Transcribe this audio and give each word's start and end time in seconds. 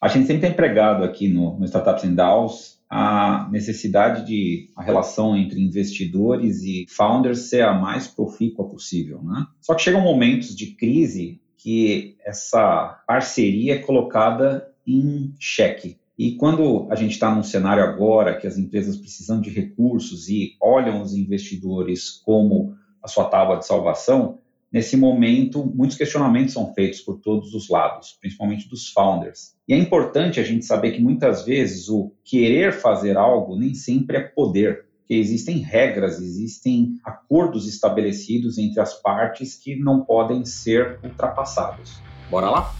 A 0.00 0.08
gente 0.08 0.26
sempre 0.26 0.42
tem 0.42 0.50
empregado 0.50 1.04
aqui 1.04 1.28
no, 1.28 1.58
no 1.58 1.64
Startups 1.64 2.04
and 2.04 2.14
DAOs 2.14 2.80
a 2.88 3.48
necessidade 3.52 4.26
de 4.26 4.68
a 4.74 4.82
relação 4.82 5.36
entre 5.36 5.60
investidores 5.60 6.62
e 6.62 6.86
founders 6.88 7.50
ser 7.50 7.62
a 7.62 7.72
mais 7.72 8.08
profícua 8.08 8.68
possível, 8.68 9.22
né? 9.22 9.46
Só 9.60 9.74
que 9.74 9.82
chegam 9.82 10.00
momentos 10.00 10.56
de 10.56 10.74
crise 10.74 11.40
que 11.56 12.16
essa 12.24 13.00
parceria 13.06 13.74
é 13.74 13.78
colocada 13.78 14.68
em 14.86 15.32
xeque. 15.38 15.98
E 16.18 16.32
quando 16.32 16.88
a 16.90 16.96
gente 16.96 17.12
está 17.12 17.32
num 17.32 17.42
cenário 17.42 17.84
agora 17.84 18.36
que 18.36 18.46
as 18.46 18.58
empresas 18.58 18.96
precisam 18.96 19.40
de 19.40 19.50
recursos 19.50 20.28
e 20.28 20.56
olham 20.60 21.00
os 21.00 21.14
investidores 21.14 22.10
como 22.10 22.74
a 23.02 23.08
sua 23.08 23.26
tábua 23.26 23.56
de 23.56 23.66
salvação, 23.66 24.38
nesse 24.72 24.96
momento 24.96 25.64
muitos 25.74 25.96
questionamentos 25.96 26.54
são 26.54 26.72
feitos 26.72 27.00
por 27.00 27.18
todos 27.20 27.54
os 27.54 27.68
lados, 27.68 28.16
principalmente 28.20 28.68
dos 28.68 28.88
founders. 28.90 29.54
E 29.66 29.74
é 29.74 29.78
importante 29.78 30.40
a 30.40 30.44
gente 30.44 30.64
saber 30.64 30.92
que 30.92 31.02
muitas 31.02 31.44
vezes 31.44 31.88
o 31.88 32.12
querer 32.24 32.72
fazer 32.72 33.16
algo 33.16 33.56
nem 33.56 33.74
sempre 33.74 34.16
é 34.16 34.20
poder, 34.20 34.86
porque 34.98 35.14
existem 35.14 35.58
regras, 35.58 36.20
existem 36.20 36.94
acordos 37.04 37.68
estabelecidos 37.68 38.58
entre 38.58 38.80
as 38.80 38.94
partes 38.94 39.56
que 39.56 39.76
não 39.76 40.04
podem 40.04 40.44
ser 40.44 40.98
ultrapassados. 41.02 42.00
Bora 42.30 42.48
lá? 42.48 42.79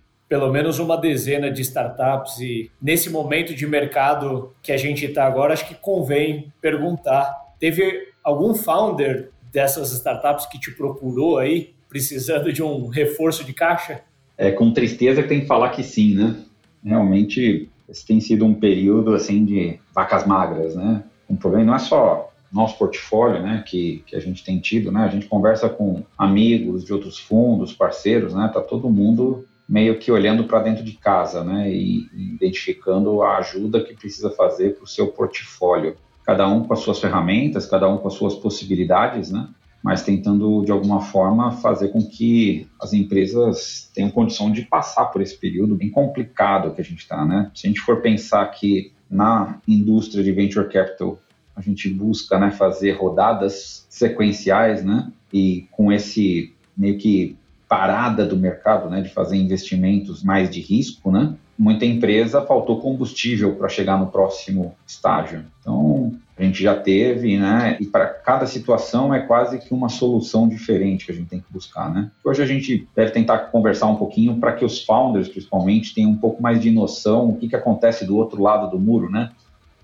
pelo 0.31 0.49
menos 0.49 0.79
uma 0.79 0.95
dezena 0.95 1.51
de 1.51 1.61
startups 1.61 2.39
e 2.39 2.71
nesse 2.81 3.09
momento 3.09 3.53
de 3.53 3.67
mercado 3.67 4.53
que 4.63 4.71
a 4.71 4.77
gente 4.77 5.03
está 5.03 5.25
agora, 5.25 5.51
acho 5.51 5.67
que 5.67 5.75
convém 5.75 6.53
perguntar. 6.61 7.35
Teve 7.59 8.07
algum 8.23 8.55
founder 8.55 9.29
dessas 9.51 9.91
startups 9.91 10.45
que 10.45 10.57
te 10.57 10.71
procurou 10.71 11.37
aí 11.37 11.73
precisando 11.89 12.53
de 12.53 12.63
um 12.63 12.87
reforço 12.87 13.43
de 13.43 13.51
caixa? 13.51 14.03
É 14.37 14.51
com 14.51 14.71
tristeza 14.71 15.21
que 15.21 15.27
tem 15.27 15.41
que 15.41 15.47
falar 15.47 15.71
que 15.71 15.83
sim, 15.83 16.15
né? 16.15 16.37
Realmente 16.81 17.69
esse 17.89 18.07
tem 18.07 18.21
sido 18.21 18.45
um 18.45 18.53
período 18.53 19.13
assim 19.13 19.43
de 19.43 19.81
vacas 19.93 20.25
magras, 20.25 20.77
né? 20.77 21.03
Um 21.29 21.35
problema 21.35 21.65
não 21.65 21.75
é 21.75 21.79
só 21.79 22.31
nosso 22.49 22.77
portfólio, 22.77 23.41
né, 23.41 23.63
que, 23.65 24.03
que 24.05 24.15
a 24.15 24.19
gente 24.19 24.43
tem 24.43 24.59
tido, 24.59 24.91
né? 24.91 25.03
A 25.03 25.07
gente 25.07 25.25
conversa 25.25 25.69
com 25.69 26.03
amigos 26.17 26.85
de 26.85 26.93
outros 26.93 27.17
fundos, 27.17 27.73
parceiros, 27.73 28.33
né? 28.33 28.49
Tá 28.53 28.61
todo 28.61 28.89
mundo 28.89 29.45
meio 29.71 29.97
que 29.97 30.11
olhando 30.11 30.43
para 30.43 30.59
dentro 30.59 30.83
de 30.83 30.91
casa, 30.91 31.45
né? 31.45 31.71
E, 31.71 32.05
identificando 32.13 33.21
a 33.21 33.37
ajuda 33.37 33.81
que 33.81 33.95
precisa 33.95 34.29
fazer 34.29 34.75
para 34.75 34.83
o 34.83 34.87
seu 34.87 35.07
portfólio. 35.07 35.95
Cada 36.25 36.45
um 36.45 36.65
com 36.65 36.73
as 36.73 36.81
suas 36.81 36.99
ferramentas, 36.99 37.65
cada 37.65 37.87
um 37.87 37.97
com 37.97 38.09
as 38.09 38.13
suas 38.15 38.35
possibilidades, 38.35 39.31
né? 39.31 39.47
mas 39.81 40.03
tentando 40.03 40.63
de 40.63 40.71
alguma 40.71 41.01
forma 41.01 41.53
fazer 41.53 41.87
com 41.87 42.07
que 42.07 42.67
as 42.79 42.93
empresas 42.93 43.89
tenham 43.95 44.11
condição 44.11 44.51
de 44.51 44.61
passar 44.63 45.05
por 45.05 45.21
esse 45.23 45.35
período 45.35 45.73
bem 45.73 45.89
complicado 45.89 46.75
que 46.75 46.81
a 46.81 46.83
gente 46.83 46.99
está, 46.99 47.25
né? 47.25 47.49
Se 47.55 47.65
a 47.65 47.69
gente 47.69 47.81
for 47.81 47.99
pensar 47.99 48.45
que 48.47 48.91
na 49.09 49.59
indústria 49.67 50.23
de 50.23 50.31
venture 50.31 50.69
capital 50.69 51.17
a 51.55 51.61
gente 51.61 51.89
busca, 51.89 52.37
né, 52.37 52.51
fazer 52.51 52.91
rodadas 52.91 53.87
sequenciais, 53.89 54.85
né? 54.85 55.11
E 55.33 55.65
com 55.71 55.91
esse 55.91 56.53
meio 56.77 56.99
que 56.99 57.35
parada 57.71 58.25
do 58.25 58.35
mercado, 58.35 58.89
né, 58.89 58.99
de 58.99 59.07
fazer 59.07 59.37
investimentos 59.37 60.21
mais 60.21 60.49
de 60.49 60.59
risco, 60.59 61.09
né? 61.09 61.33
Muita 61.57 61.85
empresa 61.85 62.41
faltou 62.41 62.81
combustível 62.81 63.55
para 63.55 63.69
chegar 63.69 63.97
no 63.97 64.07
próximo 64.07 64.75
estágio. 64.85 65.45
Então, 65.61 66.13
a 66.37 66.43
gente 66.43 66.61
já 66.61 66.75
teve, 66.75 67.37
né? 67.37 67.77
E 67.79 67.85
para 67.85 68.07
cada 68.07 68.45
situação 68.45 69.13
é 69.13 69.21
quase 69.21 69.57
que 69.57 69.73
uma 69.73 69.87
solução 69.87 70.49
diferente 70.49 71.05
que 71.05 71.13
a 71.13 71.15
gente 71.15 71.29
tem 71.29 71.39
que 71.39 71.45
buscar, 71.49 71.89
né? 71.89 72.11
Hoje 72.25 72.43
a 72.43 72.45
gente 72.45 72.85
deve 72.93 73.11
tentar 73.11 73.37
conversar 73.37 73.87
um 73.87 73.95
pouquinho 73.95 74.35
para 74.35 74.51
que 74.51 74.65
os 74.65 74.83
founders, 74.83 75.29
principalmente, 75.29 75.93
tenham 75.93 76.11
um 76.11 76.17
pouco 76.17 76.43
mais 76.43 76.59
de 76.59 76.71
noção 76.71 77.29
o 77.29 77.37
que, 77.37 77.47
que 77.47 77.55
acontece 77.55 78.05
do 78.05 78.17
outro 78.17 78.43
lado 78.43 78.69
do 78.69 78.77
muro, 78.77 79.09
né? 79.09 79.31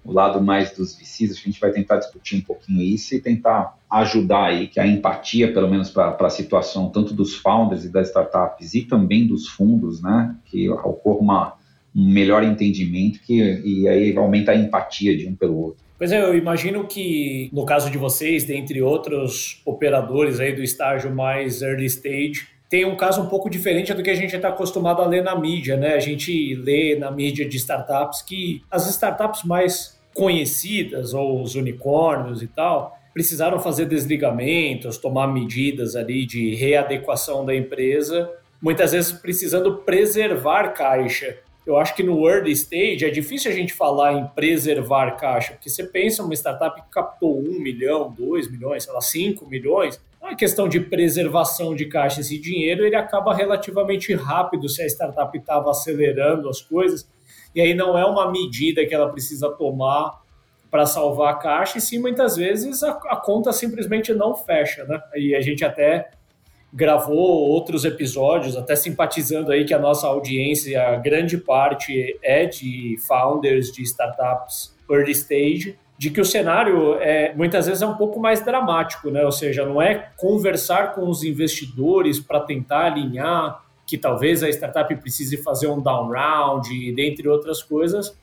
O 0.03 0.11
lado 0.11 0.41
mais 0.41 0.71
dos 0.71 0.95
VCs, 0.95 1.31
a 1.31 1.33
gente 1.35 1.59
vai 1.59 1.71
tentar 1.71 1.97
discutir 1.97 2.37
um 2.37 2.41
pouquinho 2.41 2.81
isso 2.81 3.13
e 3.15 3.19
tentar 3.19 3.77
ajudar 3.89 4.45
aí 4.45 4.67
que 4.67 4.79
a 4.79 4.87
empatia, 4.87 5.51
pelo 5.53 5.69
menos 5.69 5.89
para 5.89 6.15
a 6.19 6.29
situação 6.29 6.89
tanto 6.89 7.13
dos 7.13 7.35
founders 7.35 7.85
e 7.85 7.89
das 7.89 8.07
startups 8.07 8.73
e 8.73 8.83
também 8.83 9.27
dos 9.27 9.47
fundos, 9.47 10.01
né, 10.01 10.35
que 10.45 10.69
ocorra 10.69 11.19
uma, 11.19 11.53
um 11.95 12.09
melhor 12.09 12.43
entendimento 12.43 13.19
que, 13.21 13.33
e 13.35 13.87
aí 13.87 14.15
aumenta 14.15 14.51
a 14.51 14.55
empatia 14.55 15.17
de 15.17 15.27
um 15.27 15.35
pelo 15.35 15.57
outro. 15.57 15.87
Pois 15.97 16.11
é, 16.11 16.21
eu 16.21 16.37
imagino 16.37 16.85
que 16.85 17.49
no 17.51 17.65
caso 17.65 17.89
de 17.89 17.97
vocês, 17.97 18.43
dentre 18.43 18.81
outros 18.83 19.61
operadores 19.65 20.39
aí 20.39 20.55
do 20.55 20.61
estágio 20.61 21.13
mais 21.13 21.61
early 21.63 21.87
stage, 21.87 22.47
tem 22.69 22.85
um 22.85 22.95
caso 22.95 23.21
um 23.21 23.27
pouco 23.27 23.49
diferente 23.49 23.93
do 23.93 24.03
que 24.03 24.09
a 24.09 24.15
gente 24.15 24.35
está 24.35 24.49
acostumado 24.49 25.01
a 25.01 25.05
ler 25.05 25.23
na 25.23 25.35
mídia, 25.35 25.77
né? 25.77 25.93
A 25.93 25.99
gente 25.99 26.53
lê 26.55 26.95
na 26.95 27.09
mídia 27.09 27.47
de 27.47 27.57
startups 27.57 28.21
que 28.21 28.61
as 28.69 28.87
startups 28.89 29.43
mais 29.43 29.97
conhecidas, 30.13 31.13
ou 31.13 31.41
os 31.41 31.55
unicórnios 31.55 32.41
e 32.41 32.47
tal, 32.47 32.97
precisaram 33.13 33.59
fazer 33.59 33.85
desligamentos, 33.85 34.97
tomar 34.97 35.27
medidas 35.27 35.95
ali 35.95 36.25
de 36.25 36.55
readequação 36.55 37.45
da 37.45 37.55
empresa, 37.55 38.29
muitas 38.61 38.91
vezes 38.91 39.11
precisando 39.11 39.77
preservar 39.77 40.69
caixa. 40.69 41.37
Eu 41.65 41.77
acho 41.77 41.95
que 41.95 42.03
no 42.03 42.27
early 42.27 42.51
stage 42.51 43.05
é 43.05 43.09
difícil 43.09 43.51
a 43.51 43.53
gente 43.53 43.73
falar 43.73 44.13
em 44.13 44.25
preservar 44.27 45.11
caixa, 45.17 45.53
porque 45.53 45.69
você 45.69 45.83
pensa 45.83 46.23
uma 46.23 46.33
startup 46.33 46.81
que 46.81 46.89
captou 46.89 47.39
um 47.39 47.59
milhão, 47.59 48.13
dois 48.17 48.49
milhões, 48.49 48.83
sei 48.83 48.93
lá, 48.93 49.01
cinco 49.01 49.45
milhões, 49.47 49.99
é 50.29 50.35
questão 50.35 50.67
de 50.67 50.79
preservação 50.79 51.75
de 51.75 51.85
caixa. 51.85 52.21
Esse 52.21 52.39
dinheiro 52.39 52.85
ele 52.85 52.95
acaba 52.95 53.33
relativamente 53.33 54.13
rápido 54.13 54.69
se 54.69 54.81
a 54.81 54.85
startup 54.85 55.37
estava 55.37 55.71
acelerando 55.71 56.49
as 56.49 56.61
coisas 56.61 57.07
e 57.57 57.61
aí 57.61 57.73
não 57.73 57.97
é 57.97 58.05
uma 58.05 58.31
medida 58.31 58.85
que 58.85 58.93
ela 58.93 59.09
precisa 59.09 59.49
tomar 59.49 60.21
para 60.69 60.85
salvar 60.85 61.33
a 61.33 61.37
caixa, 61.37 61.77
e 61.77 61.81
sim, 61.81 61.97
muitas 61.97 62.35
vezes 62.35 62.83
a, 62.83 62.91
a, 62.91 63.15
conta 63.15 63.51
simplesmente 63.53 64.13
não 64.13 64.35
fecha, 64.35 64.83
né? 64.83 65.01
E 65.15 65.33
a 65.33 65.41
gente 65.41 65.63
até 65.63 66.09
gravou 66.73 67.17
outros 67.17 67.85
episódios, 67.85 68.55
até 68.55 68.75
simpatizando 68.75 69.51
aí 69.51 69.65
que 69.65 69.73
a 69.73 69.79
nossa 69.79 70.05
audiência, 70.05 70.79
a 70.81 70.97
grande 70.97 71.37
parte 71.37 72.19
é 72.21 72.45
de 72.45 72.97
founders 73.07 73.71
de 73.71 73.81
startups 73.81 74.75
early 74.91 75.13
stage, 75.13 75.79
de 75.97 76.11
que 76.11 76.21
o 76.21 76.25
cenário 76.25 76.95
é, 76.95 77.33
muitas 77.33 77.65
vezes 77.65 77.81
é 77.81 77.87
um 77.87 77.95
pouco 77.95 78.19
mais 78.19 78.43
dramático, 78.43 79.09
né? 79.09 79.25
Ou 79.25 79.31
seja, 79.31 79.65
não 79.65 79.81
é 79.81 80.11
conversar 80.15 80.93
com 80.93 81.09
os 81.09 81.23
investidores 81.23 82.19
para 82.19 82.39
tentar 82.39 82.85
alinhar 82.85 83.63
que 83.87 83.97
talvez 83.97 84.43
a 84.43 84.49
startup 84.49 84.93
precise 84.97 85.37
fazer 85.37 85.67
um 85.67 85.81
down 85.81 86.09
round, 86.09 86.91
dentre 86.93 87.27
outras 87.27 87.63
coisas, 87.63 88.15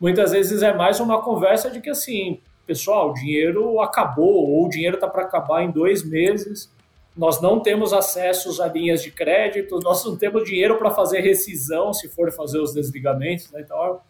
muitas 0.00 0.32
vezes 0.32 0.62
é 0.62 0.72
mais 0.72 0.98
uma 0.98 1.20
conversa 1.20 1.70
de 1.70 1.78
que 1.78 1.90
assim, 1.90 2.40
pessoal, 2.66 3.10
o 3.10 3.14
dinheiro 3.14 3.80
acabou, 3.80 4.48
ou 4.48 4.64
o 4.64 4.68
dinheiro 4.70 4.96
está 4.96 5.06
para 5.06 5.22
acabar 5.22 5.62
em 5.62 5.70
dois 5.70 6.02
meses, 6.02 6.72
nós 7.14 7.40
não 7.40 7.60
temos 7.60 7.92
acessos 7.92 8.60
a 8.60 8.66
linhas 8.66 9.02
de 9.02 9.10
crédito, 9.10 9.78
nós 9.80 10.02
não 10.04 10.16
temos 10.16 10.44
dinheiro 10.44 10.78
para 10.78 10.90
fazer 10.90 11.20
rescisão 11.20 11.92
se 11.92 12.08
for 12.08 12.32
fazer 12.32 12.58
os 12.58 12.72
desligamentos, 12.72 13.50
né? 13.50 13.60
Então, 13.60 14.00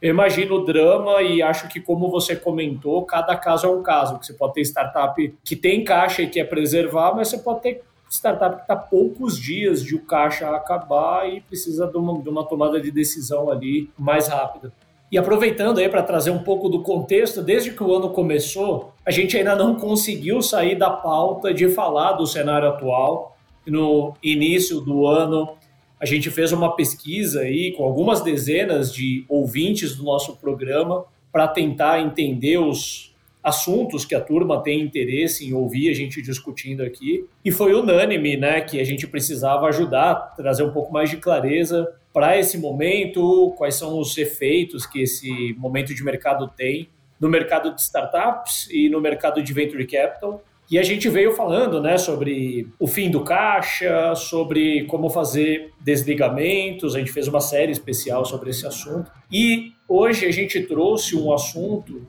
eu 0.00 0.10
imagino 0.10 0.56
o 0.56 0.64
drama 0.64 1.22
e 1.22 1.42
acho 1.42 1.68
que, 1.68 1.80
como 1.80 2.10
você 2.10 2.36
comentou, 2.36 3.02
cada 3.04 3.34
caso 3.36 3.66
é 3.66 3.70
um 3.70 3.82
caso. 3.82 4.18
Você 4.22 4.34
pode 4.34 4.54
ter 4.54 4.60
startup 4.62 5.34
que 5.42 5.56
tem 5.56 5.84
caixa 5.84 6.22
e 6.22 6.28
quer 6.28 6.44
preservar, 6.44 7.14
mas 7.14 7.28
você 7.28 7.38
pode 7.38 7.62
ter 7.62 7.82
startup 8.10 8.56
que 8.56 8.62
está 8.62 8.76
poucos 8.76 9.38
dias 9.38 9.82
de 9.82 9.94
o 9.94 10.04
caixa 10.04 10.48
acabar 10.50 11.28
e 11.28 11.40
precisa 11.40 11.86
de 11.86 11.96
uma, 11.96 12.20
de 12.20 12.28
uma 12.28 12.44
tomada 12.44 12.80
de 12.80 12.90
decisão 12.90 13.50
ali 13.50 13.90
mais 13.98 14.28
rápida. 14.28 14.72
E 15.10 15.16
aproveitando 15.16 15.78
aí 15.78 15.88
para 15.88 16.02
trazer 16.02 16.30
um 16.30 16.42
pouco 16.42 16.68
do 16.68 16.82
contexto, 16.82 17.40
desde 17.40 17.70
que 17.70 17.82
o 17.82 17.94
ano 17.94 18.10
começou, 18.10 18.92
a 19.04 19.10
gente 19.10 19.36
ainda 19.36 19.54
não 19.54 19.76
conseguiu 19.76 20.42
sair 20.42 20.76
da 20.76 20.90
pauta 20.90 21.54
de 21.54 21.68
falar 21.68 22.12
do 22.12 22.26
cenário 22.26 22.68
atual. 22.68 23.36
No 23.64 24.14
início 24.22 24.80
do 24.80 25.06
ano, 25.06 25.55
a 26.00 26.06
gente 26.06 26.30
fez 26.30 26.52
uma 26.52 26.76
pesquisa 26.76 27.40
aí 27.40 27.72
com 27.72 27.84
algumas 27.84 28.20
dezenas 28.20 28.92
de 28.92 29.24
ouvintes 29.28 29.96
do 29.96 30.04
nosso 30.04 30.36
programa 30.36 31.04
para 31.32 31.48
tentar 31.48 32.00
entender 32.00 32.58
os 32.58 33.14
assuntos 33.42 34.04
que 34.04 34.14
a 34.14 34.20
turma 34.20 34.62
tem 34.62 34.80
interesse 34.80 35.46
em 35.46 35.52
ouvir 35.52 35.88
a 35.88 35.94
gente 35.94 36.20
discutindo 36.20 36.82
aqui. 36.82 37.24
E 37.44 37.52
foi 37.52 37.74
unânime, 37.74 38.36
né, 38.36 38.60
que 38.60 38.80
a 38.80 38.84
gente 38.84 39.06
precisava 39.06 39.66
ajudar, 39.68 40.34
trazer 40.36 40.64
um 40.64 40.72
pouco 40.72 40.92
mais 40.92 41.08
de 41.08 41.16
clareza 41.16 41.88
para 42.12 42.36
esse 42.38 42.58
momento, 42.58 43.54
quais 43.56 43.76
são 43.76 43.98
os 44.00 44.18
efeitos 44.18 44.84
que 44.84 45.02
esse 45.02 45.54
momento 45.58 45.94
de 45.94 46.02
mercado 46.02 46.48
tem 46.48 46.88
no 47.20 47.28
mercado 47.28 47.74
de 47.74 47.80
startups 47.80 48.68
e 48.70 48.88
no 48.88 49.00
mercado 49.00 49.42
de 49.42 49.52
venture 49.52 49.86
capital. 49.86 50.42
E 50.68 50.78
a 50.78 50.82
gente 50.82 51.08
veio 51.08 51.32
falando 51.32 51.80
né, 51.80 51.96
sobre 51.96 52.68
o 52.78 52.88
fim 52.88 53.08
do 53.08 53.22
caixa, 53.22 54.14
sobre 54.16 54.84
como 54.86 55.08
fazer 55.08 55.72
desligamentos, 55.80 56.96
a 56.96 56.98
gente 56.98 57.12
fez 57.12 57.28
uma 57.28 57.40
série 57.40 57.70
especial 57.70 58.24
sobre 58.24 58.50
esse 58.50 58.66
assunto. 58.66 59.10
E 59.30 59.72
hoje 59.88 60.26
a 60.26 60.32
gente 60.32 60.60
trouxe 60.62 61.16
um 61.16 61.32
assunto 61.32 62.06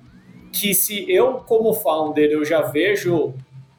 que 0.51 0.73
se 0.73 1.05
eu, 1.07 1.35
como 1.35 1.73
founder, 1.73 2.31
eu 2.31 2.43
já 2.43 2.61
vejo 2.61 3.35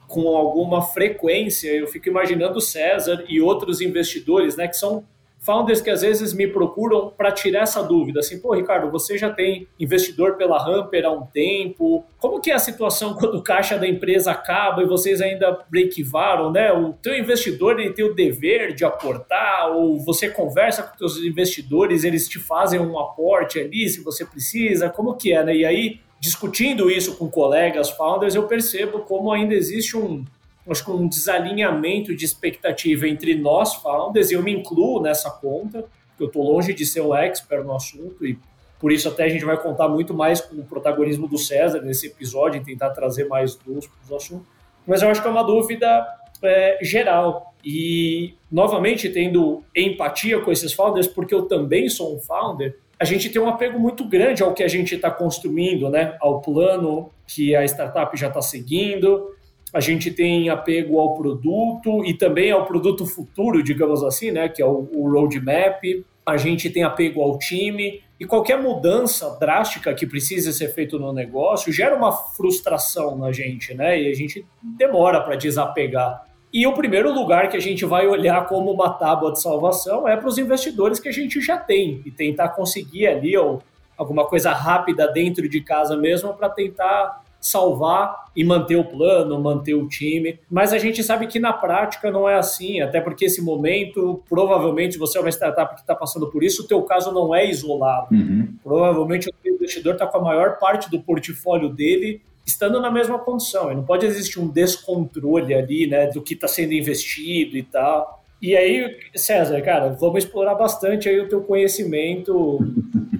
com 0.06 0.28
alguma 0.36 0.80
frequência, 0.80 1.70
eu 1.70 1.88
fico 1.88 2.08
imaginando 2.08 2.58
o 2.58 2.62
César 2.62 3.24
e 3.28 3.40
outros 3.40 3.80
investidores, 3.80 4.56
né, 4.56 4.68
que 4.68 4.76
são 4.76 5.04
founders 5.40 5.80
que 5.80 5.90
às 5.90 6.02
vezes 6.02 6.32
me 6.32 6.46
procuram 6.46 7.12
para 7.16 7.32
tirar 7.32 7.62
essa 7.62 7.82
dúvida, 7.82 8.20
assim, 8.20 8.38
pô, 8.38 8.54
Ricardo, 8.54 8.90
você 8.90 9.16
já 9.16 9.30
tem 9.30 9.66
investidor 9.78 10.36
pela 10.36 10.62
Hamper 10.62 11.06
há 11.06 11.10
um 11.10 11.26
tempo, 11.26 12.04
como 12.18 12.40
que 12.40 12.50
é 12.50 12.54
a 12.54 12.58
situação 12.58 13.14
quando 13.14 13.36
o 13.36 13.42
caixa 13.42 13.78
da 13.78 13.86
empresa 13.86 14.32
acaba 14.32 14.82
e 14.82 14.86
vocês 14.86 15.20
ainda 15.20 15.64
break-varam, 15.70 16.50
né? 16.50 16.72
O 16.72 16.92
teu 16.92 17.16
investidor, 17.16 17.78
ele 17.78 17.92
tem 17.92 18.04
o 18.04 18.14
dever 18.14 18.74
de 18.74 18.84
aportar, 18.84 19.70
ou 19.70 19.98
você 20.00 20.28
conversa 20.28 20.82
com 20.82 21.04
os 21.04 21.16
investidores, 21.18 22.04
eles 22.04 22.28
te 22.28 22.38
fazem 22.38 22.80
um 22.80 22.98
aporte 22.98 23.58
ali, 23.58 23.88
se 23.88 24.02
você 24.02 24.24
precisa, 24.24 24.90
como 24.90 25.14
que 25.14 25.32
é, 25.32 25.44
né? 25.44 25.56
E 25.56 25.64
aí, 25.64 26.00
discutindo 26.20 26.90
isso 26.90 27.16
com 27.16 27.28
colegas 27.28 27.90
founders, 27.90 28.34
eu 28.34 28.46
percebo 28.46 29.00
como 29.00 29.32
ainda 29.32 29.54
existe 29.54 29.96
um, 29.96 30.24
acho 30.72 30.84
que 30.84 30.90
um 30.90 31.08
desalinhamento 31.08 32.14
de 32.14 32.24
expectativa 32.24 33.08
entre 33.08 33.34
nós 33.34 33.74
founders, 33.74 34.30
e 34.30 34.34
eu 34.34 34.42
me 34.42 34.52
incluo 34.52 35.00
nessa 35.02 35.30
conta, 35.30 35.82
porque 35.82 36.22
eu 36.22 36.26
estou 36.26 36.42
longe 36.42 36.72
de 36.74 36.84
ser 36.84 37.00
o 37.00 37.14
expert 37.14 37.64
no 37.64 37.74
assunto, 37.74 38.26
e 38.26 38.38
por 38.78 38.92
isso 38.92 39.08
até 39.08 39.24
a 39.24 39.28
gente 39.28 39.44
vai 39.44 39.56
contar 39.56 39.88
muito 39.88 40.14
mais 40.14 40.40
com 40.40 40.56
o 40.56 40.64
protagonismo 40.64 41.26
do 41.26 41.38
César 41.38 41.80
nesse 41.80 42.06
episódio, 42.06 42.60
e 42.60 42.64
tentar 42.64 42.90
trazer 42.90 43.26
mais 43.26 43.58
luz 43.66 43.86
para 43.86 44.14
o 44.14 44.16
assunto. 44.16 44.46
Mas 44.86 45.02
eu 45.02 45.08
acho 45.08 45.20
que 45.20 45.28
é 45.28 45.30
uma 45.30 45.42
dúvida 45.42 46.06
é, 46.42 46.78
geral. 46.82 47.54
E, 47.64 48.34
novamente, 48.50 49.08
tendo 49.08 49.62
empatia 49.74 50.40
com 50.40 50.50
esses 50.50 50.72
founders, 50.72 51.06
porque 51.06 51.34
eu 51.34 51.42
também 51.42 51.88
sou 51.88 52.14
um 52.14 52.18
founder, 52.18 52.76
a 52.98 53.04
gente 53.04 53.28
tem 53.30 53.40
um 53.40 53.48
apego 53.48 53.78
muito 53.78 54.04
grande 54.04 54.42
ao 54.42 54.52
que 54.52 54.62
a 54.62 54.68
gente 54.68 54.94
está 54.94 55.10
construindo, 55.10 55.88
né? 55.88 56.16
ao 56.20 56.40
plano 56.40 57.10
que 57.26 57.54
a 57.54 57.64
startup 57.64 58.16
já 58.16 58.28
está 58.28 58.42
seguindo. 58.42 59.36
A 59.72 59.80
gente 59.80 60.10
tem 60.10 60.48
apego 60.48 60.98
ao 60.98 61.14
produto 61.14 62.04
e 62.04 62.14
também 62.14 62.50
ao 62.50 62.64
produto 62.64 63.04
futuro, 63.04 63.62
digamos 63.62 64.02
assim, 64.02 64.30
né? 64.30 64.48
que 64.48 64.62
é 64.62 64.66
o, 64.66 64.88
o 64.92 65.10
roadmap. 65.10 65.82
A 66.24 66.36
gente 66.36 66.70
tem 66.70 66.82
apego 66.82 67.22
ao 67.22 67.38
time. 67.38 68.02
E 68.18 68.24
qualquer 68.24 68.60
mudança 68.60 69.36
drástica 69.38 69.94
que 69.94 70.06
precise 70.06 70.52
ser 70.52 70.68
feito 70.74 70.98
no 70.98 71.12
negócio 71.12 71.72
gera 71.72 71.94
uma 71.94 72.10
frustração 72.10 73.16
na 73.16 73.30
gente, 73.30 73.72
né? 73.74 74.02
E 74.02 74.10
a 74.10 74.14
gente 74.14 74.44
demora 74.60 75.20
para 75.20 75.36
desapegar. 75.36 76.26
E 76.52 76.66
o 76.66 76.72
primeiro 76.72 77.12
lugar 77.12 77.48
que 77.48 77.56
a 77.56 77.60
gente 77.60 77.84
vai 77.84 78.08
olhar 78.08 78.46
como 78.46 78.72
uma 78.72 78.90
tábua 78.90 79.32
de 79.32 79.40
salvação 79.40 80.08
é 80.08 80.16
para 80.16 80.28
os 80.28 80.36
investidores 80.36 80.98
que 80.98 81.08
a 81.08 81.12
gente 81.12 81.40
já 81.40 81.58
tem 81.58 82.02
e 82.04 82.10
tentar 82.10 82.48
conseguir 82.50 83.06
ali 83.06 83.36
ou 83.36 83.62
alguma 83.96 84.24
coisa 84.24 84.50
rápida 84.52 85.06
dentro 85.12 85.48
de 85.48 85.60
casa 85.60 85.96
mesmo 85.96 86.32
para 86.34 86.48
tentar 86.48 87.22
salvar 87.40 88.26
e 88.34 88.44
manter 88.44 88.76
o 88.76 88.84
plano, 88.84 89.40
manter 89.40 89.74
o 89.74 89.88
time. 89.88 90.38
Mas 90.50 90.72
a 90.72 90.78
gente 90.78 91.02
sabe 91.02 91.26
que 91.26 91.38
na 91.38 91.52
prática 91.52 92.10
não 92.10 92.28
é 92.28 92.36
assim, 92.36 92.80
até 92.80 93.00
porque 93.00 93.26
esse 93.26 93.42
momento, 93.42 94.22
provavelmente, 94.28 94.94
se 94.94 94.98
você 94.98 95.18
é 95.18 95.20
uma 95.20 95.30
startup 95.30 95.74
que 95.74 95.80
está 95.80 95.94
passando 95.94 96.30
por 96.30 96.42
isso, 96.42 96.62
o 96.62 96.66
teu 96.66 96.82
caso 96.82 97.12
não 97.12 97.34
é 97.34 97.48
isolado. 97.48 98.14
Uhum. 98.14 98.54
Provavelmente 98.62 99.28
o 99.28 99.48
investidor 99.48 99.94
está 99.94 100.06
com 100.06 100.18
a 100.18 100.22
maior 100.22 100.58
parte 100.58 100.90
do 100.90 101.00
portfólio 101.00 101.68
dele 101.68 102.20
estando 102.46 102.80
na 102.80 102.90
mesma 102.90 103.18
condição. 103.18 103.70
E 103.70 103.74
não 103.74 103.84
pode 103.84 104.06
existir 104.06 104.40
um 104.40 104.48
descontrole 104.48 105.54
ali, 105.54 105.86
né, 105.86 106.06
do 106.06 106.22
que 106.22 106.34
está 106.34 106.48
sendo 106.48 106.72
investido 106.72 107.56
e 107.56 107.62
tal. 107.62 108.24
E 108.40 108.56
aí, 108.56 108.96
César, 109.14 109.60
cara, 109.62 109.88
vamos 109.90 110.24
explorar 110.24 110.54
bastante 110.54 111.08
aí 111.08 111.20
o 111.20 111.28
teu 111.28 111.42
conhecimento 111.42 112.58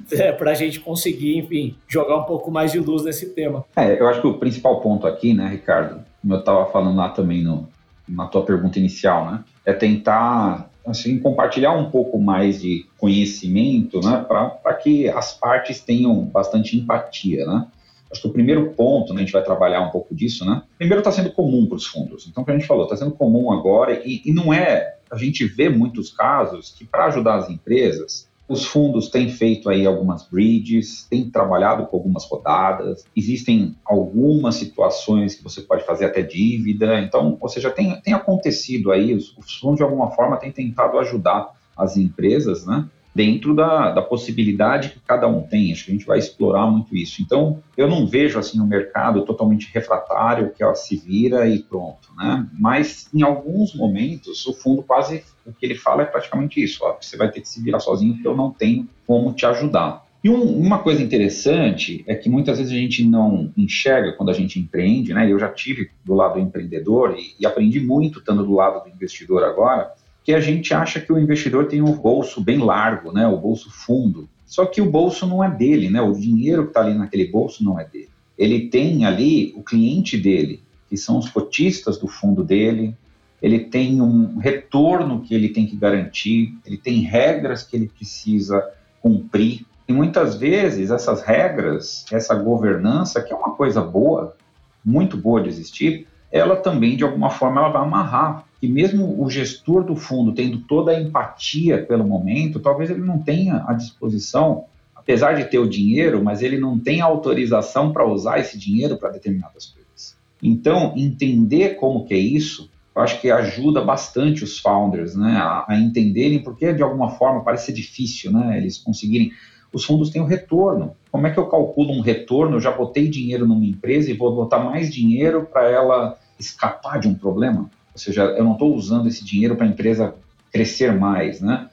é, 0.13 0.33
para 0.33 0.51
a 0.51 0.55
gente 0.55 0.81
conseguir, 0.81 1.39
enfim, 1.39 1.77
jogar 1.87 2.17
um 2.17 2.25
pouco 2.25 2.51
mais 2.51 2.73
de 2.73 2.79
luz 2.79 3.05
nesse 3.05 3.31
tema. 3.31 3.65
É, 3.77 4.01
eu 4.01 4.09
acho 4.09 4.21
que 4.21 4.27
o 4.27 4.39
principal 4.39 4.81
ponto 4.81 5.07
aqui, 5.07 5.35
né, 5.35 5.49
Ricardo, 5.49 6.05
como 6.21 6.35
eu 6.35 6.39
estava 6.41 6.67
falando 6.67 6.97
lá 6.97 7.09
também 7.11 7.43
no, 7.43 7.69
na 8.09 8.27
tua 8.27 8.45
pergunta 8.45 8.79
inicial, 8.79 9.31
né, 9.31 9.45
é 9.65 9.73
tentar 9.73 10.71
assim 10.87 11.19
compartilhar 11.19 11.73
um 11.73 11.91
pouco 11.91 12.19
mais 12.19 12.63
de 12.63 12.87
conhecimento, 12.97 14.01
né, 14.01 14.25
para 14.27 14.75
que 14.75 15.09
as 15.09 15.35
partes 15.35 15.81
tenham 15.81 16.25
bastante 16.25 16.77
empatia, 16.77 17.45
né. 17.47 17.67
Acho 18.11 18.23
que 18.23 18.29
o 18.29 18.33
primeiro 18.33 18.71
ponto, 18.71 19.13
né, 19.13 19.21
a 19.21 19.25
gente 19.25 19.33
vai 19.33 19.45
trabalhar 19.45 19.83
um 19.83 19.91
pouco 19.91 20.15
disso, 20.15 20.45
né? 20.45 20.63
Primeiro 20.79 21.01
está 21.01 21.13
sendo 21.13 21.31
comum 21.31 21.67
para 21.67 21.77
os 21.77 21.87
fundos. 21.87 22.27
Então, 22.27 22.43
o 22.43 22.47
que 22.47 22.51
a 22.51 22.55
gente 22.55 22.67
falou, 22.67 22.85
está 22.85 22.97
sendo 22.97 23.11
comum 23.11 23.53
agora 23.53 24.01
e, 24.05 24.23
e 24.25 24.33
não 24.33 24.53
é. 24.53 24.97
A 25.11 25.17
gente 25.17 25.45
vê 25.45 25.69
muitos 25.69 26.11
casos 26.11 26.71
que 26.71 26.85
para 26.85 27.07
ajudar 27.07 27.37
as 27.37 27.51
empresas, 27.51 28.28
os 28.49 28.65
fundos 28.65 29.11
têm 29.11 29.29
feito 29.29 29.69
aí 29.69 29.87
algumas 29.87 30.27
bridges, 30.27 31.07
têm 31.09 31.29
trabalhado 31.29 31.87
com 31.87 31.97
algumas 31.97 32.25
rodadas, 32.25 33.05
existem 33.15 33.77
algumas 33.85 34.55
situações 34.55 35.35
que 35.35 35.45
você 35.45 35.61
pode 35.61 35.85
fazer 35.85 36.07
até 36.07 36.23
dívida, 36.23 36.99
então, 37.01 37.37
ou 37.41 37.49
seja, 37.49 37.71
tem, 37.71 38.01
tem 38.01 38.15
acontecido 38.15 38.91
aí, 38.91 39.15
os, 39.15 39.37
os 39.37 39.55
fundos 39.59 39.77
de 39.77 39.83
alguma 39.83 40.11
forma 40.13 40.39
têm 40.39 40.51
tentado 40.51 40.99
ajudar 40.99 41.53
as 41.77 41.97
empresas, 41.97 42.65
né? 42.65 42.89
Dentro 43.19 43.53
da, 43.53 43.91
da 43.91 44.01
possibilidade 44.01 44.91
que 44.91 45.01
cada 45.01 45.27
um 45.27 45.43
tem. 45.43 45.73
Acho 45.73 45.87
que 45.87 45.91
a 45.91 45.95
gente 45.95 46.07
vai 46.07 46.21
explorar 46.21 46.71
muito 46.71 46.95
isso. 46.95 47.21
Então, 47.21 47.61
eu 47.77 47.89
não 47.89 48.07
vejo 48.07 48.39
assim 48.39 48.61
um 48.61 48.67
mercado 48.67 49.25
totalmente 49.25 49.69
refratário, 49.75 50.53
que 50.57 50.63
ó, 50.63 50.73
se 50.73 50.97
vira 50.97 51.49
e 51.49 51.59
pronto, 51.59 52.11
né? 52.17 52.47
Mas 52.57 53.09
em 53.13 53.23
alguns 53.23 53.75
momentos 53.75 54.47
o 54.47 54.53
fundo 54.53 54.85
quase 54.85 55.25
o 55.45 55.53
que 55.53 55.67
ele 55.67 55.75
fala 55.75 56.03
é 56.03 56.05
praticamente 56.05 56.63
isso: 56.63 56.85
ó, 56.85 56.97
você 57.01 57.17
vai 57.17 57.29
ter 57.29 57.41
que 57.41 57.49
se 57.49 57.61
virar 57.61 57.81
sozinho, 57.81 58.15
porque 58.15 58.29
eu 58.29 58.37
não 58.37 58.53
tenho 58.53 58.89
como 59.05 59.33
te 59.33 59.45
ajudar. 59.45 60.07
E 60.23 60.31
um, 60.31 60.57
uma 60.57 60.79
coisa 60.79 61.03
interessante 61.03 62.05
é 62.07 62.15
que 62.15 62.29
muitas 62.29 62.59
vezes 62.59 62.73
a 62.73 62.77
gente 62.77 63.05
não 63.05 63.53
enxerga 63.57 64.13
quando 64.13 64.31
a 64.31 64.33
gente 64.33 64.61
empreende, 64.61 65.13
né? 65.13 65.31
Eu 65.31 65.41
já 65.41 65.49
tive 65.49 65.91
do 66.05 66.15
lado 66.15 66.35
do 66.35 66.41
empreendedor 66.41 67.17
e, 67.19 67.35
e 67.41 67.45
aprendi 67.45 67.81
muito 67.81 68.21
estando 68.21 68.45
do 68.45 68.55
lado 68.55 68.85
do 68.85 68.91
investidor 68.95 69.43
agora 69.43 69.93
que 70.29 70.35
a 70.35 70.41
gente 70.41 70.75
acha 70.75 71.01
que 71.01 71.11
o 71.11 71.19
investidor 71.19 71.69
tem 71.69 71.81
um 71.81 71.97
bolso 71.97 72.39
bem 72.39 72.59
largo, 72.59 73.11
né, 73.11 73.27
o 73.27 73.39
bolso 73.39 73.71
fundo. 73.71 74.29
Só 74.45 74.67
que 74.67 74.79
o 74.79 74.91
bolso 74.91 75.27
não 75.27 75.43
é 75.43 75.51
dele, 75.51 75.89
né? 75.89 76.03
O 76.03 76.13
dinheiro 76.13 76.65
que 76.65 76.69
está 76.69 76.83
ali 76.83 76.93
naquele 76.93 77.29
bolso 77.29 77.65
não 77.65 77.81
é 77.81 77.85
dele. 77.87 78.11
Ele 78.37 78.69
tem 78.69 79.07
ali 79.07 79.55
o 79.57 79.63
cliente 79.63 80.19
dele, 80.19 80.63
que 80.87 80.99
são 80.99 81.17
os 81.17 81.31
cotistas 81.31 81.97
do 81.97 82.07
fundo 82.07 82.45
dele. 82.45 82.95
Ele 83.41 83.59
tem 83.59 84.03
um 84.03 84.37
retorno 84.37 85.23
que 85.23 85.35
ele 85.35 85.49
tem 85.49 85.65
que 85.65 85.75
garantir. 85.75 86.55
Ele 86.67 86.77
tem 86.77 87.01
regras 87.01 87.63
que 87.63 87.75
ele 87.75 87.89
precisa 87.89 88.63
cumprir. 89.01 89.65
E 89.89 89.95
muitas 89.95 90.37
vezes 90.37 90.91
essas 90.91 91.23
regras, 91.23 92.05
essa 92.13 92.35
governança, 92.35 93.23
que 93.23 93.33
é 93.33 93.37
uma 93.37 93.55
coisa 93.55 93.81
boa, 93.81 94.37
muito 94.85 95.17
boa 95.17 95.41
de 95.41 95.49
existir, 95.49 96.07
ela 96.31 96.55
também 96.55 96.99
de 96.99 97.05
alguma 97.05 97.31
forma 97.31 97.63
ela 97.63 97.71
vai 97.71 97.81
amarrar 97.81 98.47
que 98.61 98.69
mesmo 98.69 99.23
o 99.23 99.31
gestor 99.31 99.85
do 99.85 99.95
fundo 99.95 100.33
tendo 100.33 100.59
toda 100.59 100.91
a 100.91 101.01
empatia 101.01 101.85
pelo 101.85 102.05
momento, 102.05 102.61
talvez 102.61 102.91
ele 102.91 103.01
não 103.01 103.19
tenha 103.19 103.65
a 103.67 103.73
disposição, 103.73 104.65
apesar 104.95 105.35
de 105.35 105.45
ter 105.45 105.59
o 105.59 105.69
dinheiro, 105.69 106.23
mas 106.23 106.43
ele 106.43 106.59
não 106.59 106.79
tem 106.79 107.01
autorização 107.01 107.93
para 107.93 108.07
usar 108.07 108.39
esse 108.39 108.59
dinheiro 108.59 108.97
para 108.97 109.11
determinadas 109.11 109.67
coisas. 109.67 110.17
Então, 110.43 110.93
entender 110.97 111.77
como 111.77 112.05
que 112.05 112.15
é 112.15 112.19
isso, 112.19 112.71
eu 112.95 113.03
acho 113.03 113.21
que 113.21 113.31
ajuda 113.31 113.81
bastante 113.81 114.43
os 114.43 114.59
founders, 114.59 115.15
né, 115.15 115.37
a, 115.37 115.65
a 115.69 115.79
entenderem 115.79 116.43
porque 116.43 116.73
de 116.73 116.83
alguma 116.83 117.11
forma 117.11 117.45
parece 117.45 117.67
ser 117.67 117.73
difícil, 117.73 118.33
né, 118.33 118.59
eles 118.59 118.77
conseguirem 118.77 119.31
os 119.73 119.85
fundos 119.85 120.11
têm 120.11 120.23
o 120.23 120.27
retorno. 120.27 120.97
Como 121.11 121.27
é 121.27 121.31
que 121.31 121.39
eu 121.39 121.47
calculo 121.47 121.93
um 121.93 122.01
retorno? 122.01 122.57
Eu 122.57 122.61
já 122.61 122.73
botei 122.73 123.09
dinheiro 123.09 123.47
numa 123.47 123.65
empresa 123.65 124.11
e 124.11 124.15
vou 124.15 124.35
botar 124.35 124.59
mais 124.59 124.93
dinheiro 124.93 125.47
para 125.51 125.69
ela 125.69 126.19
escapar 126.39 126.99
de 126.99 127.07
um 127.07 127.15
problema? 127.15 127.71
Ou 127.99 128.05
seja, 128.05 128.23
eu 128.23 128.45
não 128.45 128.53
estou 128.53 128.75
usando 128.75 129.09
esse 129.09 129.25
dinheiro 129.25 129.57
para 129.57 129.67
a 129.67 129.69
empresa 129.69 130.15
crescer 130.53 130.93
mais, 130.93 131.41
né? 131.41 131.69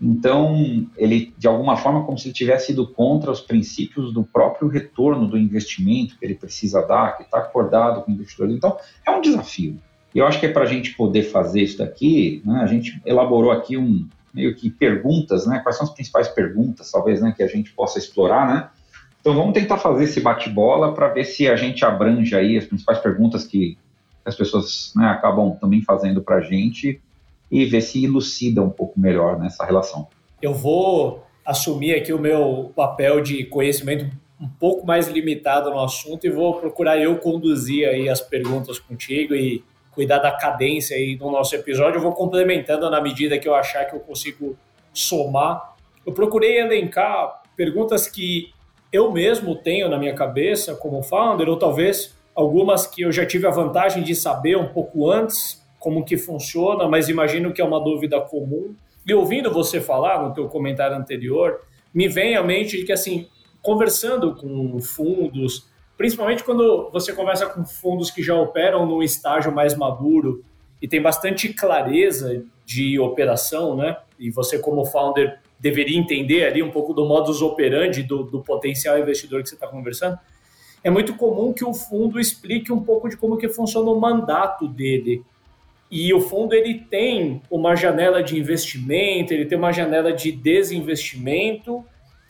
Então, 0.00 0.86
ele, 0.96 1.32
de 1.36 1.46
alguma 1.46 1.76
forma, 1.76 2.04
como 2.04 2.18
se 2.18 2.28
ele 2.28 2.34
tivesse 2.34 2.72
ido 2.72 2.86
contra 2.86 3.30
os 3.30 3.40
princípios 3.40 4.12
do 4.12 4.24
próprio 4.24 4.66
retorno 4.66 5.28
do 5.28 5.38
investimento 5.38 6.18
que 6.18 6.24
ele 6.24 6.34
precisa 6.34 6.80
dar, 6.86 7.18
que 7.18 7.22
está 7.22 7.38
acordado 7.38 8.02
com 8.02 8.10
o 8.10 8.14
investidor. 8.14 8.50
Então, 8.50 8.76
é 9.06 9.10
um 9.10 9.20
desafio. 9.20 9.78
E 10.14 10.18
eu 10.18 10.26
acho 10.26 10.40
que 10.40 10.46
é 10.46 10.52
para 10.52 10.64
a 10.64 10.66
gente 10.66 10.94
poder 10.94 11.24
fazer 11.24 11.62
isso 11.62 11.78
daqui, 11.78 12.42
né, 12.44 12.60
a 12.62 12.66
gente 12.66 13.00
elaborou 13.04 13.52
aqui 13.52 13.76
um 13.76 14.08
meio 14.32 14.54
que 14.54 14.70
perguntas, 14.70 15.46
né? 15.46 15.60
Quais 15.60 15.76
são 15.76 15.86
as 15.86 15.92
principais 15.92 16.28
perguntas, 16.28 16.90
talvez, 16.90 17.20
né, 17.20 17.32
que 17.36 17.42
a 17.42 17.48
gente 17.48 17.72
possa 17.72 17.98
explorar, 17.98 18.46
né? 18.48 18.68
Então 19.20 19.34
vamos 19.34 19.52
tentar 19.52 19.76
fazer 19.76 20.04
esse 20.04 20.20
bate-bola 20.20 20.94
para 20.94 21.08
ver 21.08 21.24
se 21.24 21.46
a 21.48 21.54
gente 21.54 21.84
abrange 21.84 22.34
aí 22.34 22.56
as 22.56 22.64
principais 22.64 22.98
perguntas 22.98 23.44
que 23.44 23.76
as 24.24 24.34
pessoas 24.34 24.92
né, 24.94 25.06
acabam 25.06 25.56
também 25.60 25.82
fazendo 25.82 26.22
para 26.22 26.36
a 26.36 26.40
gente 26.40 27.00
e 27.50 27.64
ver 27.64 27.80
se 27.80 28.04
elucida 28.04 28.62
um 28.62 28.70
pouco 28.70 28.98
melhor 28.98 29.38
nessa 29.38 29.64
relação. 29.64 30.06
Eu 30.40 30.54
vou 30.54 31.26
assumir 31.44 31.94
aqui 31.94 32.12
o 32.12 32.18
meu 32.18 32.72
papel 32.76 33.20
de 33.20 33.44
conhecimento 33.44 34.06
um 34.40 34.48
pouco 34.48 34.86
mais 34.86 35.08
limitado 35.08 35.70
no 35.70 35.80
assunto 35.80 36.26
e 36.26 36.30
vou 36.30 36.54
procurar 36.54 36.98
eu 36.98 37.18
conduzir 37.18 37.86
aí 37.86 38.08
as 38.08 38.20
perguntas 38.20 38.78
contigo 38.78 39.34
e 39.34 39.62
cuidar 39.90 40.18
da 40.18 40.30
cadência 40.32 40.96
aí 40.96 41.16
do 41.16 41.30
nosso 41.30 41.54
episódio. 41.54 41.98
Eu 41.98 42.02
vou 42.02 42.12
complementando 42.12 42.88
na 42.88 43.00
medida 43.00 43.38
que 43.38 43.48
eu 43.48 43.54
achar 43.54 43.84
que 43.84 43.94
eu 43.94 44.00
consigo 44.00 44.56
somar. 44.94 45.74
Eu 46.06 46.12
procurei 46.12 46.58
elencar 46.58 47.42
perguntas 47.54 48.08
que 48.08 48.50
eu 48.92 49.12
mesmo 49.12 49.54
tenho 49.54 49.88
na 49.88 49.98
minha 49.98 50.14
cabeça 50.14 50.74
como 50.74 51.02
founder, 51.02 51.48
ou 51.48 51.58
talvez 51.58 52.16
algumas 52.40 52.86
que 52.86 53.02
eu 53.02 53.12
já 53.12 53.26
tive 53.26 53.46
a 53.46 53.50
vantagem 53.50 54.02
de 54.02 54.14
saber 54.14 54.56
um 54.56 54.68
pouco 54.68 55.10
antes 55.10 55.64
como 55.78 56.04
que 56.04 56.16
funciona, 56.16 56.88
mas 56.88 57.08
imagino 57.08 57.52
que 57.52 57.60
é 57.60 57.64
uma 57.64 57.82
dúvida 57.82 58.20
comum. 58.20 58.74
E 59.06 59.14
ouvindo 59.14 59.50
você 59.50 59.80
falar 59.80 60.22
no 60.22 60.34
teu 60.34 60.46
comentário 60.48 60.96
anterior, 60.96 61.60
me 61.92 62.06
vem 62.06 62.36
à 62.36 62.42
mente 62.42 62.84
que 62.84 62.92
assim, 62.92 63.26
conversando 63.62 64.34
com 64.34 64.78
fundos, 64.80 65.68
principalmente 65.96 66.44
quando 66.44 66.90
você 66.90 67.12
conversa 67.12 67.46
com 67.46 67.64
fundos 67.64 68.10
que 68.10 68.22
já 68.22 68.34
operam 68.34 68.86
num 68.86 69.02
estágio 69.02 69.52
mais 69.52 69.74
maduro 69.74 70.44
e 70.80 70.88
tem 70.88 71.00
bastante 71.00 71.52
clareza 71.52 72.44
de 72.64 72.98
operação, 72.98 73.76
né? 73.76 73.96
E 74.18 74.30
você 74.30 74.58
como 74.58 74.84
founder 74.84 75.40
deveria 75.58 75.98
entender 75.98 76.44
ali 76.44 76.62
um 76.62 76.70
pouco 76.70 76.94
do 76.94 77.04
modus 77.04 77.42
operandi 77.42 78.02
do, 78.02 78.22
do 78.22 78.42
potencial 78.42 78.98
investidor 78.98 79.42
que 79.42 79.48
você 79.48 79.54
está 79.54 79.66
conversando, 79.66 80.18
é 80.82 80.90
muito 80.90 81.14
comum 81.14 81.52
que 81.52 81.64
o 81.64 81.74
fundo 81.74 82.18
explique 82.18 82.72
um 82.72 82.82
pouco 82.82 83.08
de 83.08 83.16
como 83.16 83.36
que 83.36 83.48
funciona 83.48 83.90
o 83.90 84.00
mandato 84.00 84.66
dele. 84.66 85.22
E 85.90 86.14
o 86.14 86.20
fundo 86.20 86.54
ele 86.54 86.74
tem 86.88 87.42
uma 87.50 87.74
janela 87.74 88.22
de 88.22 88.38
investimento, 88.38 89.34
ele 89.34 89.44
tem 89.44 89.58
uma 89.58 89.72
janela 89.72 90.12
de 90.12 90.30
desinvestimento, 90.30 91.84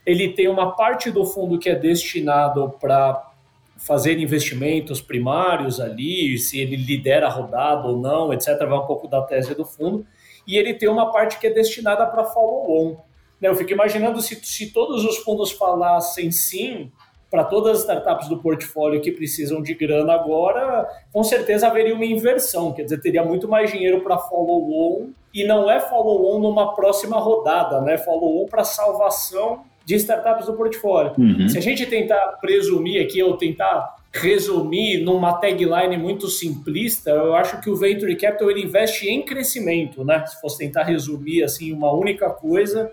ele 0.05 0.31
tem 0.31 0.49
uma 0.49 0.73
parte 0.75 1.11
do 1.11 1.25
fundo 1.27 1.59
que 1.59 1.69
é 1.69 1.75
destinado 1.75 2.75
para 2.81 3.31
fazer 3.77 4.19
investimentos 4.19 5.01
primários 5.01 5.79
ali, 5.79 6.37
se 6.39 6.59
ele 6.59 6.77
lidera 6.77 7.27
a 7.27 7.31
rodada 7.31 7.87
ou 7.87 7.99
não, 7.99 8.33
etc. 8.33 8.59
Vai 8.59 8.79
um 8.79 8.87
pouco 8.87 9.07
da 9.07 9.23
tese 9.23 9.55
do 9.55 9.65
fundo. 9.65 10.07
E 10.47 10.57
ele 10.57 10.75
tem 10.75 10.89
uma 10.89 11.13
parte 11.13 11.39
que 11.39 11.47
é 11.47 11.51
destinada 11.51 12.07
para 12.07 12.25
follow-on. 12.25 12.97
Eu 13.41 13.55
fico 13.55 13.73
imaginando 13.73 14.21
se, 14.21 14.35
se 14.43 14.71
todos 14.71 15.05
os 15.05 15.19
fundos 15.19 15.51
falassem 15.51 16.31
sim 16.31 16.91
para 17.31 17.45
todas 17.45 17.73
as 17.73 17.81
startups 17.81 18.29
do 18.29 18.39
portfólio 18.39 19.01
que 19.01 19.13
precisam 19.13 19.63
de 19.63 19.75
grana 19.75 20.13
agora, 20.13 20.89
com 21.13 21.23
certeza 21.23 21.69
haveria 21.69 21.95
uma 21.95 22.05
inversão, 22.05 22.73
quer 22.73 22.83
dizer, 22.83 23.01
teria 23.01 23.25
muito 23.25 23.49
mais 23.49 23.71
dinheiro 23.71 24.01
para 24.01 24.19
follow-on 24.19 25.11
e 25.33 25.45
não 25.45 25.71
é 25.71 25.79
follow-on 25.79 26.41
numa 26.41 26.75
próxima 26.75 27.19
rodada, 27.19 27.81
né? 27.81 27.97
Follow-on 27.97 28.47
para 28.47 28.65
salvação 28.65 29.63
de 29.85 29.95
startups 29.95 30.47
do 30.47 30.55
portfólio. 30.55 31.13
Uhum. 31.17 31.49
Se 31.49 31.57
a 31.57 31.61
gente 31.61 31.87
tentar 31.87 32.39
presumir 32.41 33.05
aqui 33.05 33.23
ou 33.23 33.37
tentar 33.37 33.97
resumir 34.13 34.99
numa 35.03 35.35
tagline 35.35 35.97
muito 35.97 36.29
simplista, 36.29 37.11
eu 37.11 37.35
acho 37.35 37.61
que 37.61 37.71
o 37.71 37.77
venture 37.77 38.15
capital 38.17 38.51
ele 38.51 38.65
investe 38.65 39.09
em 39.09 39.23
crescimento, 39.23 40.05
né? 40.05 40.25
Se 40.27 40.41
fosse 40.41 40.59
tentar 40.59 40.83
resumir 40.83 41.45
assim 41.45 41.73
uma 41.73 41.93
única 41.93 42.29
coisa, 42.29 42.91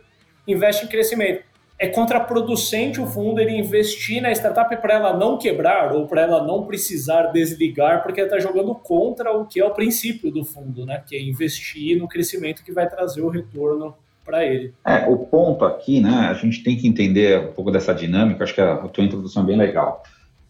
investe 0.47 0.85
em 0.85 0.87
crescimento. 0.87 1.43
É 1.79 1.87
contraproducente 1.87 2.99
o 2.99 3.05
fundo 3.05 3.39
ele 3.39 3.55
investir 3.55 4.19
na 4.19 4.31
startup 4.31 4.75
para 4.77 4.95
ela 4.95 5.15
não 5.15 5.37
quebrar 5.37 5.93
ou 5.93 6.07
para 6.07 6.21
ela 6.21 6.43
não 6.43 6.65
precisar 6.65 7.27
desligar, 7.27 8.01
porque 8.01 8.19
ela 8.19 8.27
está 8.27 8.39
jogando 8.39 8.73
contra 8.73 9.31
o 9.31 9.45
que 9.45 9.59
é 9.59 9.65
o 9.65 9.69
princípio 9.69 10.31
do 10.31 10.43
fundo, 10.43 10.87
né? 10.87 11.03
Que 11.05 11.15
é 11.15 11.21
investir 11.21 11.97
no 11.99 12.07
crescimento 12.07 12.63
que 12.63 12.71
vai 12.71 12.89
trazer 12.89 13.21
o 13.21 13.29
retorno 13.29 13.93
para 14.25 14.43
ele. 14.43 14.73
É, 14.83 15.07
o 15.07 15.17
ponto 15.17 15.63
aqui, 15.63 16.01
né? 16.01 16.27
A 16.29 16.33
gente 16.33 16.63
tem 16.63 16.75
que 16.75 16.87
entender 16.87 17.39
um 17.39 17.53
pouco 17.53 17.71
dessa 17.71 17.93
dinâmica, 17.93 18.43
acho 18.43 18.55
que 18.55 18.61
a, 18.61 18.75
tua 18.75 19.03
introdução 19.03 19.43
é 19.43 19.45
bem 19.45 19.57
legal. 19.57 20.01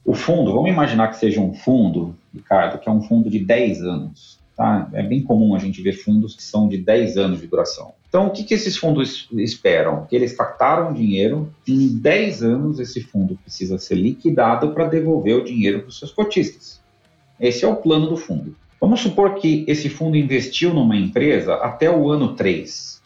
O 0.06 0.14
fundo, 0.14 0.54
vamos 0.54 0.70
imaginar 0.70 1.10
que 1.10 1.18
seja 1.18 1.42
um 1.42 1.54
fundo, 1.54 2.16
Ricardo, 2.34 2.80
que 2.80 2.88
é 2.88 2.92
um 2.92 3.02
fundo 3.02 3.30
de 3.30 3.40
10 3.40 3.82
anos. 3.84 4.40
Tá? 4.56 4.90
É 4.94 5.04
bem 5.04 5.22
comum 5.22 5.54
a 5.54 5.60
gente 5.60 5.82
ver 5.82 5.92
fundos 5.92 6.36
que 6.36 6.42
são 6.42 6.68
de 6.68 6.78
10 6.78 7.18
anos 7.18 7.42
de 7.42 7.48
duração. 7.48 7.94
Então, 8.08 8.28
o 8.28 8.32
que, 8.32 8.44
que 8.44 8.54
esses 8.54 8.78
fundos 8.78 9.28
esperam? 9.34 10.06
Que 10.06 10.16
eles 10.16 10.36
captaram 10.36 10.94
dinheiro, 10.94 11.54
em 11.68 11.88
10 11.90 12.44
anos 12.44 12.80
esse 12.80 13.02
fundo 13.02 13.38
precisa 13.44 13.78
ser 13.78 13.96
liquidado 13.96 14.72
para 14.72 14.88
devolver 14.88 15.36
o 15.36 15.44
dinheiro 15.44 15.82
para 15.82 15.90
os 15.90 16.00
seus 16.00 16.12
cotistas. 16.12 16.82
Esse 17.40 17.66
é 17.66 17.68
o 17.68 17.76
plano 17.76 18.08
do 18.08 18.16
fundo. 18.16 18.56
Vamos 18.80 19.02
supor 19.02 19.36
que 19.36 19.66
esse 19.68 19.90
fundo 19.90 20.16
investiu 20.16 20.74
numa 20.74 20.96
empresa 20.96 21.56
até 21.56 21.92
o 21.92 22.10
ano 22.10 22.34
3. 22.34 23.02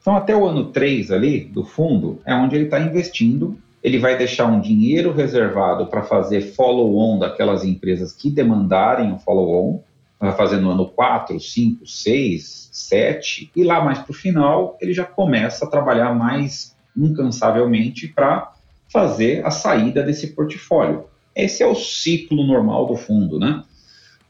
Então, 0.00 0.16
até 0.16 0.34
o 0.34 0.46
ano 0.46 0.66
3 0.66 1.10
ali 1.10 1.40
do 1.40 1.64
fundo 1.64 2.20
é 2.24 2.34
onde 2.34 2.54
ele 2.54 2.64
está 2.64 2.80
investindo. 2.80 3.58
Ele 3.82 3.98
vai 3.98 4.16
deixar 4.16 4.46
um 4.46 4.60
dinheiro 4.60 5.12
reservado 5.12 5.86
para 5.86 6.02
fazer 6.02 6.40
follow-on 6.40 7.18
daquelas 7.18 7.64
empresas 7.64 8.12
que 8.12 8.30
demandarem 8.30 9.12
o 9.12 9.18
follow-on 9.18 9.82
vai 10.18 10.32
fazer 10.32 10.56
no 10.56 10.70
ano 10.70 10.86
4, 10.86 11.38
5, 11.38 11.86
6, 11.86 12.65
7, 12.76 13.50
e 13.56 13.64
lá 13.64 13.82
mais 13.82 14.00
para 14.00 14.10
o 14.10 14.14
final 14.14 14.76
ele 14.82 14.92
já 14.92 15.04
começa 15.04 15.64
a 15.64 15.68
trabalhar 15.68 16.14
mais 16.14 16.76
incansavelmente 16.94 18.06
para 18.06 18.52
fazer 18.92 19.44
a 19.46 19.50
saída 19.50 20.02
desse 20.02 20.34
portfólio. 20.34 21.04
Esse 21.34 21.62
é 21.62 21.66
o 21.66 21.74
ciclo 21.74 22.46
normal 22.46 22.86
do 22.86 22.94
fundo, 22.94 23.38
né? 23.38 23.64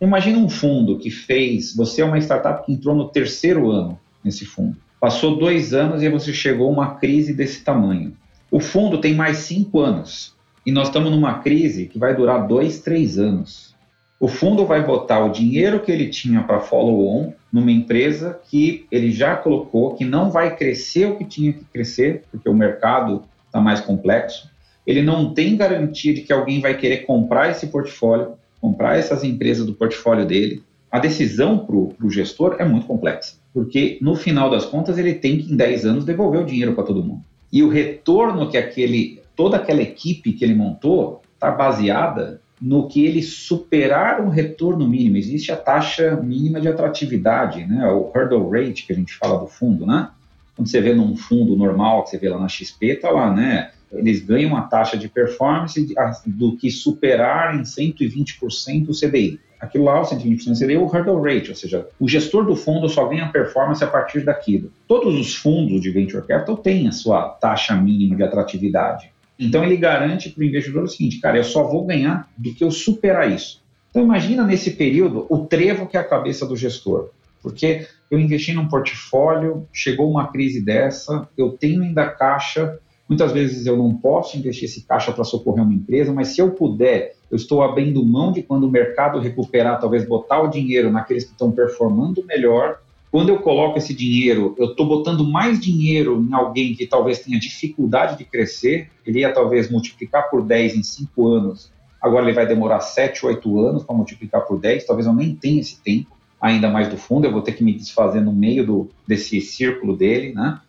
Imagina 0.00 0.38
um 0.38 0.48
fundo 0.48 0.96
que 0.96 1.10
fez, 1.10 1.74
você 1.74 2.02
é 2.02 2.04
uma 2.04 2.18
startup 2.18 2.64
que 2.64 2.72
entrou 2.72 2.94
no 2.94 3.08
terceiro 3.08 3.68
ano 3.68 3.98
nesse 4.22 4.44
fundo. 4.44 4.76
Passou 5.00 5.36
dois 5.36 5.74
anos 5.74 6.02
e 6.02 6.08
você 6.08 6.32
chegou 6.32 6.68
a 6.68 6.72
uma 6.72 6.94
crise 6.94 7.34
desse 7.34 7.64
tamanho. 7.64 8.16
O 8.48 8.60
fundo 8.60 9.00
tem 9.00 9.12
mais 9.12 9.38
cinco 9.38 9.80
anos 9.80 10.36
e 10.64 10.70
nós 10.70 10.86
estamos 10.86 11.10
numa 11.10 11.40
crise 11.40 11.86
que 11.86 11.98
vai 11.98 12.14
durar 12.14 12.46
dois, 12.46 12.80
três 12.80 13.18
anos 13.18 13.74
o 14.18 14.28
fundo 14.28 14.64
vai 14.64 14.84
botar 14.84 15.24
o 15.24 15.30
dinheiro 15.30 15.80
que 15.80 15.92
ele 15.92 16.08
tinha 16.08 16.42
para 16.42 16.60
follow-on 16.60 17.32
numa 17.56 17.72
empresa 17.72 18.38
que 18.50 18.86
ele 18.92 19.10
já 19.10 19.34
colocou 19.34 19.94
que 19.94 20.04
não 20.04 20.30
vai 20.30 20.54
crescer 20.54 21.06
o 21.06 21.16
que 21.16 21.24
tinha 21.24 21.54
que 21.54 21.64
crescer, 21.64 22.24
porque 22.30 22.46
o 22.50 22.54
mercado 22.54 23.22
está 23.46 23.62
mais 23.62 23.80
complexo. 23.80 24.50
Ele 24.86 25.00
não 25.00 25.32
tem 25.32 25.56
garantia 25.56 26.12
de 26.12 26.20
que 26.20 26.34
alguém 26.34 26.60
vai 26.60 26.76
querer 26.76 27.06
comprar 27.06 27.50
esse 27.50 27.68
portfólio, 27.68 28.34
comprar 28.60 28.98
essas 28.98 29.24
empresas 29.24 29.64
do 29.64 29.72
portfólio 29.72 30.26
dele. 30.26 30.62
A 30.92 30.98
decisão 30.98 31.58
para 31.58 31.74
o 31.76 32.10
gestor 32.10 32.56
é 32.58 32.64
muito 32.66 32.86
complexa, 32.86 33.36
porque 33.54 33.96
no 34.02 34.14
final 34.14 34.50
das 34.50 34.66
contas 34.66 34.98
ele 34.98 35.14
tem 35.14 35.38
que 35.38 35.50
em 35.50 35.56
10 35.56 35.86
anos 35.86 36.04
devolver 36.04 36.42
o 36.42 36.46
dinheiro 36.46 36.74
para 36.74 36.84
todo 36.84 37.02
mundo. 37.02 37.22
E 37.50 37.62
o 37.62 37.70
retorno 37.70 38.50
que 38.50 38.58
aquele, 38.58 39.22
toda 39.34 39.56
aquela 39.56 39.80
equipe 39.80 40.34
que 40.34 40.44
ele 40.44 40.54
montou 40.54 41.22
está 41.34 41.50
baseada 41.50 42.38
no 42.60 42.88
que 42.88 43.04
ele 43.04 43.22
superar 43.22 44.20
um 44.20 44.28
retorno 44.28 44.88
mínimo. 44.88 45.16
Existe 45.16 45.52
a 45.52 45.56
taxa 45.56 46.16
mínima 46.16 46.60
de 46.60 46.68
atratividade, 46.68 47.66
né? 47.66 47.86
o 47.88 48.10
hurdle 48.14 48.48
rate 48.48 48.86
que 48.86 48.92
a 48.92 48.96
gente 48.96 49.14
fala 49.14 49.38
do 49.38 49.46
fundo, 49.46 49.86
né? 49.86 50.08
Quando 50.54 50.68
você 50.68 50.80
vê 50.80 50.94
num 50.94 51.16
fundo 51.16 51.54
normal, 51.54 52.04
que 52.04 52.10
você 52.10 52.18
vê 52.18 52.30
lá 52.30 52.38
na 52.38 52.48
XP, 52.48 52.96
tá 52.96 53.10
lá, 53.10 53.30
né? 53.30 53.70
Eles 53.92 54.24
ganham 54.24 54.50
uma 54.50 54.62
taxa 54.62 54.96
de 54.96 55.08
performance 55.08 55.94
do 56.26 56.56
que 56.56 56.70
superar 56.70 57.54
em 57.54 57.62
120% 57.62 58.88
o 58.88 58.92
CDI. 58.92 59.38
Aquilo 59.60 59.84
lá, 59.84 60.00
o 60.00 60.04
120% 60.04 60.44
do 60.46 60.58
CDI 60.58 60.74
é 60.74 60.78
o 60.78 60.86
hurdle 60.86 61.20
rate, 61.20 61.50
ou 61.50 61.56
seja, 61.56 61.86
o 62.00 62.08
gestor 62.08 62.44
do 62.44 62.56
fundo 62.56 62.88
só 62.88 63.06
ganha 63.06 63.28
performance 63.28 63.82
a 63.84 63.86
partir 63.86 64.24
daquilo. 64.24 64.72
Todos 64.88 65.14
os 65.14 65.34
fundos 65.34 65.80
de 65.80 65.90
venture 65.90 66.26
capital 66.26 66.56
têm 66.56 66.88
a 66.88 66.92
sua 66.92 67.28
taxa 67.28 67.74
mínima 67.74 68.16
de 68.16 68.22
atratividade. 68.22 69.10
Então 69.38 69.62
ele 69.64 69.76
garante 69.76 70.30
para 70.30 70.40
o 70.40 70.44
investidor 70.44 70.84
o 70.84 70.88
seguinte, 70.88 71.20
cara, 71.20 71.36
eu 71.36 71.44
só 71.44 71.62
vou 71.64 71.84
ganhar 71.84 72.28
do 72.36 72.54
que 72.54 72.64
eu 72.64 72.70
superar 72.70 73.30
isso. 73.30 73.62
Então 73.90 74.02
imagina 74.02 74.44
nesse 74.44 74.72
período 74.72 75.26
o 75.28 75.46
trevo 75.46 75.86
que 75.86 75.96
é 75.96 76.00
a 76.00 76.04
cabeça 76.04 76.46
do 76.46 76.56
gestor, 76.56 77.10
porque 77.42 77.86
eu 78.10 78.18
investi 78.18 78.52
num 78.52 78.68
portfólio, 78.68 79.66
chegou 79.72 80.10
uma 80.10 80.28
crise 80.28 80.60
dessa, 80.60 81.28
eu 81.36 81.50
tenho 81.50 81.82
ainda 81.82 82.08
caixa, 82.08 82.78
muitas 83.08 83.32
vezes 83.32 83.66
eu 83.66 83.76
não 83.76 83.94
posso 83.94 84.36
investir 84.36 84.64
esse 84.64 84.82
caixa 84.82 85.12
para 85.12 85.24
socorrer 85.24 85.64
uma 85.64 85.74
empresa, 85.74 86.12
mas 86.12 86.28
se 86.28 86.40
eu 86.40 86.50
puder, 86.50 87.14
eu 87.30 87.36
estou 87.36 87.62
abrindo 87.62 88.04
mão 88.04 88.32
de 88.32 88.42
quando 88.42 88.64
o 88.64 88.70
mercado 88.70 89.18
recuperar, 89.18 89.80
talvez 89.80 90.06
botar 90.06 90.40
o 90.42 90.48
dinheiro 90.48 90.90
naqueles 90.90 91.24
que 91.24 91.32
estão 91.32 91.50
performando 91.50 92.24
melhor 92.24 92.78
quando 93.10 93.28
eu 93.28 93.38
coloco 93.38 93.78
esse 93.78 93.94
dinheiro, 93.94 94.54
eu 94.58 94.70
estou 94.70 94.86
botando 94.86 95.24
mais 95.24 95.60
dinheiro 95.60 96.22
em 96.22 96.34
alguém 96.34 96.74
que 96.74 96.86
talvez 96.86 97.20
tenha 97.20 97.38
dificuldade 97.38 98.18
de 98.18 98.24
crescer, 98.24 98.90
ele 99.06 99.20
ia 99.20 99.32
talvez 99.32 99.70
multiplicar 99.70 100.28
por 100.28 100.42
10 100.42 100.76
em 100.76 100.82
5 100.82 101.28
anos, 101.28 101.72
agora 102.00 102.24
ele 102.24 102.34
vai 102.34 102.46
demorar 102.46 102.80
7, 102.80 103.24
8 103.24 103.60
anos 103.60 103.84
para 103.84 103.94
multiplicar 103.94 104.42
por 104.42 104.58
10, 104.58 104.84
talvez 104.84 105.06
eu 105.06 105.14
nem 105.14 105.34
tenha 105.34 105.60
esse 105.60 105.80
tempo, 105.80 106.16
ainda 106.40 106.68
mais 106.68 106.88
do 106.88 106.96
fundo, 106.96 107.26
eu 107.26 107.32
vou 107.32 107.42
ter 107.42 107.52
que 107.52 107.64
me 107.64 107.72
desfazer 107.72 108.20
no 108.20 108.32
meio 108.32 108.66
do, 108.66 108.90
desse 109.06 109.40
círculo 109.40 109.96
dele, 109.96 110.32
né? 110.34 110.60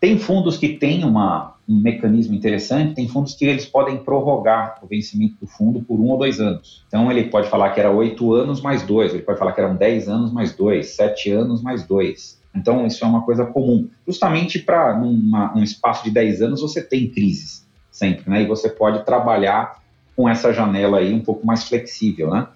Tem 0.00 0.18
fundos 0.18 0.58
que 0.58 0.70
têm 0.70 1.04
uma, 1.04 1.54
um 1.72 1.80
mecanismo 1.80 2.34
interessante, 2.34 2.94
tem 2.94 3.08
fundos 3.08 3.34
que 3.34 3.44
eles 3.44 3.66
podem 3.66 3.98
prorrogar 3.98 4.78
o 4.82 4.86
vencimento 4.86 5.36
do 5.40 5.46
fundo 5.46 5.82
por 5.82 5.98
um 5.98 6.08
ou 6.10 6.18
dois 6.18 6.40
anos. 6.40 6.84
Então 6.86 7.10
ele 7.10 7.24
pode 7.24 7.48
falar 7.48 7.70
que 7.70 7.80
era 7.80 7.90
oito 7.90 8.34
anos 8.34 8.60
mais 8.60 8.82
dois, 8.82 9.14
ele 9.14 9.22
pode 9.22 9.38
falar 9.38 9.52
que 9.52 9.60
eram 9.60 9.76
dez 9.76 10.08
anos 10.08 10.32
mais 10.32 10.54
dois, 10.54 10.90
sete 10.90 11.30
anos 11.30 11.62
mais 11.62 11.86
dois. 11.86 12.40
Então 12.54 12.86
isso 12.86 13.04
é 13.04 13.08
uma 13.08 13.22
coisa 13.22 13.46
comum. 13.46 13.88
Justamente 14.06 14.58
para 14.58 14.98
um 15.00 15.62
espaço 15.62 16.04
de 16.04 16.10
dez 16.10 16.42
anos 16.42 16.60
você 16.60 16.82
tem 16.82 17.08
crises 17.08 17.66
sempre, 17.90 18.28
né? 18.30 18.42
E 18.42 18.46
você 18.46 18.68
pode 18.68 19.04
trabalhar 19.04 19.80
com 20.14 20.28
essa 20.28 20.52
janela 20.52 20.98
aí 20.98 21.14
um 21.14 21.20
pouco 21.20 21.46
mais 21.46 21.64
flexível, 21.64 22.30
né? 22.30 22.46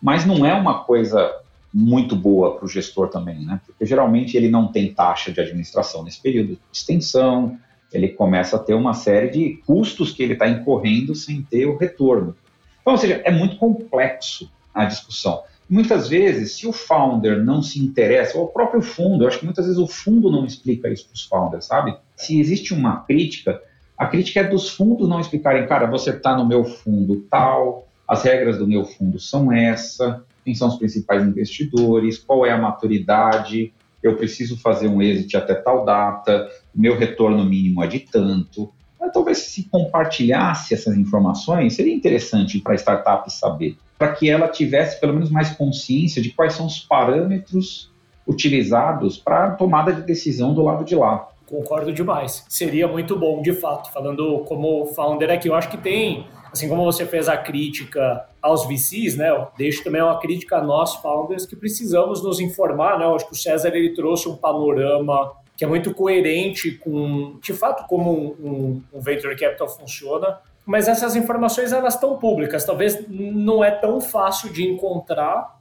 Mas 0.00 0.26
não 0.26 0.44
é 0.44 0.54
uma 0.54 0.84
coisa 0.84 1.32
muito 1.72 2.16
boa 2.16 2.56
para 2.56 2.64
o 2.64 2.68
gestor 2.68 3.08
também, 3.08 3.44
né? 3.44 3.60
Porque 3.66 3.84
geralmente 3.84 4.36
ele 4.36 4.48
não 4.48 4.68
tem 4.68 4.92
taxa 4.92 5.32
de 5.32 5.40
administração 5.40 6.02
nesse 6.02 6.20
período 6.20 6.58
extensão, 6.72 7.58
ele 7.92 8.08
começa 8.08 8.56
a 8.56 8.58
ter 8.58 8.74
uma 8.74 8.94
série 8.94 9.30
de 9.30 9.62
custos 9.66 10.12
que 10.12 10.22
ele 10.22 10.32
está 10.32 10.48
incorrendo 10.48 11.14
sem 11.14 11.42
ter 11.42 11.66
o 11.66 11.76
retorno. 11.76 12.36
Então, 12.80 12.92
ou 12.92 12.98
seja, 12.98 13.20
é 13.24 13.30
muito 13.30 13.56
complexo 13.56 14.50
a 14.74 14.84
discussão. 14.84 15.42
Muitas 15.68 16.08
vezes, 16.08 16.52
se 16.52 16.66
o 16.66 16.72
founder 16.72 17.42
não 17.42 17.60
se 17.60 17.82
interessa, 17.82 18.38
ou 18.38 18.44
o 18.44 18.48
próprio 18.48 18.80
fundo, 18.80 19.24
eu 19.24 19.28
acho 19.28 19.40
que 19.40 19.44
muitas 19.44 19.64
vezes 19.66 19.80
o 19.80 19.88
fundo 19.88 20.30
não 20.30 20.44
explica 20.44 20.88
isso 20.88 21.06
para 21.06 21.14
os 21.14 21.24
founders, 21.24 21.64
sabe? 21.64 21.96
Se 22.14 22.38
existe 22.38 22.72
uma 22.72 23.00
crítica, 23.00 23.60
a 23.98 24.06
crítica 24.06 24.40
é 24.40 24.44
dos 24.44 24.68
fundos 24.68 25.08
não 25.08 25.18
explicarem, 25.18 25.66
cara, 25.66 25.86
você 25.86 26.10
está 26.10 26.36
no 26.36 26.46
meu 26.46 26.64
fundo 26.64 27.26
tal, 27.28 27.88
as 28.06 28.22
regras 28.22 28.58
do 28.58 28.66
meu 28.66 28.84
fundo 28.84 29.18
são 29.18 29.52
essa, 29.52 30.22
quem 30.44 30.54
são 30.54 30.68
os 30.68 30.76
principais 30.76 31.26
investidores, 31.26 32.18
qual 32.18 32.46
é 32.46 32.52
a 32.52 32.58
maturidade, 32.58 33.72
eu 34.00 34.16
preciso 34.16 34.56
fazer 34.58 34.86
um 34.86 35.02
exit 35.02 35.36
até 35.36 35.54
tal 35.54 35.84
data, 35.84 36.48
meu 36.76 36.96
retorno 36.96 37.44
mínimo 37.44 37.82
é 37.82 37.86
de 37.86 38.00
tanto. 38.00 38.72
Mas 39.00 39.12
talvez 39.12 39.38
se 39.38 39.64
compartilhasse 39.64 40.74
essas 40.74 40.96
informações, 40.96 41.74
seria 41.74 41.94
interessante 41.94 42.58
para 42.58 42.72
a 42.72 42.76
startup 42.76 43.32
saber, 43.32 43.76
para 43.98 44.12
que 44.12 44.28
ela 44.28 44.48
tivesse 44.48 45.00
pelo 45.00 45.12
menos 45.12 45.30
mais 45.30 45.50
consciência 45.50 46.20
de 46.20 46.30
quais 46.30 46.54
são 46.54 46.66
os 46.66 46.78
parâmetros 46.78 47.90
utilizados 48.26 49.16
para 49.16 49.52
tomada 49.52 49.92
de 49.92 50.02
decisão 50.02 50.52
do 50.52 50.62
lado 50.62 50.84
de 50.84 50.96
lá. 50.96 51.28
Concordo 51.46 51.92
demais. 51.92 52.44
Seria 52.48 52.88
muito 52.88 53.16
bom, 53.16 53.40
de 53.40 53.52
fato. 53.52 53.92
Falando 53.92 54.40
como 54.48 54.86
founder 54.86 55.30
aqui, 55.30 55.48
eu 55.48 55.54
acho 55.54 55.70
que 55.70 55.78
tem 55.78 56.26
assim 56.56 56.68
como 56.68 56.84
você 56.84 57.04
fez 57.04 57.28
a 57.28 57.36
crítica 57.36 58.26
aos 58.40 58.66
VCs, 58.66 59.16
né, 59.16 59.30
eu 59.30 59.48
deixo 59.58 59.84
também 59.84 60.00
uma 60.00 60.18
crítica 60.18 60.56
a 60.56 60.62
nós, 60.62 60.94
founders, 60.96 61.44
que 61.44 61.54
precisamos 61.54 62.22
nos 62.22 62.40
informar, 62.40 62.98
né, 62.98 63.04
eu 63.04 63.14
acho 63.14 63.26
que 63.26 63.32
o 63.32 63.36
César, 63.36 63.68
ele 63.74 63.94
trouxe 63.94 64.28
um 64.28 64.36
panorama 64.36 65.32
que 65.56 65.64
é 65.64 65.68
muito 65.68 65.94
coerente 65.94 66.72
com, 66.72 67.38
de 67.40 67.52
fato, 67.52 67.86
como 67.86 68.12
um, 68.12 68.82
um, 68.92 69.00
venture 69.00 69.34
capital 69.36 69.68
funciona, 69.68 70.38
mas 70.64 70.88
essas 70.88 71.16
informações, 71.16 71.72
elas 71.72 71.94
estão 71.94 72.18
públicas, 72.18 72.64
talvez 72.64 73.06
não 73.08 73.64
é 73.64 73.70
tão 73.70 74.00
fácil 74.00 74.52
de 74.52 74.66
encontrar, 74.68 75.56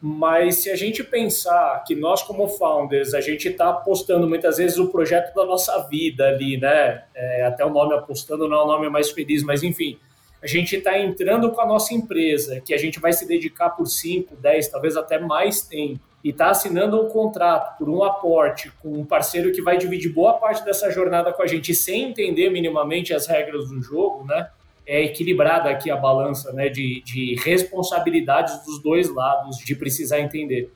mas 0.00 0.62
se 0.62 0.70
a 0.70 0.76
gente 0.76 1.02
pensar 1.02 1.82
que 1.86 1.94
nós, 1.94 2.22
como 2.22 2.48
founders, 2.48 3.14
a 3.14 3.20
gente 3.20 3.48
está 3.48 3.70
apostando 3.70 4.28
muitas 4.28 4.56
vezes 4.56 4.78
o 4.78 4.88
projeto 4.88 5.34
da 5.34 5.44
nossa 5.44 5.86
vida 5.88 6.28
ali, 6.28 6.56
né? 6.56 7.04
É, 7.14 7.44
até 7.44 7.64
o 7.64 7.70
nome 7.70 7.94
apostando 7.94 8.48
não 8.48 8.56
é 8.58 8.62
o 8.62 8.66
nome 8.66 8.88
mais 8.88 9.10
feliz, 9.10 9.42
mas 9.42 9.64
enfim, 9.64 9.98
a 10.40 10.46
gente 10.46 10.76
está 10.76 10.98
entrando 10.98 11.50
com 11.50 11.60
a 11.60 11.66
nossa 11.66 11.92
empresa, 11.92 12.60
que 12.60 12.72
a 12.72 12.78
gente 12.78 13.00
vai 13.00 13.12
se 13.12 13.26
dedicar 13.26 13.70
por 13.70 13.86
5, 13.86 14.36
10, 14.36 14.68
talvez 14.68 14.96
até 14.96 15.18
mais 15.18 15.62
tempo, 15.62 16.00
e 16.28 16.30
está 16.30 16.50
assinando 16.50 17.00
um 17.00 17.08
contrato 17.08 17.78
por 17.78 17.88
um 17.88 18.04
aporte 18.04 18.70
com 18.82 18.92
um 18.92 19.02
parceiro 19.02 19.50
que 19.50 19.62
vai 19.62 19.78
dividir 19.78 20.12
boa 20.12 20.34
parte 20.34 20.62
dessa 20.62 20.90
jornada 20.90 21.32
com 21.32 21.42
a 21.42 21.46
gente 21.46 21.74
sem 21.74 22.10
entender 22.10 22.50
minimamente 22.50 23.14
as 23.14 23.26
regras 23.26 23.70
do 23.70 23.80
jogo, 23.80 24.26
né? 24.26 24.50
É 24.86 25.02
equilibrada 25.02 25.70
aqui 25.70 25.90
a 25.90 25.96
balança 25.96 26.52
né, 26.52 26.68
de, 26.68 27.02
de 27.02 27.34
responsabilidades 27.36 28.62
dos 28.62 28.82
dois 28.82 29.10
lados, 29.10 29.56
de 29.56 29.74
precisar 29.74 30.20
entender. 30.20 30.70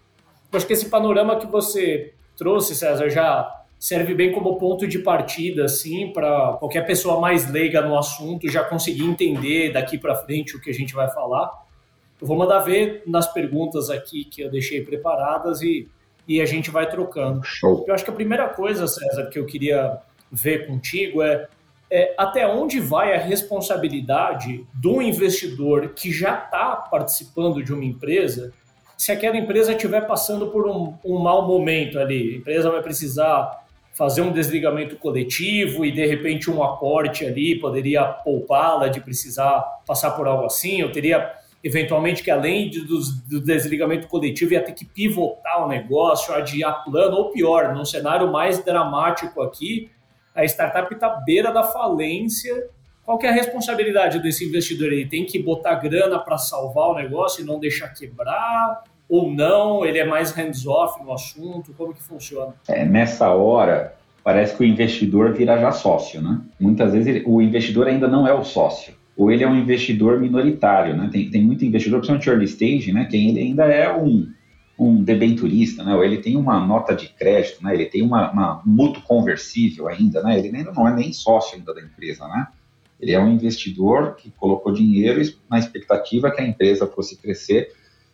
Eu 0.51 0.57
acho 0.57 0.67
que 0.67 0.73
esse 0.73 0.88
panorama 0.88 1.37
que 1.37 1.47
você 1.47 2.15
trouxe, 2.35 2.75
César, 2.75 3.11
já 3.11 3.65
serve 3.79 4.15
bem 4.15 4.33
como 4.33 4.57
ponto 4.57 4.87
de 4.87 5.01
partida, 5.01 5.67
assim, 5.67 6.15
para 6.15 6.55
qualquer 6.55 6.87
pessoa 6.87 7.21
mais 7.21 7.51
leiga 7.51 7.83
no 7.83 7.99
assunto 7.99 8.51
já 8.51 8.65
conseguir 8.65 9.05
entender 9.05 9.71
daqui 9.71 9.99
para 9.99 10.17
frente 10.17 10.57
o 10.57 10.61
que 10.62 10.71
a 10.71 10.75
gente 10.75 10.95
vai 10.95 11.11
falar. 11.11 11.51
Eu 12.23 12.29
vou 12.29 12.37
mandar 12.37 12.61
ver 12.61 13.03
nas 13.05 13.27
perguntas 13.27 13.91
aqui 13.91 14.25
que 14.25 14.43
eu 14.43 14.49
deixei 14.49 14.81
preparadas 14.85 15.61
e, 15.61 15.89
e 16.29 16.41
a 16.41 16.47
gente 16.47 16.71
vai 16.71 16.89
trocando. 16.89 17.43
Show. 17.43 17.85
Eu 17.85 17.93
acho 17.93 18.05
que 18.05 18.11
a 18.11 18.15
primeira 18.15 18.49
coisa, 18.49 18.87
César, 18.87 19.27
que 19.27 19.41
eu 19.41 19.45
queria 19.45 19.99
ver 20.31 20.69
contigo 20.69 21.21
é, 21.21 21.49
é 21.91 22.15
até 22.17 22.47
onde 22.47 22.79
vai 22.79 23.13
a 23.13 23.19
responsabilidade 23.19 24.65
do 24.73 25.03
investidor 25.03 25.95
que 25.97 26.13
já 26.13 26.39
está 26.39 26.77
participando 26.77 27.61
de 27.61 27.73
uma 27.73 27.85
empresa 27.85 28.53
se 28.97 29.11
aquela 29.11 29.37
empresa 29.37 29.73
estiver 29.73 30.07
passando 30.07 30.47
por 30.47 30.69
um, 30.69 30.95
um 31.05 31.19
mau 31.19 31.45
momento 31.45 31.99
ali. 31.99 32.35
A 32.35 32.37
empresa 32.37 32.71
vai 32.71 32.83
precisar 32.83 33.65
fazer 33.95 34.23
um 34.23 34.31
desligamento 34.31 34.95
coletivo 34.95 35.85
e 35.85 35.91
de 35.91 36.07
repente 36.07 36.49
um 36.49 36.63
aporte 36.63 37.27
ali 37.27 37.59
poderia 37.59 38.05
poupá-la 38.05 38.87
de 38.87 39.01
precisar 39.01 39.61
passar 39.85 40.13
por 40.13 40.29
algo 40.29 40.45
assim. 40.45 40.81
Eu 40.81 40.93
teria 40.93 41.42
eventualmente 41.62 42.22
que 42.22 42.31
além 42.31 42.68
de, 42.68 42.81
do, 42.81 42.98
do, 43.29 43.40
desligamento 43.40 44.09
coletivo 44.09 44.53
ia 44.53 44.62
ter 44.62 44.72
que 44.72 44.85
pivotar 44.85 45.64
o 45.64 45.68
negócio, 45.68 46.35
adiar 46.35 46.85
plano 46.85 47.16
ou 47.16 47.31
pior, 47.31 47.75
num 47.75 47.85
cenário 47.85 48.31
mais 48.31 48.64
dramático 48.64 49.42
aqui, 49.42 49.90
a 50.35 50.44
startup 50.44 50.92
está 50.92 51.09
beira 51.09 51.53
da 51.53 51.62
falência. 51.62 52.68
Qual 53.05 53.18
é 53.22 53.29
a 53.29 53.33
responsabilidade 53.33 54.20
desse 54.20 54.44
investidor? 54.44 54.92
Ele 54.92 55.07
tem 55.07 55.25
que 55.25 55.38
botar 55.38 55.75
grana 55.77 56.18
para 56.18 56.38
salvar 56.38 56.88
o 56.88 56.94
negócio 56.94 57.42
e 57.42 57.46
não 57.46 57.59
deixar 57.59 57.88
quebrar? 57.88 58.83
ou 59.12 59.31
não? 59.31 59.85
Ele 59.85 59.98
é 59.98 60.07
mais 60.07 60.33
hands-off 60.33 61.05
no 61.05 61.12
assunto? 61.12 61.75
Como 61.75 61.92
que 61.92 62.03
funciona? 62.03 62.55
É, 62.66 62.83
nessa 62.83 63.29
hora, 63.29 63.94
parece 64.25 64.57
que 64.57 64.62
o 64.62 64.66
investidor 64.66 65.35
vira 65.35 65.59
já 65.59 65.70
sócio, 65.70 66.22
né? 66.22 66.40
Muitas 66.59 66.94
vezes 66.94 67.07
ele, 67.07 67.25
o 67.27 67.42
investidor 67.42 67.88
ainda 67.88 68.09
não 68.09 68.27
é 68.27 68.33
o 68.33 68.42
sócio, 68.42 68.94
ou 69.16 69.31
ele 69.31 69.44
é 69.44 69.48
um 69.48 69.57
investidor 69.57 70.20
minoritário, 70.20 70.96
né? 70.96 71.09
Tem, 71.12 71.31
tem 71.31 71.42
muito 71.42 71.64
investidor, 71.64 71.98
principalmente 71.98 72.29
early 72.29 72.44
stage, 72.44 72.92
né? 72.92 73.05
Que 73.05 73.16
ele 73.16 73.40
ainda 73.40 73.64
é 73.64 73.94
um, 73.94 74.31
um 74.79 75.03
debenturista, 75.03 75.85
né? 75.85 75.94
Ou 75.94 76.05
ele 76.05 76.18
tem 76.18 76.37
uma 76.37 76.64
nota 76.64 76.94
de 76.94 77.09
crédito, 77.09 77.62
né? 77.62 77.75
Ele 77.75 77.87
tem 77.87 78.03
uma, 78.03 78.31
uma 78.31 78.62
mútuo 78.64 79.03
conversível 79.03 79.88
ainda, 79.88 80.22
né? 80.22 80.38
Ele 80.38 80.57
ainda 80.57 80.72
não 80.72 80.88
é 80.88 80.94
nem 80.94 81.12
sócio 81.12 81.59
ainda 81.59 81.75
da 81.75 81.81
empresa, 81.81 82.27
né? 82.27 82.46
Ele 83.01 83.12
é 83.12 83.20
um 83.20 83.33
investidor 83.33 84.14
que 84.14 84.31
colocou 84.31 84.72
dinheiro 84.72 85.20
na 85.51 85.59
expectativa 85.59 86.31
que 86.31 86.40
a 86.40 86.46
empresa 86.46 86.87
fosse 86.87 87.16
crescer 87.16 87.72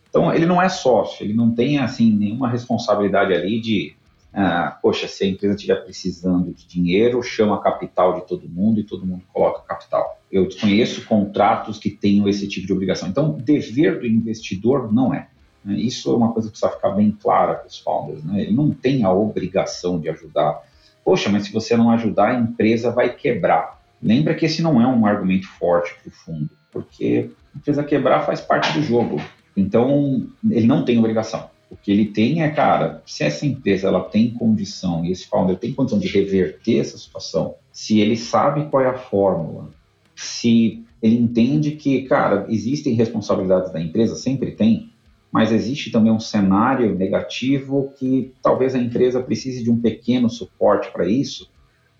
então, 0.09 0.33
ele 0.33 0.45
não 0.45 0.61
é 0.61 0.67
sócio, 0.67 1.23
ele 1.23 1.33
não 1.33 1.53
tem, 1.53 1.77
assim, 1.77 2.11
nenhuma 2.11 2.49
responsabilidade 2.49 3.31
ali 3.31 3.61
de, 3.61 3.95
ah, 4.33 4.77
poxa, 4.81 5.07
se 5.07 5.23
a 5.23 5.27
empresa 5.27 5.55
estiver 5.55 5.83
precisando 5.83 6.51
de 6.51 6.67
dinheiro, 6.67 7.21
chama 7.21 7.61
capital 7.61 8.19
de 8.19 8.27
todo 8.27 8.49
mundo 8.49 8.79
e 8.79 8.83
todo 8.83 9.05
mundo 9.05 9.23
coloca 9.31 9.61
capital. 9.61 10.18
Eu 10.31 10.47
desconheço 10.47 11.05
contratos 11.05 11.77
que 11.79 11.89
tenham 11.89 12.27
esse 12.27 12.47
tipo 12.47 12.67
de 12.67 12.73
obrigação. 12.73 13.09
Então, 13.09 13.31
dever 13.31 13.99
do 13.99 14.07
investidor 14.07 14.91
não 14.93 15.13
é. 15.13 15.27
Né? 15.63 15.79
Isso 15.79 16.11
é 16.11 16.15
uma 16.15 16.31
coisa 16.31 16.47
que 16.47 16.51
precisa 16.51 16.71
ficar 16.71 16.91
bem 16.91 17.11
clara 17.11 17.55
para 17.55 17.67
os 17.67 17.79
founders. 17.79 18.23
Né? 18.23 18.41
Ele 18.41 18.53
não 18.53 18.71
tem 18.71 19.03
a 19.03 19.11
obrigação 19.11 19.99
de 19.99 20.09
ajudar. 20.09 20.61
Poxa, 21.03 21.29
mas 21.29 21.45
se 21.45 21.51
você 21.51 21.75
não 21.75 21.89
ajudar, 21.91 22.29
a 22.29 22.39
empresa 22.39 22.91
vai 22.91 23.13
quebrar. 23.15 23.81
Lembra 24.01 24.35
que 24.35 24.45
esse 24.45 24.61
não 24.61 24.81
é 24.81 24.87
um 24.87 25.05
argumento 25.05 25.47
forte 25.47 25.93
para 25.95 26.09
o 26.09 26.11
fundo, 26.11 26.49
porque 26.71 27.31
a 27.53 27.57
empresa 27.57 27.83
quebrar 27.83 28.25
faz 28.25 28.39
parte 28.39 28.71
do 28.73 28.81
jogo. 28.81 29.21
Então, 29.55 30.27
ele 30.49 30.67
não 30.67 30.85
tem 30.85 30.97
obrigação. 30.97 31.49
O 31.69 31.75
que 31.75 31.91
ele 31.91 32.05
tem 32.05 32.41
é, 32.41 32.49
cara, 32.49 33.03
se 33.05 33.23
essa 33.23 33.45
empresa 33.45 33.87
ela 33.87 34.03
tem 34.03 34.31
condição 34.31 35.05
e 35.05 35.11
esse 35.11 35.27
founder 35.27 35.57
tem 35.57 35.73
condição 35.73 35.99
de 35.99 36.07
reverter 36.07 36.79
essa 36.79 36.97
situação, 36.97 37.55
se 37.71 37.99
ele 37.99 38.17
sabe 38.17 38.65
qual 38.69 38.83
é 38.83 38.87
a 38.87 38.97
fórmula, 38.97 39.69
se 40.19 40.83
ele 41.01 41.17
entende 41.17 41.71
que, 41.71 42.01
cara, 42.03 42.45
existem 42.49 42.93
responsabilidades 42.93 43.71
da 43.71 43.81
empresa, 43.81 44.15
sempre 44.15 44.51
tem, 44.51 44.91
mas 45.31 45.51
existe 45.51 45.91
também 45.91 46.11
um 46.11 46.19
cenário 46.19 46.93
negativo 46.95 47.93
que 47.97 48.33
talvez 48.41 48.75
a 48.75 48.79
empresa 48.79 49.21
precise 49.21 49.63
de 49.63 49.71
um 49.71 49.79
pequeno 49.79 50.29
suporte 50.29 50.91
para 50.91 51.07
isso, 51.07 51.49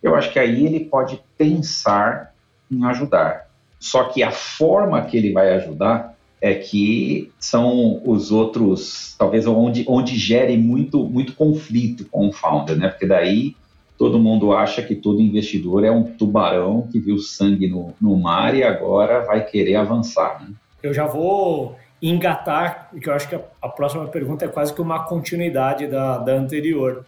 eu 0.03 0.15
acho 0.15 0.33
que 0.33 0.39
aí 0.39 0.65
ele 0.65 0.81
pode 0.81 1.21
pensar 1.37 2.33
em 2.69 2.83
ajudar. 2.85 3.49
Só 3.79 4.05
que 4.05 4.21
a 4.21 4.31
forma 4.31 5.01
que 5.03 5.15
ele 5.15 5.31
vai 5.31 5.53
ajudar 5.53 6.17
é 6.41 6.55
que 6.55 7.31
são 7.39 8.01
os 8.05 8.31
outros, 8.31 9.15
talvez 9.17 9.45
onde, 9.47 9.85
onde 9.87 10.17
gere 10.17 10.57
muito, 10.57 11.05
muito 11.05 11.33
conflito 11.33 12.05
com 12.05 12.27
o 12.27 12.31
founder, 12.33 12.77
né? 12.77 12.89
Porque 12.89 13.05
daí 13.05 13.55
todo 13.99 14.17
mundo 14.17 14.53
acha 14.53 14.81
que 14.81 14.95
todo 14.95 15.19
investidor 15.19 15.83
é 15.83 15.91
um 15.91 16.03
tubarão 16.03 16.87
que 16.89 16.97
viu 16.97 17.17
sangue 17.17 17.67
no, 17.67 17.93
no 17.99 18.15
mar 18.15 18.55
e 18.55 18.63
agora 18.63 19.25
vai 19.25 19.45
querer 19.45 19.75
avançar, 19.75 20.41
né? 20.41 20.55
Eu 20.81 20.93
já 20.93 21.05
vou 21.05 21.75
engatar, 22.01 22.89
que 22.97 23.09
eu 23.09 23.13
acho 23.13 23.27
que 23.27 23.35
a, 23.35 23.41
a 23.61 23.67
próxima 23.67 24.07
pergunta 24.07 24.45
é 24.45 24.47
quase 24.47 24.73
que 24.73 24.81
uma 24.81 25.03
continuidade 25.03 25.85
da, 25.85 26.17
da 26.17 26.31
anterior. 26.31 27.05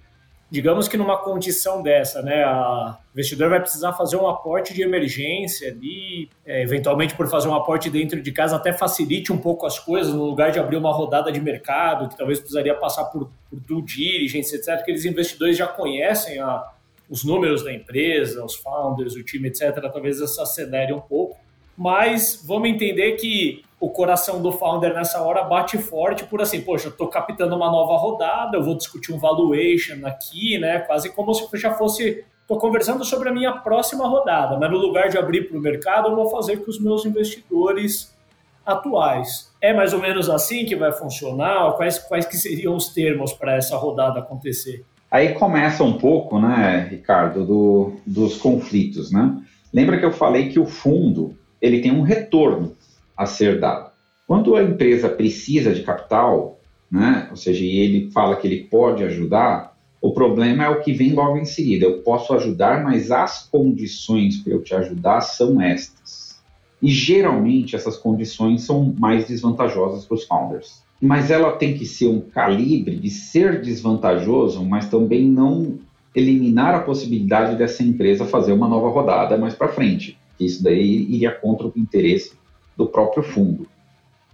Digamos 0.49 0.89
que 0.89 0.97
numa 0.97 1.15
condição 1.15 1.81
dessa, 1.81 2.21
né, 2.21 2.45
o 2.45 2.93
investidor 3.13 3.49
vai 3.49 3.61
precisar 3.61 3.93
fazer 3.93 4.17
um 4.17 4.27
aporte 4.27 4.73
de 4.73 4.81
emergência 4.81 5.71
ali, 5.71 6.29
é, 6.45 6.61
eventualmente 6.61 7.15
por 7.15 7.29
fazer 7.29 7.47
um 7.47 7.55
aporte 7.55 7.89
dentro 7.89 8.21
de 8.21 8.31
casa 8.33 8.57
até 8.57 8.73
facilite 8.73 9.31
um 9.31 9.37
pouco 9.37 9.65
as 9.65 9.79
coisas, 9.79 10.13
no 10.13 10.25
lugar 10.25 10.51
de 10.51 10.59
abrir 10.59 10.75
uma 10.75 10.91
rodada 10.91 11.31
de 11.31 11.39
mercado, 11.39 12.09
que 12.09 12.17
talvez 12.17 12.37
precisaria 12.37 12.75
passar 12.75 13.05
por, 13.05 13.31
por 13.49 13.59
due 13.61 13.81
diligence, 13.81 14.53
etc., 14.53 14.73
aqueles 14.73 15.05
investidores 15.05 15.55
já 15.55 15.67
conhecem 15.67 16.37
a, 16.39 16.69
os 17.11 17.25
números 17.25 17.61
da 17.61 17.73
empresa, 17.73 18.43
os 18.43 18.55
founders, 18.55 19.15
o 19.15 19.23
time, 19.23 19.49
etc., 19.49 19.73
talvez 19.91 20.21
isso 20.21 20.41
acelere 20.41 20.93
um 20.93 21.01
pouco. 21.01 21.37
Mas 21.77 22.41
vamos 22.47 22.69
entender 22.69 23.17
que 23.17 23.65
o 23.81 23.89
coração 23.89 24.41
do 24.41 24.51
founder 24.51 24.93
nessa 24.93 25.21
hora 25.21 25.43
bate 25.43 25.77
forte 25.77 26.23
por 26.23 26.41
assim, 26.41 26.61
poxa, 26.61 26.87
eu 26.87 26.91
estou 26.91 27.07
captando 27.07 27.53
uma 27.53 27.69
nova 27.69 27.97
rodada, 27.97 28.55
eu 28.55 28.63
vou 28.63 28.75
discutir 28.75 29.11
um 29.11 29.19
valuation 29.19 30.05
aqui, 30.05 30.57
né? 30.57 30.79
Quase 30.79 31.09
como 31.09 31.33
se 31.33 31.45
já 31.57 31.73
fosse, 31.73 32.23
estou 32.41 32.57
conversando 32.57 33.03
sobre 33.03 33.27
a 33.27 33.33
minha 33.33 33.51
próxima 33.57 34.07
rodada, 34.07 34.57
mas 34.57 34.71
no 34.71 34.77
lugar 34.77 35.09
de 35.09 35.17
abrir 35.17 35.49
para 35.49 35.57
o 35.57 35.61
mercado, 35.61 36.09
eu 36.09 36.15
vou 36.15 36.29
fazer 36.29 36.63
com 36.63 36.71
os 36.71 36.79
meus 36.79 37.05
investidores 37.05 38.15
atuais. 38.65 39.51
É 39.59 39.73
mais 39.73 39.91
ou 39.91 39.99
menos 39.99 40.29
assim 40.29 40.63
que 40.63 40.77
vai 40.77 40.93
funcionar? 40.93 41.73
Quais, 41.73 41.99
quais 41.99 42.25
que 42.25 42.37
seriam 42.37 42.73
os 42.73 42.89
termos 42.89 43.33
para 43.33 43.55
essa 43.55 43.75
rodada 43.75 44.19
acontecer? 44.19 44.85
Aí 45.11 45.33
começa 45.33 45.83
um 45.83 45.97
pouco, 45.97 46.39
né, 46.39 46.87
Ricardo, 46.89 47.45
do, 47.45 47.93
dos 48.07 48.37
conflitos, 48.37 49.11
né? 49.11 49.37
Lembra 49.73 49.99
que 49.99 50.05
eu 50.05 50.11
falei 50.11 50.47
que 50.47 50.59
o 50.59 50.65
fundo 50.65 51.35
ele 51.61 51.81
tem 51.81 51.91
um 51.91 52.01
retorno 52.01 52.75
a 53.15 53.25
ser 53.25 53.59
dado. 53.59 53.91
Quando 54.25 54.55
a 54.55 54.63
empresa 54.63 55.09
precisa 55.09 55.73
de 55.73 55.83
capital, 55.83 56.59
né, 56.89 57.27
ou 57.29 57.35
seja, 57.35 57.65
ele 57.65 58.09
fala 58.11 58.37
que 58.37 58.47
ele 58.47 58.63
pode 58.63 59.03
ajudar, 59.03 59.77
o 60.01 60.13
problema 60.13 60.63
é 60.63 60.69
o 60.69 60.81
que 60.81 60.93
vem 60.93 61.13
logo 61.13 61.37
em 61.37 61.45
seguida. 61.45 61.85
Eu 61.85 62.01
posso 62.01 62.33
ajudar, 62.33 62.81
mas 62.81 63.11
as 63.11 63.43
condições 63.49 64.37
para 64.37 64.53
eu 64.53 64.63
te 64.63 64.73
ajudar 64.73 65.21
são 65.21 65.61
estas. 65.61 66.41
E 66.81 66.89
geralmente 66.89 67.75
essas 67.75 67.97
condições 67.97 68.63
são 68.63 68.95
mais 68.97 69.27
desvantajosas 69.27 70.05
para 70.05 70.15
os 70.15 70.23
founders. 70.23 70.81
Mas 71.01 71.31
ela 71.31 71.53
tem 71.53 71.73
que 71.73 71.85
ser 71.85 72.07
um 72.07 72.21
calibre 72.21 72.95
de 72.95 73.09
ser 73.09 73.59
desvantajoso, 73.61 74.63
mas 74.63 74.87
também 74.87 75.27
não 75.27 75.79
eliminar 76.13 76.75
a 76.75 76.81
possibilidade 76.81 77.57
dessa 77.57 77.81
empresa 77.81 78.25
fazer 78.25 78.51
uma 78.51 78.67
nova 78.67 78.89
rodada 78.89 79.37
mais 79.37 79.55
para 79.55 79.69
frente. 79.69 80.17
Isso 80.39 80.63
daí 80.63 81.03
iria 81.09 81.31
contra 81.31 81.67
o 81.67 81.73
interesse 81.75 82.33
do 82.77 82.87
próprio 82.87 83.23
fundo. 83.23 83.67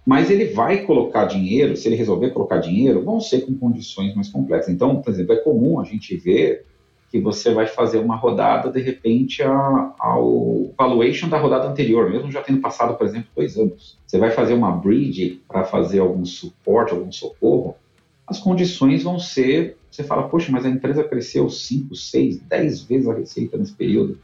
Mas 0.04 0.30
ele 0.30 0.46
vai 0.46 0.84
colocar 0.84 1.26
dinheiro, 1.26 1.76
se 1.76 1.88
ele 1.88 1.96
resolver 1.96 2.30
colocar 2.30 2.58
dinheiro, 2.58 3.04
vão 3.04 3.20
ser 3.20 3.42
com 3.42 3.54
condições 3.54 4.14
mais 4.14 4.28
complexas. 4.28 4.72
Então, 4.72 5.02
por 5.02 5.10
exemplo, 5.10 5.34
é 5.34 5.36
comum 5.36 5.78
a 5.78 5.84
gente 5.84 6.16
ver 6.16 6.64
que 7.10 7.20
você 7.20 7.54
vai 7.54 7.66
fazer 7.66 7.98
uma 7.98 8.16
rodada, 8.16 8.70
de 8.70 8.80
repente, 8.80 9.42
a, 9.42 9.94
ao 9.98 10.72
valuation 10.76 11.28
da 11.28 11.38
rodada 11.38 11.66
anterior, 11.66 12.10
mesmo 12.10 12.30
já 12.30 12.42
tendo 12.42 12.60
passado, 12.60 12.96
por 12.96 13.06
exemplo, 13.06 13.28
dois 13.34 13.56
anos. 13.56 13.98
Você 14.06 14.18
vai 14.18 14.30
fazer 14.30 14.54
uma 14.54 14.70
bridge 14.70 15.40
para 15.48 15.64
fazer 15.64 16.00
algum 16.00 16.24
suporte, 16.24 16.92
algum 16.92 17.10
socorro, 17.10 17.76
as 18.26 18.38
condições 18.38 19.02
vão 19.02 19.18
ser, 19.18 19.78
você 19.90 20.04
fala, 20.04 20.28
poxa, 20.28 20.52
mas 20.52 20.66
a 20.66 20.68
empresa 20.68 21.02
cresceu 21.02 21.48
5, 21.48 21.94
6, 21.94 22.40
10 22.40 22.82
vezes 22.82 23.08
a 23.08 23.14
receita 23.14 23.56
nesse 23.56 23.72
período, 23.72 24.18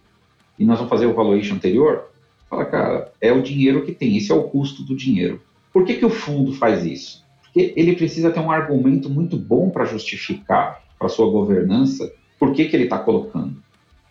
e 0.58 0.64
nós 0.64 0.76
vamos 0.76 0.90
fazer 0.90 1.06
o 1.06 1.14
valuation 1.14 1.54
anterior? 1.54 2.10
Fala, 2.50 2.66
cara, 2.66 3.12
é 3.18 3.32
o 3.32 3.42
dinheiro 3.42 3.82
que 3.84 3.92
tem, 3.92 4.16
esse 4.16 4.30
é 4.30 4.34
o 4.34 4.44
custo 4.44 4.82
do 4.82 4.94
dinheiro. 4.94 5.40
Por 5.72 5.84
que, 5.84 5.94
que 5.94 6.04
o 6.04 6.10
fundo 6.10 6.52
faz 6.52 6.84
isso? 6.84 7.24
Porque 7.42 7.72
ele 7.76 7.96
precisa 7.96 8.30
ter 8.30 8.40
um 8.40 8.50
argumento 8.50 9.08
muito 9.08 9.38
bom 9.38 9.70
para 9.70 9.86
justificar 9.86 10.82
para 10.98 11.08
sua 11.08 11.30
governança 11.30 12.12
por 12.38 12.52
que, 12.52 12.66
que 12.66 12.76
ele 12.76 12.84
está 12.84 12.98
colocando. 12.98 13.56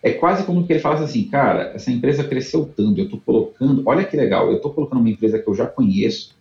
É 0.02 0.12
quase 0.12 0.44
como 0.44 0.66
que 0.66 0.72
ele 0.72 0.80
fala 0.80 1.02
assim, 1.02 1.24
cara, 1.24 1.72
essa 1.74 1.90
empresa 1.90 2.24
cresceu 2.24 2.66
tanto, 2.66 2.98
eu 2.98 3.04
estou 3.04 3.20
colocando, 3.20 3.82
olha 3.86 4.04
que 4.04 4.16
legal, 4.16 4.48
eu 4.48 4.56
estou 4.56 4.72
colocando 4.72 5.00
uma 5.00 5.08
empresa 5.08 5.38
que 5.38 5.48
eu 5.48 5.54
já 5.54 5.66
conheço, 5.66 6.34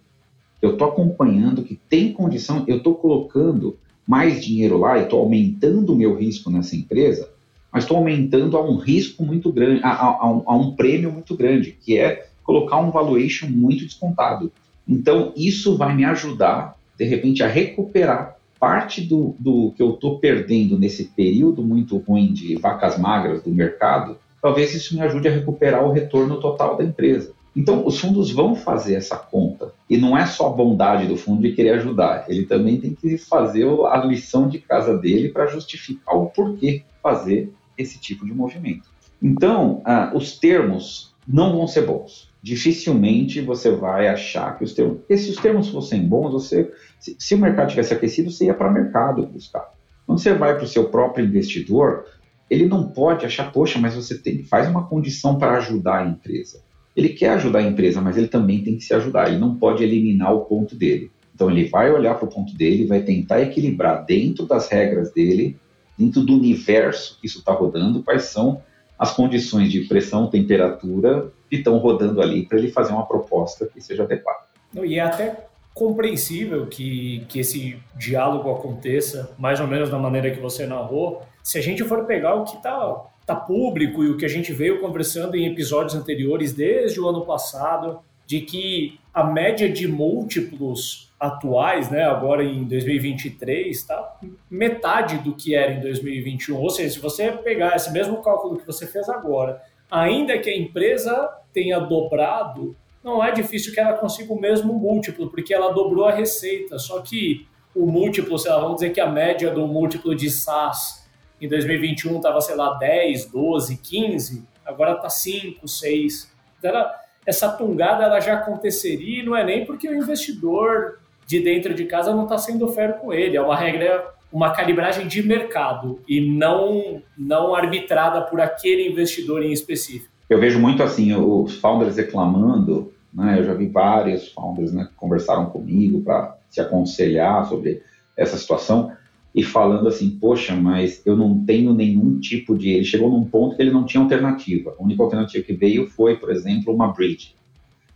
eu 0.62 0.74
estou 0.74 0.88
acompanhando, 0.88 1.64
que 1.64 1.80
tem 1.90 2.12
condição, 2.12 2.66
eu 2.68 2.78
estou 2.78 2.96
colocando 2.96 3.78
mais 4.06 4.44
dinheiro 4.44 4.78
lá 4.78 4.98
e 4.98 5.04
estou 5.04 5.22
aumentando 5.22 5.94
o 5.94 5.96
meu 5.96 6.16
risco 6.16 6.50
nessa 6.50 6.76
empresa, 6.76 7.30
mas 7.72 7.86
estou 7.86 7.98
aumentando 7.98 8.58
a 8.58 8.64
um 8.64 8.76
risco 8.76 9.24
muito 9.24 9.52
grande, 9.52 9.82
a, 9.84 9.90
a, 9.90 10.08
a, 10.08 10.32
um, 10.32 10.44
a, 10.46 10.56
um, 10.56 10.76
prêmio 10.76 11.12
muito 11.12 11.36
grande, 11.36 11.72
que 11.72 11.98
é 11.98 12.28
colocar 12.44 12.78
um 12.78 12.92
valuation 12.92 13.48
muito 13.48 13.86
descontado. 13.86 14.52
Então, 14.88 15.34
isso 15.36 15.78
vai 15.78 15.96
me 15.96 16.04
ajudar, 16.04 16.78
de 16.98 17.06
repente, 17.06 17.42
a 17.42 17.48
recuperar 17.48 18.38
parte 18.64 19.02
do, 19.02 19.36
do 19.38 19.74
que 19.76 19.84
eu 19.84 19.96
estou 19.96 20.20
perdendo 20.20 20.80
nesse 20.80 21.04
período 21.04 21.62
muito 21.62 21.98
ruim 21.98 22.32
de 22.32 22.56
vacas 22.56 22.98
magras 22.98 23.44
do 23.44 23.52
mercado. 23.52 24.18
Talvez 24.42 24.74
isso 24.74 24.96
me 24.96 25.02
ajude 25.02 25.28
a 25.28 25.32
recuperar 25.32 25.84
o 25.84 25.92
retorno 25.92 26.40
total 26.40 26.78
da 26.78 26.84
empresa. 26.86 27.34
Então, 27.54 27.86
os 27.86 28.00
fundos 28.00 28.32
vão 28.32 28.56
fazer 28.56 28.96
essa 28.96 29.18
conta. 29.18 29.74
E 29.90 29.98
não 29.98 30.18
é 30.18 30.26
só 30.26 30.48
a 30.48 30.54
bondade 30.54 31.08
do 31.08 31.18
fundo 31.18 31.42
de 31.42 31.52
querer 31.52 31.72
ajudar, 31.72 32.24
ele 32.30 32.46
também 32.46 32.80
tem 32.80 32.96
que 32.96 33.18
fazer 33.18 33.68
a 33.68 33.98
lição 33.98 34.48
de 34.48 34.60
casa 34.60 34.98
dele 34.98 35.28
para 35.28 35.48
justificar 35.48 36.16
o 36.16 36.28
porquê 36.28 36.84
fazer 37.02 37.52
esse 37.78 38.00
tipo 38.00 38.26
de 38.26 38.34
movimento. 38.34 38.90
Então, 39.22 39.82
ah, 39.84 40.14
os 40.16 40.40
termos 40.40 41.14
não 41.28 41.52
vão 41.52 41.68
ser 41.68 41.86
bons. 41.86 42.33
Dificilmente 42.44 43.40
você 43.40 43.72
vai 43.72 44.10
achar 44.10 44.58
que 44.58 44.66
os 44.66 44.74
termos. 44.74 44.98
Porque 44.98 45.18
se 45.18 45.30
os 45.32 45.38
termos 45.38 45.70
fossem 45.70 46.06
bons, 46.06 46.34
você, 46.34 46.70
se, 47.00 47.16
se 47.18 47.36
o 47.36 47.38
mercado 47.38 47.70
tivesse 47.70 47.94
aquecido, 47.94 48.30
você 48.30 48.46
ia 48.48 48.54
para 48.54 48.70
o 48.70 48.74
mercado 48.74 49.26
buscar. 49.26 49.72
Quando 50.06 50.20
você 50.20 50.34
vai 50.34 50.54
para 50.54 50.66
o 50.66 50.68
seu 50.68 50.90
próprio 50.90 51.26
investidor, 51.26 52.06
ele 52.50 52.68
não 52.68 52.90
pode 52.90 53.26
achar, 53.26 53.50
poxa, 53.50 53.80
mas 53.80 53.96
você 53.96 54.18
tem, 54.18 54.44
faz 54.44 54.68
uma 54.68 54.86
condição 54.86 55.38
para 55.38 55.58
ajudar 55.58 56.04
a 56.04 56.06
empresa. 56.06 56.62
Ele 56.94 57.10
quer 57.10 57.30
ajudar 57.30 57.60
a 57.60 57.64
empresa, 57.64 58.02
mas 58.02 58.18
ele 58.18 58.28
também 58.28 58.62
tem 58.62 58.76
que 58.76 58.84
se 58.84 58.94
ajudar. 58.94 59.30
Ele 59.30 59.40
não 59.40 59.56
pode 59.56 59.82
eliminar 59.82 60.36
o 60.36 60.42
ponto 60.42 60.76
dele. 60.76 61.10
Então 61.34 61.50
ele 61.50 61.70
vai 61.70 61.90
olhar 61.92 62.16
para 62.16 62.26
o 62.26 62.32
ponto 62.32 62.54
dele, 62.58 62.86
vai 62.86 63.02
tentar 63.02 63.42
equilibrar 63.42 64.06
dentro 64.06 64.46
das 64.46 64.68
regras 64.68 65.14
dele 65.14 65.58
dentro 65.98 66.22
do 66.22 66.34
universo 66.34 67.18
que 67.20 67.28
isso 67.28 67.40
está 67.40 67.54
rodando, 67.54 68.04
quais 68.04 68.24
são 68.24 68.62
as 68.98 69.12
condições 69.12 69.72
de 69.72 69.82
pressão, 69.82 70.28
temperatura 70.28 71.32
que 71.54 71.60
estão 71.60 71.78
rodando 71.78 72.20
ali 72.20 72.48
para 72.48 72.58
ele 72.58 72.72
fazer 72.72 72.92
uma 72.92 73.06
proposta 73.06 73.68
que 73.68 73.80
seja 73.80 74.02
adequada. 74.02 74.40
E 74.84 74.98
é 74.98 75.02
até 75.02 75.46
compreensível 75.72 76.66
que, 76.66 77.24
que 77.30 77.40
esse 77.40 77.78
diálogo 77.96 78.52
aconteça, 78.52 79.32
mais 79.38 79.60
ou 79.60 79.68
menos 79.68 79.88
da 79.88 80.00
maneira 80.00 80.32
que 80.32 80.40
você 80.40 80.66
narrou, 80.66 81.22
se 81.44 81.60
a 81.60 81.62
gente 81.62 81.84
for 81.84 82.06
pegar 82.06 82.34
o 82.34 82.44
que 82.44 82.56
está 82.56 83.04
tá 83.24 83.36
público 83.36 84.04
e 84.04 84.10
o 84.10 84.18
que 84.18 84.26
a 84.26 84.30
gente 84.30 84.52
veio 84.52 84.82
conversando 84.82 85.36
em 85.36 85.46
episódios 85.46 85.94
anteriores 85.94 86.54
desde 86.54 87.00
o 87.00 87.08
ano 87.08 87.24
passado, 87.24 88.00
de 88.26 88.42
que 88.42 89.00
a 89.14 89.24
média 89.24 89.72
de 89.72 89.88
múltiplos 89.88 91.14
atuais, 91.20 91.92
né, 91.92 92.04
agora 92.04 92.44
em 92.44 92.64
2023, 92.64 93.78
está 93.78 94.18
metade 94.50 95.20
do 95.20 95.36
que 95.36 95.54
era 95.54 95.72
em 95.72 95.82
2021. 95.82 96.58
Ou 96.58 96.70
seja, 96.72 96.96
se 96.96 97.00
você 97.00 97.32
pegar 97.32 97.76
esse 97.76 97.92
mesmo 97.92 98.24
cálculo 98.24 98.58
que 98.58 98.66
você 98.66 98.88
fez 98.88 99.08
agora, 99.08 99.62
ainda 99.92 100.38
que 100.40 100.50
a 100.50 100.58
empresa 100.58 101.30
tenha 101.54 101.80
dobrado, 101.80 102.76
não 103.04 103.24
é 103.24 103.32
difícil 103.32 103.74
que 103.74 103.80
ela 103.80 103.94
consiga 103.98 104.32
o 104.34 104.40
mesmo 104.40 104.74
múltiplo, 104.74 105.30
porque 105.30 105.54
ela 105.54 105.74
dobrou 105.74 106.06
a 106.06 106.12
receita. 106.12 106.80
Só 106.80 107.02
que 107.02 107.46
o 107.76 107.86
múltiplo, 107.86 108.40
sei 108.40 108.52
lá, 108.52 108.60
vamos 108.60 108.76
dizer 108.76 108.92
que 108.92 109.02
a 109.02 109.10
média 109.10 109.52
do 109.52 109.68
múltiplo 109.68 110.16
de 110.16 110.30
SaaS 110.30 111.06
em 111.42 111.48
2021 111.48 112.16
estava, 112.18 112.40
sei 112.40 112.56
lá, 112.56 112.76
10, 112.76 113.26
12, 113.26 113.78
15, 113.78 114.48
agora 114.66 114.94
está 114.94 115.10
5, 115.10 115.68
6. 115.68 116.32
Então, 116.58 116.72
ela, 116.72 116.96
essa 117.26 117.50
tungada 117.52 118.06
ela 118.06 118.22
já 118.22 118.36
aconteceria 118.36 119.22
e 119.22 119.26
não 119.26 119.36
é 119.36 119.44
nem 119.44 119.66
porque 119.66 119.90
o 119.90 119.94
investidor 119.94 121.00
de 121.26 121.42
dentro 121.42 121.74
de 121.74 121.86
casa 121.86 122.14
não 122.14 122.24
está 122.24 122.38
sendo 122.38 122.68
fair 122.70 123.00
com 123.00 123.12
ele. 123.12 123.36
É 123.36 123.42
uma 123.42 123.56
regra, 123.56 124.14
uma 124.32 124.54
calibragem 124.54 125.08
de 125.08 125.22
mercado 125.22 126.02
e 126.08 126.22
não, 126.22 127.02
não 127.18 127.54
arbitrada 127.54 128.22
por 128.22 128.40
aquele 128.40 128.88
investidor 128.88 129.44
em 129.44 129.52
específico. 129.52 130.13
Eu 130.30 130.40
vejo 130.40 130.60
muito 130.60 130.82
assim 130.82 131.14
os 131.14 131.56
founders 131.56 131.98
reclamando, 131.98 132.94
né? 133.14 133.40
Eu 133.40 133.44
já 133.44 133.54
vi 133.54 133.68
vários 133.68 134.30
founders 134.30 134.74
né, 134.74 134.86
que 134.86 134.96
conversaram 134.96 135.48
comigo 135.48 136.02
para 136.02 136.38
se 136.50 136.60
aconselhar 136.60 137.46
sobre 137.48 137.82
essa 138.18 138.38
situação 138.38 138.92
e 139.36 139.44
falando 139.44 139.88
assim, 139.88 140.12
poxa, 140.12 140.56
mas 140.56 141.02
eu 141.06 141.16
não 141.16 141.44
tenho 141.44 141.74
nenhum 141.74 142.20
tipo 142.20 142.58
de. 142.58 142.70
Ele 142.70 142.86
chegou 142.86 143.10
num 143.10 143.26
ponto 143.26 143.56
que 143.56 143.62
ele 143.62 143.72
não 143.72 143.86
tinha 143.86 144.02
alternativa. 144.02 144.76
A 144.78 144.84
única 144.84 145.02
alternativa 145.02 145.44
que 145.44 145.54
veio 145.54 145.90
foi, 145.90 146.18
por 146.18 146.32
exemplo, 146.32 146.74
uma 146.74 146.94
bridge. 146.94 147.36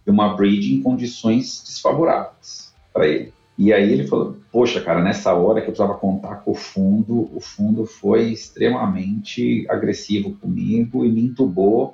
e 0.06 0.10
uma 0.10 0.36
bridge 0.36 0.74
em 0.74 0.82
condições 0.82 1.62
desfavoráveis 1.64 2.74
para 2.92 3.08
ele. 3.08 3.34
E 3.58 3.72
aí 3.72 3.92
ele 3.92 4.08
falou: 4.08 4.36
Poxa, 4.52 4.82
cara, 4.82 5.04
nessa 5.04 5.34
hora 5.34 5.62
que 5.62 5.68
eu 5.68 5.74
precisava 5.74 5.98
contar 5.98 6.38
com 6.38 6.52
o 6.52 6.56
fundo, 6.56 7.30
o 7.36 7.40
fundo 7.40 7.86
foi 7.86 8.32
extremamente 8.32 9.66
agressivo 9.70 10.34
comigo 10.36 11.06
e 11.06 11.10
me 11.10 11.22
entubou 11.22 11.94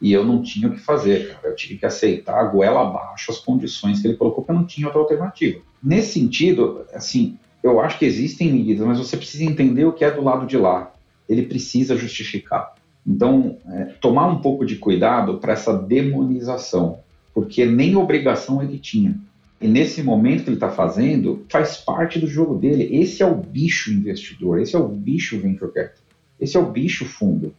e 0.00 0.12
eu 0.12 0.24
não 0.24 0.42
tinha 0.42 0.68
o 0.68 0.72
que 0.72 0.80
fazer, 0.80 1.28
cara. 1.28 1.48
Eu 1.48 1.56
tive 1.56 1.76
que 1.76 1.86
aceitar 1.86 2.38
a 2.38 2.44
goela 2.44 2.82
abaixo 2.82 3.30
as 3.30 3.38
condições 3.38 4.00
que 4.00 4.06
ele 4.06 4.16
colocou, 4.16 4.44
porque 4.44 4.52
eu 4.52 4.60
não 4.60 4.66
tinha 4.66 4.86
outra 4.86 5.02
alternativa. 5.02 5.60
Nesse 5.82 6.12
sentido, 6.12 6.84
assim, 6.92 7.36
eu 7.62 7.80
acho 7.80 7.98
que 7.98 8.04
existem 8.04 8.52
medidas, 8.52 8.86
mas 8.86 8.98
você 8.98 9.16
precisa 9.16 9.44
entender 9.44 9.84
o 9.84 9.92
que 9.92 10.04
é 10.04 10.10
do 10.10 10.22
lado 10.22 10.46
de 10.46 10.56
lá. 10.56 10.92
Ele 11.28 11.42
precisa 11.42 11.96
justificar. 11.96 12.74
Então, 13.06 13.56
é, 13.66 13.84
tomar 14.00 14.28
um 14.28 14.40
pouco 14.40 14.64
de 14.64 14.76
cuidado 14.76 15.38
para 15.38 15.52
essa 15.52 15.76
demonização, 15.76 17.00
porque 17.34 17.64
nem 17.64 17.96
obrigação 17.96 18.62
ele 18.62 18.78
tinha. 18.78 19.18
E 19.60 19.66
nesse 19.66 20.02
momento 20.02 20.44
que 20.44 20.50
ele 20.50 20.56
está 20.56 20.70
fazendo, 20.70 21.44
faz 21.48 21.78
parte 21.78 22.20
do 22.20 22.28
jogo 22.28 22.54
dele. 22.54 22.96
Esse 22.96 23.22
é 23.22 23.26
o 23.26 23.34
bicho 23.34 23.92
investidor, 23.92 24.60
esse 24.60 24.76
é 24.76 24.78
o 24.78 24.86
bicho 24.86 25.40
venture 25.40 25.72
capital, 25.72 26.04
esse 26.40 26.56
é 26.56 26.60
o 26.60 26.70
bicho 26.70 27.04
fundo 27.04 27.52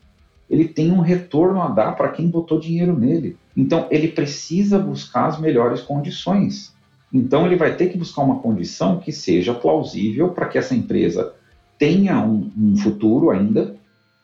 ele 0.49 0.67
tem 0.67 0.91
um 0.91 0.99
retorno 0.99 1.61
a 1.61 1.67
dar 1.67 1.95
para 1.95 2.09
quem 2.09 2.27
botou 2.27 2.59
dinheiro 2.59 2.97
nele. 2.97 3.37
Então, 3.55 3.87
ele 3.91 4.07
precisa 4.07 4.79
buscar 4.79 5.27
as 5.27 5.39
melhores 5.39 5.81
condições. 5.81 6.73
Então, 7.13 7.45
ele 7.45 7.55
vai 7.55 7.75
ter 7.75 7.87
que 7.87 7.97
buscar 7.97 8.23
uma 8.23 8.39
condição 8.39 8.99
que 8.99 9.11
seja 9.11 9.53
plausível 9.53 10.29
para 10.29 10.47
que 10.47 10.57
essa 10.57 10.73
empresa 10.73 11.33
tenha 11.77 12.19
um, 12.19 12.51
um, 12.57 12.75
futuro 12.77 13.29
ainda, 13.29 13.75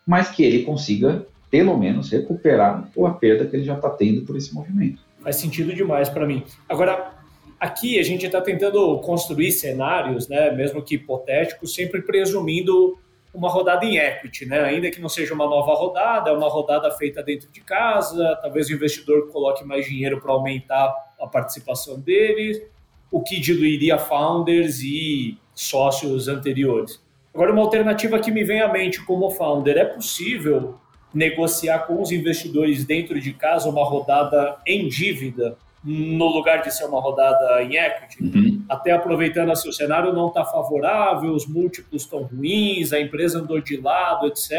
mas 0.05 0.29
que 0.29 0.43
ele 0.43 0.63
consiga, 0.63 1.25
pelo 1.49 1.77
menos, 1.77 2.11
recuperar 2.11 2.89
a 2.97 3.09
perda 3.11 3.45
que 3.45 3.55
ele 3.55 3.63
já 3.63 3.75
está 3.75 3.89
tendo 3.89 4.21
por 4.23 4.35
esse 4.35 4.53
movimento. 4.53 5.01
Faz 5.21 5.37
sentido 5.37 5.73
demais 5.73 6.09
para 6.09 6.27
mim. 6.27 6.43
Agora, 6.67 7.13
aqui 7.59 7.99
a 7.99 8.03
gente 8.03 8.25
está 8.25 8.41
tentando 8.41 8.99
construir 8.99 9.51
cenários, 9.51 10.27
né, 10.27 10.51
mesmo 10.51 10.81
que 10.81 10.95
hipotéticos, 10.95 11.73
sempre 11.73 12.01
presumindo 12.01 12.97
uma 13.35 13.49
rodada 13.49 13.85
em 13.85 13.97
equity, 13.97 14.45
né? 14.45 14.63
Ainda 14.63 14.89
que 14.89 15.01
não 15.01 15.09
seja 15.09 15.33
uma 15.33 15.45
nova 15.45 15.73
rodada, 15.73 16.29
é 16.29 16.33
uma 16.33 16.49
rodada 16.49 16.89
feita 16.91 17.21
dentro 17.21 17.51
de 17.51 17.61
casa, 17.61 18.37
talvez 18.41 18.69
o 18.69 18.73
investidor 18.73 19.31
coloque 19.31 19.63
mais 19.63 19.85
dinheiro 19.85 20.21
para 20.21 20.31
aumentar 20.31 20.93
a 21.19 21.27
participação 21.27 21.99
dele, 21.99 22.67
o 23.11 23.21
que 23.21 23.39
diluiria 23.39 23.97
founders 23.97 24.79
e 24.79 25.37
sócios 25.53 26.27
anteriores. 26.27 27.03
Agora, 27.33 27.51
uma 27.51 27.61
alternativa 27.61 28.17
que 28.19 28.31
me 28.31 28.43
vem 28.43 28.61
à 28.61 28.71
mente 28.71 29.03
como 29.03 29.29
founder, 29.29 29.77
é 29.77 29.85
possível 29.85 30.75
negociar 31.13 31.79
com 31.79 32.01
os 32.01 32.11
investidores 32.11 32.83
dentro 32.85 33.19
de 33.19 33.33
casa 33.33 33.69
uma 33.69 33.83
rodada 33.83 34.57
em 34.65 34.87
dívida 34.87 35.57
no 35.85 36.25
lugar 36.27 36.63
de 36.63 36.73
ser 36.73 36.85
uma 36.85 36.99
rodada 36.99 37.61
em 37.61 37.75
equity, 37.75 38.23
uhum. 38.23 38.65
até 38.67 38.91
aproveitando 38.91 39.51
assim, 39.51 39.69
o 39.69 39.73
cenário 39.73 40.11
não 40.11 40.29
está 40.29 40.43
favorável, 40.43 41.31
os 41.31 41.45
múltiplos 41.47 42.01
estão 42.01 42.23
ruins, 42.23 42.91
a 42.91 42.99
empresa 42.99 43.39
andou 43.39 43.61
de 43.61 43.77
lado, 43.77 44.25
etc. 44.27 44.51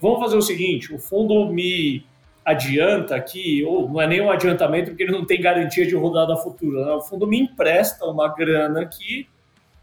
Vamos 0.00 0.20
fazer 0.20 0.36
o 0.36 0.42
seguinte: 0.42 0.94
o 0.94 0.98
fundo 0.98 1.46
me 1.52 2.02
adianta 2.44 3.14
aqui, 3.14 3.62
ou 3.62 3.90
não 3.90 4.00
é 4.00 4.06
nem 4.06 4.22
um 4.22 4.30
adiantamento, 4.30 4.90
porque 4.90 5.02
ele 5.02 5.12
não 5.12 5.26
tem 5.26 5.38
garantia 5.38 5.86
de 5.86 5.94
rodada 5.94 6.34
futura, 6.36 6.84
né? 6.84 6.92
o 6.92 7.02
fundo 7.02 7.26
me 7.26 7.38
empresta 7.38 8.06
uma 8.06 8.34
grana 8.34 8.80
aqui 8.80 9.28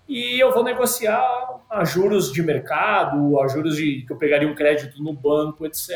e 0.07 0.39
eu 0.39 0.53
vou 0.53 0.63
negociar 0.63 1.21
a 1.69 1.83
juros 1.83 2.31
de 2.31 2.41
mercado, 2.43 3.39
a 3.39 3.47
juros 3.47 3.75
de 3.75 4.03
que 4.05 4.13
eu 4.13 4.17
pegaria 4.17 4.47
um 4.47 4.55
crédito 4.55 5.01
no 5.01 5.13
banco, 5.13 5.65
etc. 5.65 5.89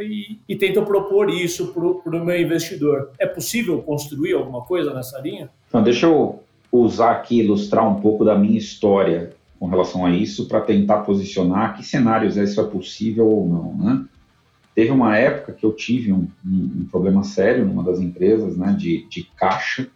E, 0.00 0.38
e 0.48 0.56
tento 0.56 0.82
propor 0.82 1.30
isso 1.30 1.72
para 1.72 2.16
o 2.18 2.24
meu 2.24 2.40
investidor. 2.40 3.10
É 3.18 3.26
possível 3.26 3.80
construir 3.82 4.34
alguma 4.34 4.62
coisa 4.62 4.92
nessa 4.92 5.18
linha? 5.20 5.48
Então, 5.68 5.82
deixa 5.82 6.06
eu 6.06 6.42
usar 6.70 7.12
aqui, 7.12 7.40
ilustrar 7.40 7.88
um 7.88 8.00
pouco 8.00 8.24
da 8.24 8.34
minha 8.34 8.58
história 8.58 9.32
com 9.60 9.66
relação 9.68 10.04
a 10.04 10.10
isso, 10.10 10.48
para 10.48 10.60
tentar 10.60 10.98
posicionar 11.02 11.76
que 11.76 11.84
cenários 11.84 12.36
isso 12.36 12.60
é 12.60 12.64
possível 12.64 13.28
ou 13.28 13.48
não, 13.48 13.74
né? 13.76 14.04
Teve 14.74 14.90
uma 14.90 15.16
época 15.16 15.52
que 15.52 15.64
eu 15.64 15.72
tive 15.72 16.12
um, 16.12 16.26
um, 16.44 16.80
um 16.80 16.88
problema 16.90 17.22
sério 17.22 17.64
numa 17.64 17.84
das 17.84 18.00
empresas, 18.00 18.56
né, 18.56 18.74
de, 18.76 19.06
de 19.08 19.22
caixa, 19.36 19.86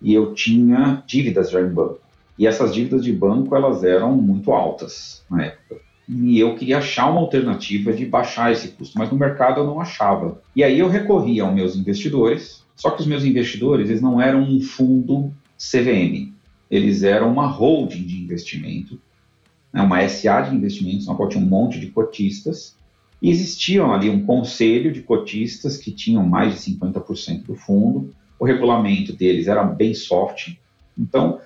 e 0.00 0.14
eu 0.14 0.34
tinha 0.34 1.02
dívidas 1.06 1.50
já 1.50 1.60
em 1.60 1.68
banco. 1.68 1.98
E 2.40 2.46
essas 2.46 2.72
dívidas 2.72 3.04
de 3.04 3.12
banco, 3.12 3.54
elas 3.54 3.84
eram 3.84 4.16
muito 4.16 4.50
altas 4.50 5.22
na 5.30 5.44
época. 5.44 5.76
E 6.08 6.40
eu 6.40 6.54
queria 6.56 6.78
achar 6.78 7.10
uma 7.10 7.20
alternativa 7.20 7.92
de 7.92 8.06
baixar 8.06 8.50
esse 8.50 8.68
custo, 8.68 8.98
mas 8.98 9.10
no 9.10 9.18
mercado 9.18 9.60
eu 9.60 9.66
não 9.66 9.78
achava. 9.78 10.40
E 10.56 10.64
aí 10.64 10.78
eu 10.78 10.88
recorri 10.88 11.38
aos 11.38 11.54
meus 11.54 11.76
investidores, 11.76 12.64
só 12.74 12.92
que 12.92 13.02
os 13.02 13.06
meus 13.06 13.26
investidores, 13.26 13.90
eles 13.90 14.00
não 14.00 14.18
eram 14.18 14.42
um 14.42 14.58
fundo 14.62 15.30
CVM, 15.58 16.32
eles 16.70 17.02
eram 17.02 17.30
uma 17.30 17.46
holding 17.46 18.04
de 18.04 18.22
investimento, 18.22 18.98
né, 19.70 19.82
uma 19.82 20.08
SA 20.08 20.40
de 20.40 20.56
investimentos, 20.56 21.08
na 21.08 21.14
qual 21.14 21.28
tinha 21.28 21.44
um 21.44 21.46
monte 21.46 21.78
de 21.78 21.88
cotistas, 21.88 22.74
e 23.20 23.28
existiam 23.28 23.92
ali 23.92 24.08
um 24.08 24.24
conselho 24.24 24.90
de 24.90 25.02
cotistas 25.02 25.76
que 25.76 25.92
tinham 25.92 26.26
mais 26.26 26.54
de 26.54 26.72
50% 26.72 27.42
do 27.42 27.54
fundo, 27.54 28.14
o 28.38 28.46
regulamento 28.46 29.12
deles 29.12 29.46
era 29.46 29.62
bem 29.62 29.92
soft, 29.92 30.54
então 30.98 31.38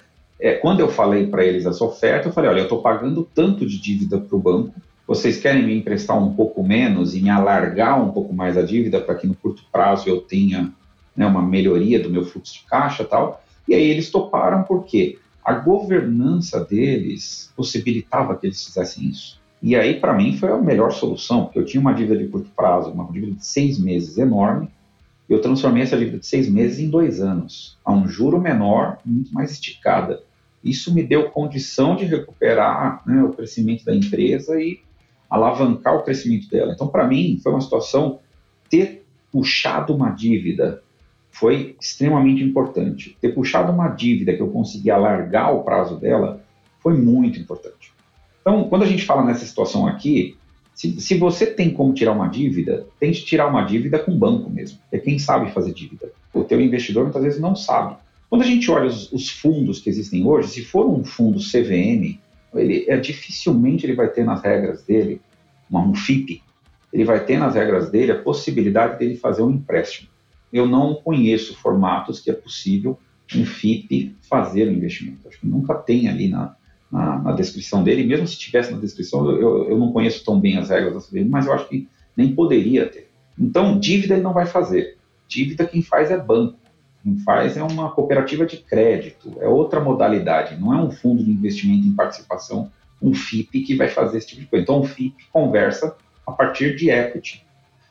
é, 0.45 0.53
quando 0.53 0.81
eu 0.81 0.91
falei 0.91 1.27
para 1.27 1.43
eles 1.43 1.65
essa 1.65 1.83
oferta, 1.83 2.29
eu 2.29 2.33
falei: 2.33 2.51
olha, 2.51 2.59
eu 2.59 2.65
estou 2.65 2.83
pagando 2.83 3.27
tanto 3.35 3.67
de 3.67 3.81
dívida 3.81 4.21
para 4.21 4.37
o 4.37 4.39
banco, 4.39 4.75
vocês 5.09 5.41
querem 5.41 5.65
me 5.65 5.75
emprestar 5.75 6.23
um 6.23 6.35
pouco 6.35 6.63
menos 6.63 7.15
e 7.15 7.23
me 7.23 7.31
alargar 7.31 7.99
um 8.03 8.13
pouco 8.13 8.35
mais 8.35 8.59
a 8.59 8.63
dívida 8.63 9.01
para 9.01 9.15
que 9.15 9.27
no 9.27 9.35
curto 9.35 9.65
prazo 9.73 10.07
eu 10.07 10.21
tenha 10.21 10.71
né, 11.17 11.27
uma 11.27 11.41
melhoria 11.41 11.99
do 11.99 12.11
meu 12.11 12.27
fluxo 12.27 12.61
de 12.61 12.65
caixa 12.67 13.05
tal. 13.05 13.43
E 13.67 13.75
aí 13.75 13.89
eles 13.89 14.11
toparam 14.11 14.65
porque 14.65 15.19
a 15.43 15.55
governança 15.55 16.63
deles 16.63 17.51
possibilitava 17.57 18.37
que 18.37 18.47
eles 18.47 18.63
fizessem 18.63 19.09
isso. 19.09 19.41
E 19.63 19.75
aí, 19.75 19.99
para 19.99 20.13
mim, 20.13 20.37
foi 20.37 20.51
a 20.51 20.59
melhor 20.59 20.93
solução, 20.93 21.45
porque 21.45 21.59
eu 21.59 21.65
tinha 21.65 21.81
uma 21.81 21.95
dívida 21.95 22.19
de 22.19 22.29
curto 22.29 22.51
prazo, 22.55 22.91
uma 22.91 23.11
dívida 23.11 23.33
de 23.33 23.47
seis 23.47 23.79
meses 23.79 24.19
enorme, 24.19 24.69
eu 25.29 25.41
transformei 25.41 25.83
essa 25.83 25.97
dívida 25.97 26.19
de 26.19 26.27
seis 26.27 26.51
meses 26.51 26.79
em 26.79 26.91
dois 26.91 27.21
anos, 27.21 27.79
a 27.83 27.93
um 27.93 28.07
juro 28.07 28.39
menor, 28.39 28.99
muito 29.05 29.33
mais 29.33 29.51
esticada. 29.53 30.23
Isso 30.65 30.95
me 30.95 31.03
deu 31.03 31.31
condição 31.31 31.95
de 31.95 32.05
recuperar 32.05 33.03
né, 33.07 33.23
o 33.23 33.31
crescimento 33.31 33.85
da 33.85 33.95
empresa 33.95 34.59
e 34.61 34.81
alavancar 35.29 35.97
o 35.97 36.03
crescimento 36.03 36.49
dela. 36.49 36.73
Então, 36.73 36.89
para 36.89 37.07
mim, 37.07 37.39
foi 37.43 37.53
uma 37.53 37.61
situação 37.61 38.21
ter 38.71 39.05
puxado 39.31 39.95
uma 39.95 40.11
dívida 40.11 40.83
foi 41.35 41.77
extremamente 41.81 42.45
importante. 42.45 43.17
Ter 43.21 43.35
puxado 43.35 43.73
uma 43.73 43.89
dívida 43.89 44.33
que 44.33 44.41
eu 44.41 44.49
consegui 44.49 44.89
alargar 44.89 45.53
o 45.53 45.65
prazo 45.65 45.99
dela 45.99 46.41
foi 46.79 46.97
muito 46.97 47.41
importante. 47.41 47.93
Então, 48.41 48.69
quando 48.69 48.85
a 48.85 48.87
gente 48.87 49.05
fala 49.05 49.25
nessa 49.25 49.45
situação 49.45 49.85
aqui, 49.85 50.37
se, 50.73 51.01
se 51.01 51.19
você 51.19 51.47
tem 51.47 51.71
como 51.71 51.93
tirar 51.93 52.13
uma 52.13 52.29
dívida, 52.29 52.87
tente 53.01 53.25
tirar 53.25 53.49
uma 53.49 53.63
dívida 53.63 53.99
com 53.99 54.13
o 54.13 54.17
banco 54.17 54.49
mesmo. 54.49 54.79
É 54.93 54.99
quem 54.99 55.19
sabe 55.19 55.51
fazer 55.51 55.73
dívida. 55.73 56.13
O 56.33 56.45
teu 56.45 56.61
investidor 56.61 57.03
muitas 57.03 57.23
vezes 57.25 57.41
não 57.41 57.57
sabe. 57.57 57.97
Quando 58.29 58.43
a 58.43 58.47
gente 58.47 58.71
olha 58.71 58.87
os, 58.87 59.13
os 59.13 59.29
fundos 59.29 59.81
que 59.81 59.89
existem 59.89 60.27
hoje, 60.27 60.49
se 60.49 60.65
for 60.65 60.89
um 60.89 61.05
fundo 61.05 61.39
CVM, 61.39 62.19
ele 62.55 62.85
é 62.89 62.97
dificilmente 62.97 63.85
ele 63.85 63.95
vai 63.95 64.09
ter 64.09 64.25
nas 64.25 64.43
regras 64.43 64.83
dele 64.83 65.21
um 65.71 65.95
FIP. 65.95 66.43
Ele 66.93 67.05
vai 67.05 67.25
ter 67.25 67.39
nas 67.39 67.55
regras 67.55 67.91
dele 67.91 68.13
a 68.13 68.23
possibilidade 68.23 68.99
dele 68.99 69.17
fazer 69.17 69.43
um 69.43 69.51
empréstimo. 69.51 70.09
Eu 70.53 70.67
não 70.67 70.95
conheço 70.95 71.57
formatos 71.57 72.21
que 72.21 72.31
é 72.31 72.35
possível 72.35 72.99
um 73.35 73.45
FIP 73.45 74.15
fazer 74.29 74.69
um 74.69 74.73
investimento. 74.73 75.27
Acho 75.27 75.41
que 75.41 75.47
nunca 75.47 75.75
tem 75.75 76.09
ali 76.09 76.29
na, 76.29 76.55
na, 76.91 77.19
na, 77.19 77.33
descrição 77.33 77.83
dele, 77.83 78.05
mesmo 78.05 78.29
se 78.29 78.39
tivesse 78.39 78.73
na 78.73 78.79
descrição, 78.79 79.29
eu, 79.31 79.71
eu 79.71 79.79
não 79.79 79.91
conheço 79.91 80.25
tão 80.25 80.39
bem 80.39 80.57
as 80.57 80.71
regras 80.71 80.95
da 80.95 81.01
CVM, 81.01 81.29
mas 81.29 81.47
eu 81.47 81.53
acho 81.53 81.69
que 81.69 81.89
nem 82.17 82.33
poderia 82.33 82.87
ter. 82.89 83.11
Então, 83.37 83.79
dívida 83.81 84.15
ele 84.15 84.23
não 84.23 84.33
vai 84.33 84.47
fazer. 84.47 84.97
Dívida 85.27 85.67
quem 85.67 85.83
faz 85.83 86.11
é 86.11 86.19
banco. 86.19 86.59
Quem 87.05 87.19
faz 87.19 87.55
é 87.59 87.63
uma 87.63 87.91
cooperativa 87.91 88.47
de 88.47 88.57
crédito, 88.57 89.37
é 89.39 89.47
outra 89.47 89.79
modalidade, 89.79 90.59
não 90.59 90.73
é 90.73 90.83
um 90.83 90.91
fundo 90.91 91.23
de 91.23 91.31
investimento 91.31 91.87
em 91.87 91.93
participação, 91.93 92.71
um 93.01 93.13
FIP 93.13 93.61
que 93.61 93.77
vai 93.77 93.89
fazer 93.89 94.17
esse 94.17 94.29
tipo 94.29 94.41
de 94.41 94.47
coisa. 94.47 94.63
Então, 94.63 94.81
o 94.81 94.85
FIP 94.85 95.27
conversa 95.31 95.95
a 96.27 96.33
partir 96.33 96.75
de 96.75 96.89
equity. 96.89 97.45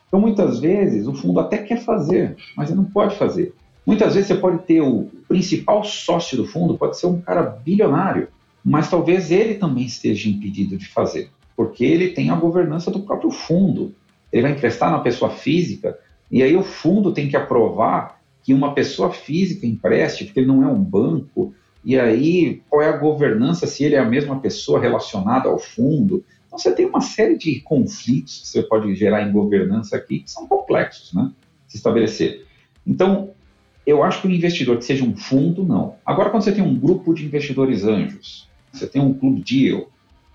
Então, 0.08 0.20
muitas 0.20 0.58
vezes, 0.58 1.06
o 1.06 1.14
fundo 1.14 1.38
até 1.38 1.58
quer 1.58 1.80
fazer, 1.84 2.36
mas 2.56 2.70
ele 2.70 2.78
não 2.78 2.84
pode 2.84 3.16
fazer. 3.16 3.54
Muitas 3.86 4.14
vezes 4.14 4.26
você 4.26 4.34
pode 4.34 4.58
ter 4.64 4.80
o 4.80 5.08
principal 5.28 5.84
sócio 5.84 6.36
do 6.36 6.46
fundo, 6.46 6.76
pode 6.76 6.98
ser 6.98 7.06
um 7.06 7.20
cara 7.20 7.42
bilionário, 7.42 8.28
mas 8.64 8.90
talvez 8.90 9.30
ele 9.30 9.54
também 9.54 9.84
esteja 9.84 10.28
impedido 10.28 10.76
de 10.76 10.88
fazer, 10.88 11.30
porque 11.56 11.84
ele 11.84 12.08
tem 12.10 12.30
a 12.30 12.34
governança 12.34 12.90
do 12.90 13.00
próprio 13.00 13.30
fundo. 13.30 13.94
Ele 14.32 14.42
vai 14.42 14.52
emprestar 14.52 14.90
na 14.90 14.98
pessoa 14.98 15.30
física, 15.30 15.96
e 16.30 16.42
aí 16.42 16.56
o 16.56 16.64
fundo 16.64 17.12
tem 17.12 17.28
que 17.28 17.36
aprovar 17.36 18.13
que 18.44 18.52
uma 18.52 18.74
pessoa 18.74 19.10
física 19.10 19.66
empreste, 19.66 20.26
porque 20.26 20.40
ele 20.40 20.46
não 20.46 20.62
é 20.62 20.66
um 20.66 20.78
banco, 20.78 21.54
e 21.82 21.98
aí 21.98 22.62
qual 22.68 22.82
é 22.82 22.88
a 22.88 22.96
governança 22.96 23.66
se 23.66 23.82
ele 23.82 23.94
é 23.94 23.98
a 23.98 24.04
mesma 24.04 24.38
pessoa 24.38 24.78
relacionada 24.78 25.48
ao 25.48 25.58
fundo. 25.58 26.22
Então 26.46 26.58
você 26.58 26.70
tem 26.72 26.86
uma 26.86 27.00
série 27.00 27.38
de 27.38 27.60
conflitos 27.60 28.42
que 28.42 28.48
você 28.48 28.62
pode 28.62 28.94
gerar 28.94 29.26
em 29.26 29.32
governança 29.32 29.96
aqui 29.96 30.20
que 30.20 30.30
são 30.30 30.46
complexos, 30.46 31.12
né? 31.14 31.32
Se 31.66 31.78
estabelecer. 31.78 32.46
Então, 32.86 33.30
eu 33.86 34.02
acho 34.02 34.20
que 34.20 34.28
o 34.28 34.30
investidor 34.30 34.76
que 34.76 34.84
seja 34.84 35.04
um 35.04 35.16
fundo, 35.16 35.64
não. 35.64 35.96
Agora, 36.04 36.30
quando 36.30 36.44
você 36.44 36.52
tem 36.52 36.62
um 36.62 36.78
grupo 36.78 37.14
de 37.14 37.24
investidores 37.24 37.84
anjos, 37.84 38.48
você 38.70 38.86
tem 38.86 39.00
um 39.00 39.14
clube 39.14 39.42
deal, 39.42 39.88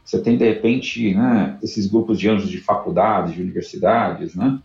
você 0.03 0.19
tem, 0.19 0.35
de 0.35 0.45
repente, 0.45 1.13
né, 1.13 1.57
esses 1.61 1.85
grupos 1.85 2.19
de 2.19 2.27
anjos 2.27 2.49
de 2.49 2.57
faculdades, 2.57 3.35
de 3.35 3.41
universidades, 3.41 4.35
né? 4.35 4.59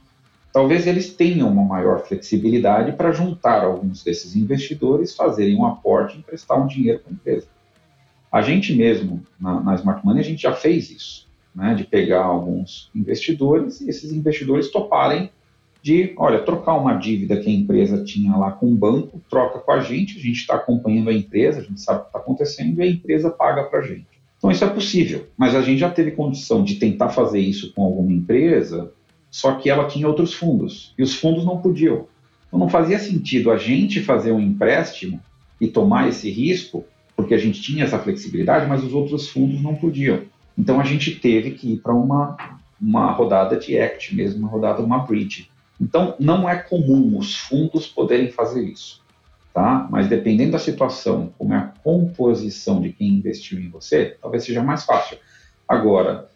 Talvez 0.55 0.87
eles 0.87 1.13
tenham 1.13 1.51
uma 1.51 1.65
maior 1.65 2.07
flexibilidade 2.07 2.93
para 2.93 3.11
juntar 3.11 3.65
alguns 3.65 4.05
desses 4.05 4.37
investidores, 4.37 5.17
fazerem 5.17 5.57
um 5.57 5.67
aporte 5.67 6.15
e 6.15 6.21
emprestar 6.21 6.63
um 6.63 6.69
dinheiro 6.69 7.01
para 7.01 7.11
a 7.11 7.13
empresa. 7.13 7.49
A 8.31 8.41
gente 8.41 8.73
mesmo, 8.73 9.21
na, 9.41 9.61
na 9.61 9.75
Smart 9.75 10.07
Money, 10.07 10.21
a 10.21 10.25
gente 10.25 10.43
já 10.43 10.53
fez 10.53 10.93
isso, 10.93 11.27
né, 11.53 11.75
de 11.75 11.83
pegar 11.83 12.23
alguns 12.23 12.89
investidores 12.95 13.81
e 13.81 13.91
esses 13.91 14.13
investidores 14.13 14.71
toparem 14.71 15.29
de, 15.83 16.15
olha, 16.17 16.39
trocar 16.39 16.75
uma 16.75 16.95
dívida 16.95 17.41
que 17.41 17.49
a 17.49 17.53
empresa 17.53 18.05
tinha 18.05 18.37
lá 18.37 18.53
com 18.53 18.67
o 18.67 18.77
banco, 18.77 19.21
troca 19.29 19.59
com 19.59 19.73
a 19.73 19.81
gente, 19.81 20.17
a 20.17 20.23
gente 20.23 20.37
está 20.37 20.55
acompanhando 20.55 21.11
a 21.11 21.13
empresa, 21.13 21.59
a 21.59 21.65
gente 21.65 21.81
sabe 21.81 21.99
o 21.99 22.03
que 22.03 22.09
está 22.11 22.21
acontecendo 22.21 22.79
e 22.79 22.83
a 22.83 22.87
empresa 22.87 23.29
paga 23.29 23.65
para 23.65 23.81
a 23.81 23.83
gente. 23.83 24.07
Então 24.39 24.53
isso 24.53 24.65
é 24.65 24.71
possível, 24.71 25.27
mas 25.37 25.53
a 25.57 25.63
gente 25.63 25.81
já 25.81 25.91
teve 25.91 26.13
condição 26.13 26.63
de 26.63 26.77
tentar 26.77 27.09
fazer 27.09 27.41
isso 27.41 27.73
com 27.73 27.83
alguma 27.83 28.13
empresa 28.13 28.93
só 29.35 29.57
que 29.57 29.69
ela 29.69 29.89
tinha 29.89 30.07
outros 30.07 30.33
fundos 30.33 30.95
e 30.97 31.03
os 31.03 31.17
fundos 31.17 31.45
não 31.45 31.59
podiam. 31.61 32.07
Então 32.47 32.57
não 32.57 32.69
fazia 32.69 33.01
sentido 33.01 33.51
a 33.51 33.57
gente 33.57 34.01
fazer 34.01 34.31
um 34.31 34.39
empréstimo 34.39 35.21
e 35.61 35.67
tomar 35.67 36.09
esse 36.09 36.31
risco, 36.31 36.85
porque 37.17 37.35
a 37.35 37.37
gente 37.39 37.61
tinha 37.61 37.83
essa 37.83 37.99
flexibilidade, 37.99 38.69
mas 38.69 38.85
os 38.85 38.95
outros 38.95 39.29
fundos 39.29 39.61
não 39.61 39.75
podiam. 39.75 40.23
Então 40.57 40.81
a 40.81 40.85
gente 40.85 41.17
teve 41.17 41.51
que 41.51 41.73
ir 41.73 41.79
para 41.79 41.93
uma, 41.93 42.37
uma 42.81 43.11
rodada 43.11 43.57
de 43.57 43.75
equity 43.75 44.15
mesmo, 44.15 44.39
uma 44.39 44.49
rodada, 44.49 44.81
uma 44.81 45.01
bridge. 45.01 45.51
Então 45.81 46.15
não 46.21 46.49
é 46.49 46.55
comum 46.55 47.19
os 47.19 47.37
fundos 47.37 47.89
poderem 47.89 48.31
fazer 48.31 48.63
isso, 48.63 49.03
tá? 49.53 49.89
Mas 49.91 50.07
dependendo 50.07 50.53
da 50.53 50.61
situação, 50.61 51.35
como 51.37 51.55
é 51.55 51.57
a 51.57 51.73
composição 51.83 52.81
de 52.81 52.93
quem 52.93 53.09
investiu 53.09 53.59
em 53.59 53.69
você, 53.69 54.17
talvez 54.23 54.45
seja 54.45 54.63
mais 54.63 54.85
fácil. 54.85 55.19
Agora, 55.69 56.31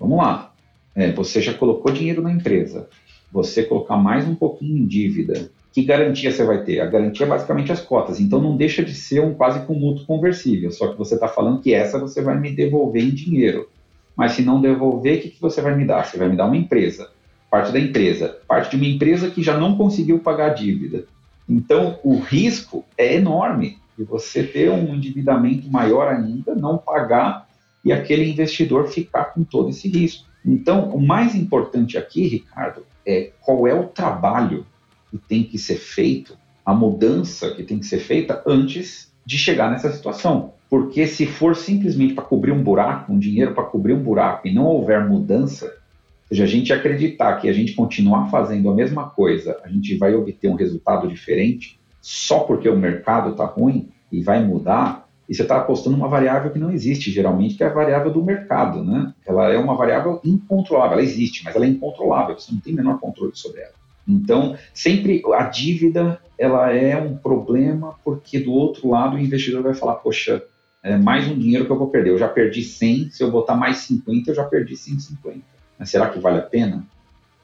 vamos 0.00 0.18
lá, 0.18 0.49
é, 0.94 1.12
você 1.12 1.40
já 1.40 1.54
colocou 1.54 1.92
dinheiro 1.92 2.22
na 2.22 2.32
empresa, 2.32 2.88
você 3.32 3.62
colocar 3.62 3.96
mais 3.96 4.26
um 4.26 4.34
pouquinho 4.34 4.76
em 4.76 4.86
dívida, 4.86 5.50
que 5.72 5.84
garantia 5.84 6.32
você 6.32 6.44
vai 6.44 6.64
ter? 6.64 6.80
A 6.80 6.86
garantia 6.86 7.24
é 7.24 7.28
basicamente 7.28 7.70
as 7.70 7.80
cotas, 7.80 8.18
então 8.18 8.40
não 8.40 8.56
deixa 8.56 8.82
de 8.82 8.92
ser 8.92 9.20
um 9.20 9.34
quase 9.34 9.64
com 9.66 9.74
mútuo 9.74 10.04
conversível, 10.04 10.70
só 10.72 10.88
que 10.88 10.98
você 10.98 11.14
está 11.14 11.28
falando 11.28 11.60
que 11.60 11.72
essa 11.72 11.98
você 11.98 12.20
vai 12.20 12.38
me 12.38 12.50
devolver 12.50 13.04
em 13.04 13.10
dinheiro. 13.10 13.68
Mas 14.16 14.32
se 14.32 14.42
não 14.42 14.60
devolver, 14.60 15.18
o 15.18 15.22
que, 15.22 15.30
que 15.30 15.40
você 15.40 15.60
vai 15.60 15.76
me 15.76 15.84
dar? 15.84 16.04
Você 16.04 16.18
vai 16.18 16.28
me 16.28 16.36
dar 16.36 16.46
uma 16.46 16.56
empresa, 16.56 17.10
parte 17.48 17.72
da 17.72 17.78
empresa, 17.78 18.38
parte 18.46 18.70
de 18.70 18.76
uma 18.76 18.92
empresa 18.92 19.30
que 19.30 19.42
já 19.42 19.56
não 19.56 19.76
conseguiu 19.76 20.18
pagar 20.18 20.50
a 20.50 20.54
dívida. 20.54 21.04
Então 21.48 21.98
o 22.02 22.18
risco 22.18 22.84
é 22.98 23.14
enorme 23.14 23.78
de 23.96 24.04
você 24.04 24.42
ter 24.42 24.70
um 24.70 24.94
endividamento 24.94 25.70
maior 25.70 26.08
ainda, 26.08 26.54
não 26.54 26.78
pagar 26.78 27.48
e 27.84 27.92
aquele 27.92 28.28
investidor 28.28 28.88
ficar 28.88 29.26
com 29.26 29.44
todo 29.44 29.70
esse 29.70 29.88
risco. 29.88 30.29
Então, 30.44 30.90
o 30.90 31.00
mais 31.00 31.34
importante 31.34 31.98
aqui, 31.98 32.26
Ricardo, 32.26 32.84
é 33.06 33.30
qual 33.40 33.66
é 33.66 33.74
o 33.74 33.88
trabalho 33.88 34.66
que 35.10 35.18
tem 35.18 35.42
que 35.42 35.58
ser 35.58 35.76
feito, 35.76 36.36
a 36.64 36.74
mudança 36.74 37.54
que 37.54 37.62
tem 37.62 37.78
que 37.78 37.86
ser 37.86 37.98
feita 37.98 38.42
antes 38.46 39.12
de 39.24 39.36
chegar 39.36 39.70
nessa 39.70 39.92
situação. 39.92 40.54
Porque 40.68 41.06
se 41.06 41.26
for 41.26 41.56
simplesmente 41.56 42.14
para 42.14 42.24
cobrir 42.24 42.52
um 42.52 42.62
buraco, 42.62 43.12
um 43.12 43.18
dinheiro 43.18 43.54
para 43.54 43.64
cobrir 43.64 43.92
um 43.92 44.02
buraco 44.02 44.46
e 44.46 44.54
não 44.54 44.64
houver 44.64 45.06
mudança, 45.08 45.66
ou 45.66 46.28
seja, 46.28 46.44
a 46.44 46.46
gente 46.46 46.72
acreditar 46.72 47.36
que 47.40 47.48
a 47.48 47.52
gente 47.52 47.74
continuar 47.74 48.30
fazendo 48.30 48.70
a 48.70 48.74
mesma 48.74 49.10
coisa, 49.10 49.60
a 49.64 49.68
gente 49.68 49.96
vai 49.96 50.14
obter 50.14 50.48
um 50.48 50.54
resultado 50.54 51.08
diferente 51.08 51.80
só 52.00 52.40
porque 52.40 52.68
o 52.68 52.76
mercado 52.76 53.30
está 53.30 53.44
ruim 53.44 53.90
e 54.10 54.22
vai 54.22 54.42
mudar, 54.44 55.08
e 55.30 55.34
você 55.34 55.42
está 55.42 55.58
apostando 55.58 55.96
uma 55.96 56.08
variável 56.08 56.50
que 56.50 56.58
não 56.58 56.72
existe 56.72 57.12
geralmente, 57.12 57.54
que 57.54 57.62
é 57.62 57.68
a 57.68 57.72
variável 57.72 58.12
do 58.12 58.20
mercado, 58.20 58.82
né? 58.82 59.14
Ela 59.24 59.52
é 59.52 59.56
uma 59.56 59.76
variável 59.76 60.20
incontrolável, 60.24 60.94
ela 60.94 61.02
existe, 61.02 61.44
mas 61.44 61.54
ela 61.54 61.64
é 61.64 61.68
incontrolável, 61.68 62.36
você 62.36 62.50
não 62.52 62.58
tem 62.58 62.72
o 62.72 62.76
menor 62.76 62.98
controle 62.98 63.30
sobre 63.34 63.60
ela. 63.60 63.72
Então, 64.08 64.56
sempre 64.74 65.22
a 65.32 65.44
dívida, 65.44 66.20
ela 66.36 66.72
é 66.72 67.00
um 67.00 67.16
problema 67.16 67.94
porque 68.04 68.40
do 68.40 68.52
outro 68.52 68.88
lado 68.88 69.14
o 69.14 69.20
investidor 69.20 69.62
vai 69.62 69.72
falar, 69.72 69.94
poxa, 69.94 70.42
é 70.82 70.96
mais 70.96 71.28
um 71.28 71.38
dinheiro 71.38 71.64
que 71.64 71.70
eu 71.70 71.78
vou 71.78 71.86
perder, 71.86 72.10
eu 72.10 72.18
já 72.18 72.26
perdi 72.26 72.64
100, 72.64 73.10
se 73.10 73.22
eu 73.22 73.30
botar 73.30 73.54
mais 73.54 73.76
50, 73.76 74.32
eu 74.32 74.34
já 74.34 74.42
perdi 74.42 74.76
150. 74.76 75.38
Mas 75.78 75.90
será 75.90 76.08
que 76.08 76.18
vale 76.18 76.38
a 76.38 76.42
pena? 76.42 76.84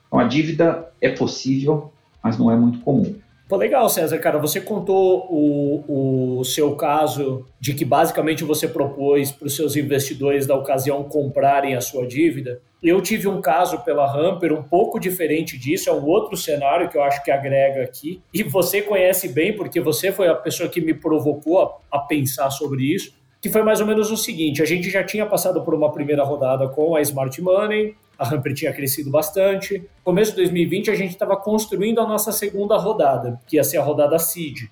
Então, 0.09 0.19
a 0.19 0.25
dívida 0.25 0.89
é 1.01 1.11
possível, 1.11 1.93
mas 2.21 2.37
não 2.37 2.51
é 2.51 2.57
muito 2.57 2.81
comum. 2.81 3.15
Pô, 3.49 3.57
legal, 3.57 3.89
César, 3.89 4.19
cara. 4.19 4.39
Você 4.39 4.61
contou 4.61 5.25
o, 5.31 6.39
o 6.41 6.45
seu 6.45 6.75
caso 6.75 7.47
de 7.61 7.75
que 7.75 7.85
basicamente 7.85 8.43
você 8.43 8.67
propôs 8.67 9.31
para 9.31 9.47
os 9.47 9.55
seus 9.55 9.77
investidores 9.77 10.49
da 10.49 10.57
ocasião 10.57 11.05
comprarem 11.05 11.77
a 11.77 11.81
sua 11.81 12.05
dívida. 12.09 12.61
Eu 12.83 13.01
tive 13.01 13.29
um 13.29 13.41
caso 13.41 13.79
pela 13.85 14.05
Hamper 14.05 14.53
um 14.53 14.65
pouco 14.65 14.99
diferente 14.99 15.57
disso, 15.57 15.89
é 15.89 15.93
um 15.93 16.05
outro 16.05 16.37
cenário 16.37 16.89
que 16.89 16.99
eu 16.99 17.03
acho 17.03 17.23
que 17.23 17.31
agrega 17.31 17.83
aqui. 17.83 18.21
E 18.35 18.43
você 18.43 18.83
conhece 18.83 19.29
bem, 19.29 19.57
porque 19.57 19.81
você 19.81 20.11
foi 20.11 20.27
a 20.27 20.35
pessoa 20.35 20.69
que 20.69 20.81
me 20.81 20.93
provocou 20.93 21.81
a, 21.93 21.99
a 21.99 22.01
pensar 22.01 22.51
sobre 22.51 22.83
isso 22.83 23.15
que 23.47 23.53
foi 23.53 23.63
mais 23.63 23.81
ou 23.81 23.87
menos 23.87 24.11
o 24.11 24.17
seguinte: 24.17 24.61
a 24.61 24.65
gente 24.65 24.91
já 24.91 25.05
tinha 25.05 25.25
passado 25.25 25.63
por 25.63 25.75
uma 25.75 25.93
primeira 25.93 26.25
rodada 26.25 26.69
com 26.69 26.97
a 26.97 27.01
Smart 27.01 27.41
Money, 27.41 27.95
a 28.19 28.29
Hamper 28.29 28.55
tinha 28.55 28.73
crescido 28.73 29.11
bastante. 29.11 29.79
No 29.79 30.03
começo 30.05 30.31
de 30.33 30.39
2020, 30.39 30.91
a 30.91 30.95
gente 30.95 31.11
estava 31.11 31.37
construindo 31.37 32.01
a 32.01 32.07
nossa 32.07 32.33
segunda 32.33 32.77
rodada, 32.77 33.41
que 33.47 33.57
ia 33.57 33.65
ser 33.65 33.79
a 33.79 33.83
rodada 33.83 34.19
Seed. 34.19 34.69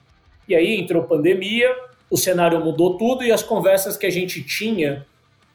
E 0.48 0.54
aí 0.54 0.80
entrou 0.80 1.04
pandemia, 1.04 1.74
o 2.10 2.16
cenário 2.16 2.62
mudou 2.64 2.96
tudo 2.96 3.24
e 3.24 3.32
as 3.32 3.42
conversas 3.42 3.96
que 3.96 4.06
a 4.06 4.10
gente 4.10 4.42
tinha 4.42 5.06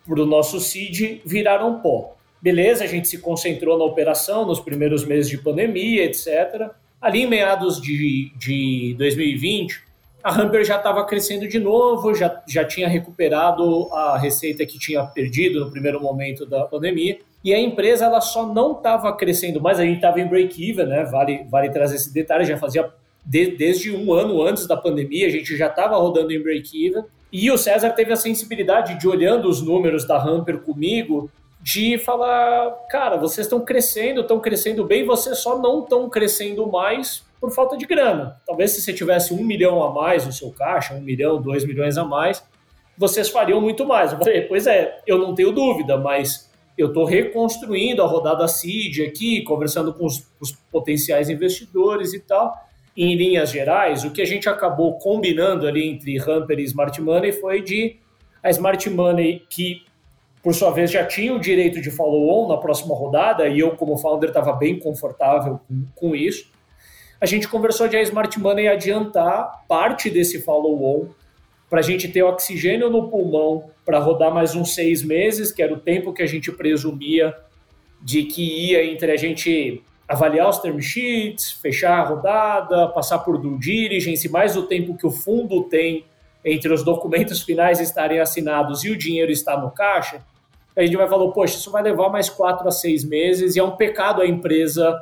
para 0.05 0.21
o 0.21 0.25
nosso 0.25 0.59
Seed 0.59 1.21
viraram 1.25 1.79
pó. 1.79 2.15
Beleza, 2.41 2.83
a 2.83 2.87
gente 2.87 3.07
se 3.07 3.17
concentrou 3.17 3.77
na 3.77 3.83
operação 3.83 4.45
nos 4.45 4.59
primeiros 4.59 5.05
meses 5.05 5.29
de 5.29 5.37
pandemia, 5.37 6.05
etc. 6.05 6.69
Ali 7.01 7.23
em 7.23 7.27
meados 7.27 7.81
de, 7.81 8.31
de 8.37 8.95
2020, 8.97 9.83
a 10.23 10.33
Hamper 10.33 10.65
já 10.65 10.77
estava 10.77 11.05
crescendo 11.05 11.47
de 11.47 11.59
novo, 11.59 12.13
já, 12.13 12.41
já 12.47 12.65
tinha 12.65 12.87
recuperado 12.87 13.87
a 13.93 14.17
receita 14.17 14.65
que 14.65 14.77
tinha 14.77 15.03
perdido 15.05 15.59
no 15.59 15.71
primeiro 15.71 16.01
momento 16.01 16.45
da 16.45 16.65
pandemia. 16.65 17.19
E 17.43 17.53
a 17.53 17.59
empresa 17.59 18.05
ela 18.05 18.19
só 18.19 18.45
não 18.45 18.73
estava 18.73 19.15
crescendo 19.15 19.61
mais, 19.61 19.79
a 19.79 19.85
gente 19.85 19.95
estava 19.95 20.19
em 20.19 20.27
break-even, 20.27 20.85
né? 20.85 21.03
Vale, 21.05 21.45
vale 21.49 21.69
trazer 21.69 21.95
esse 21.95 22.13
detalhe, 22.13 22.45
já 22.45 22.57
fazia 22.57 22.91
de, 23.25 23.51
desde 23.51 23.95
um 23.95 24.11
ano 24.11 24.41
antes 24.41 24.67
da 24.67 24.75
pandemia, 24.75 25.27
a 25.27 25.29
gente 25.29 25.55
já 25.55 25.67
estava 25.67 25.97
rodando 25.97 26.33
em 26.33 26.41
break-even. 26.41 27.03
E 27.31 27.51
o 27.51 27.57
César 27.57 27.91
teve 27.91 28.11
a 28.11 28.15
sensibilidade 28.15 28.99
de, 28.99 29.07
olhando 29.07 29.47
os 29.47 29.61
números 29.61 30.05
da 30.05 30.21
Hamper 30.21 30.59
comigo, 30.59 31.29
de 31.61 31.97
falar: 31.97 32.71
cara, 32.89 33.17
vocês 33.17 33.45
estão 33.45 33.61
crescendo, 33.61 34.21
estão 34.21 34.39
crescendo 34.39 34.83
bem, 34.83 35.05
vocês 35.05 35.37
só 35.37 35.59
não 35.59 35.83
estão 35.83 36.09
crescendo 36.09 36.67
mais 36.67 37.23
por 37.39 37.51
falta 37.51 37.77
de 37.77 37.85
grana. 37.85 38.41
Talvez 38.45 38.71
se 38.71 38.81
você 38.81 38.93
tivesse 38.93 39.33
um 39.33 39.43
milhão 39.43 39.83
a 39.83 39.91
mais 39.93 40.25
no 40.25 40.33
seu 40.33 40.51
caixa, 40.51 40.93
um 40.93 41.01
milhão, 41.01 41.41
dois 41.41 41.63
milhões 41.65 41.97
a 41.97 42.03
mais, 42.03 42.43
vocês 42.97 43.29
fariam 43.29 43.61
muito 43.61 43.85
mais. 43.85 44.11
Eu 44.11 44.17
falei, 44.17 44.41
pois 44.41 44.67
é, 44.67 45.01
eu 45.07 45.17
não 45.17 45.33
tenho 45.33 45.51
dúvida, 45.51 45.97
mas 45.97 46.48
eu 46.79 46.87
estou 46.87 47.03
reconstruindo 47.03 48.01
a 48.01 48.07
rodada 48.07 48.47
CID 48.47 49.03
aqui, 49.03 49.43
conversando 49.43 49.93
com 49.93 50.05
os, 50.05 50.25
os, 50.39 50.53
potenciais 50.71 51.29
investidores 51.29 52.13
e 52.13 52.21
tal. 52.21 52.55
Em 52.95 53.15
linhas 53.15 53.51
gerais, 53.51 54.05
o 54.05 54.11
que 54.11 54.21
a 54.21 54.25
gente 54.25 54.47
acabou 54.47 54.97
combinando 54.97 55.67
ali 55.67 55.89
entre 55.89 56.17
Hamper 56.17 56.57
e 56.57 56.63
Smart 56.63 57.01
Money 57.01 57.33
foi 57.33 57.61
de 57.61 57.97
a 58.41 58.49
Smart 58.49 58.89
Money, 58.89 59.43
que 59.49 59.83
por 60.41 60.55
sua 60.55 60.71
vez 60.71 60.89
já 60.89 61.05
tinha 61.05 61.33
o 61.33 61.39
direito 61.39 61.81
de 61.81 61.91
follow-on 61.91 62.47
na 62.47 62.55
próxima 62.55 62.95
rodada, 62.95 63.45
e 63.49 63.59
eu, 63.59 63.71
como 63.71 63.97
founder, 63.97 64.29
estava 64.29 64.53
bem 64.53 64.79
confortável 64.79 65.59
com, 65.67 65.85
com, 65.93 66.15
isso. 66.15 66.49
A 67.19 67.25
gente 67.25 67.49
conversou 67.49 67.89
de 67.89 67.97
a 67.97 68.01
Smart 68.01 68.39
Money 68.39 68.69
adiantar 68.69 69.65
parte 69.67 70.09
desse 70.09 70.41
follow-on 70.41 71.09
para 71.69 71.79
a 71.79 71.83
gente 71.83 72.07
ter 72.07 72.23
oxigênio 72.23 72.89
no 72.89 73.09
pulmão 73.09 73.69
para 73.89 73.97
rodar 73.97 74.31
mais 74.31 74.53
uns 74.53 74.75
seis 74.75 75.01
meses, 75.01 75.51
que 75.51 75.63
era 75.63 75.73
o 75.73 75.79
tempo 75.79 76.13
que 76.13 76.21
a 76.21 76.27
gente 76.27 76.51
presumia 76.51 77.35
de 77.99 78.21
que 78.21 78.43
ia 78.43 78.85
entre 78.85 79.11
a 79.11 79.17
gente 79.17 79.81
avaliar 80.07 80.47
os 80.47 80.59
term 80.59 80.79
sheets, 80.79 81.53
fechar 81.53 81.97
a 81.97 82.03
rodada, 82.03 82.87
passar 82.89 83.17
por 83.17 83.39
due 83.39 83.57
diligence, 83.57 84.29
mais 84.29 84.55
o 84.55 84.67
tempo 84.67 84.95
que 84.95 85.07
o 85.07 85.09
fundo 85.09 85.63
tem 85.63 86.05
entre 86.45 86.71
os 86.71 86.83
documentos 86.83 87.41
finais 87.41 87.79
estarem 87.79 88.19
assinados 88.19 88.83
e 88.83 88.91
o 88.91 88.95
dinheiro 88.95 89.31
está 89.31 89.59
no 89.59 89.71
caixa, 89.71 90.21
a 90.77 90.83
gente 90.83 90.95
vai 90.95 91.09
falar, 91.09 91.27
poxa, 91.31 91.57
isso 91.57 91.71
vai 91.71 91.81
levar 91.81 92.09
mais 92.09 92.29
quatro 92.29 92.67
a 92.67 92.71
seis 92.71 93.03
meses 93.03 93.55
e 93.55 93.59
é 93.59 93.63
um 93.63 93.75
pecado 93.75 94.21
a 94.21 94.27
empresa 94.27 95.01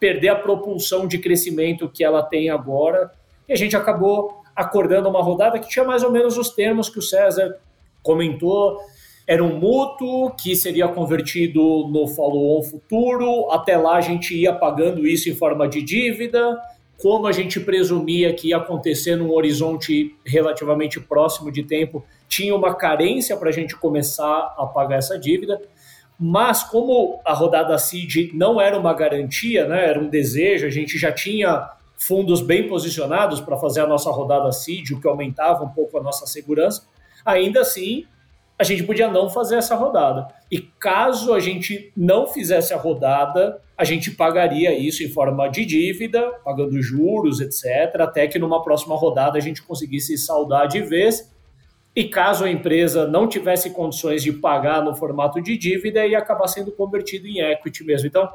perder 0.00 0.30
a 0.30 0.36
propulsão 0.36 1.06
de 1.06 1.18
crescimento 1.18 1.86
que 1.86 2.02
ela 2.02 2.22
tem 2.22 2.48
agora. 2.48 3.12
E 3.46 3.52
a 3.52 3.56
gente 3.56 3.76
acabou 3.76 4.42
acordando 4.56 5.06
uma 5.06 5.22
rodada 5.22 5.58
que 5.58 5.68
tinha 5.68 5.84
mais 5.84 6.02
ou 6.02 6.10
menos 6.10 6.38
os 6.38 6.48
termos 6.48 6.88
que 6.88 6.98
o 6.98 7.02
César 7.02 7.58
comentou. 8.02 8.78
Era 9.26 9.42
um 9.42 9.58
mútuo 9.58 10.30
que 10.34 10.56
seria 10.56 10.88
convertido 10.88 11.88
no 11.88 12.06
follow-on 12.08 12.62
futuro. 12.62 13.50
Até 13.50 13.76
lá 13.76 13.96
a 13.96 14.00
gente 14.00 14.36
ia 14.36 14.52
pagando 14.52 15.06
isso 15.06 15.30
em 15.30 15.34
forma 15.34 15.68
de 15.68 15.80
dívida, 15.80 16.60
como 17.02 17.26
a 17.26 17.32
gente 17.32 17.58
presumia 17.58 18.32
que 18.32 18.50
ia 18.50 18.58
acontecer 18.58 19.16
num 19.16 19.32
horizonte 19.32 20.14
relativamente 20.24 21.00
próximo 21.00 21.50
de 21.50 21.64
tempo, 21.64 22.04
tinha 22.28 22.54
uma 22.54 22.74
carência 22.74 23.36
para 23.36 23.48
a 23.48 23.52
gente 23.52 23.76
começar 23.76 24.54
a 24.56 24.66
pagar 24.66 24.98
essa 24.98 25.18
dívida. 25.18 25.60
Mas 26.18 26.62
como 26.62 27.20
a 27.24 27.32
rodada 27.32 27.76
CID 27.76 28.30
não 28.34 28.60
era 28.60 28.78
uma 28.78 28.94
garantia, 28.94 29.66
né, 29.66 29.88
era 29.88 29.98
um 29.98 30.08
desejo, 30.08 30.64
a 30.64 30.70
gente 30.70 30.96
já 30.96 31.10
tinha 31.10 31.68
fundos 31.96 32.40
bem 32.40 32.68
posicionados 32.68 33.40
para 33.40 33.56
fazer 33.56 33.80
a 33.80 33.86
nossa 33.86 34.10
rodada 34.10 34.52
CID, 34.52 34.94
o 34.94 35.00
que 35.00 35.08
aumentava 35.08 35.64
um 35.64 35.70
pouco 35.70 35.98
a 35.98 36.02
nossa 36.02 36.24
segurança, 36.26 36.84
ainda 37.24 37.60
assim 37.60 38.06
a 38.58 38.64
gente 38.64 38.84
podia 38.84 39.08
não 39.08 39.28
fazer 39.28 39.56
essa 39.56 39.74
rodada. 39.74 40.28
E 40.50 40.60
caso 40.60 41.34
a 41.34 41.40
gente 41.40 41.92
não 41.96 42.26
fizesse 42.26 42.72
a 42.72 42.76
rodada, 42.76 43.60
a 43.76 43.84
gente 43.84 44.12
pagaria 44.12 44.72
isso 44.72 45.02
em 45.02 45.08
forma 45.08 45.48
de 45.48 45.64
dívida, 45.64 46.30
pagando 46.44 46.80
juros, 46.80 47.40
etc., 47.40 48.00
até 48.00 48.28
que 48.28 48.38
numa 48.38 48.62
próxima 48.62 48.94
rodada 48.94 49.36
a 49.36 49.40
gente 49.40 49.62
conseguisse 49.62 50.16
saldar 50.16 50.68
de 50.68 50.80
vez. 50.80 51.32
E 51.94 52.04
caso 52.04 52.44
a 52.44 52.50
empresa 52.50 53.06
não 53.06 53.26
tivesse 53.26 53.70
condições 53.70 54.22
de 54.22 54.32
pagar 54.32 54.82
no 54.82 54.94
formato 54.94 55.42
de 55.42 55.58
dívida, 55.58 56.06
ia 56.06 56.18
acabar 56.18 56.46
sendo 56.46 56.70
convertido 56.72 57.26
em 57.26 57.40
equity 57.40 57.84
mesmo. 57.84 58.06
Então, 58.06 58.32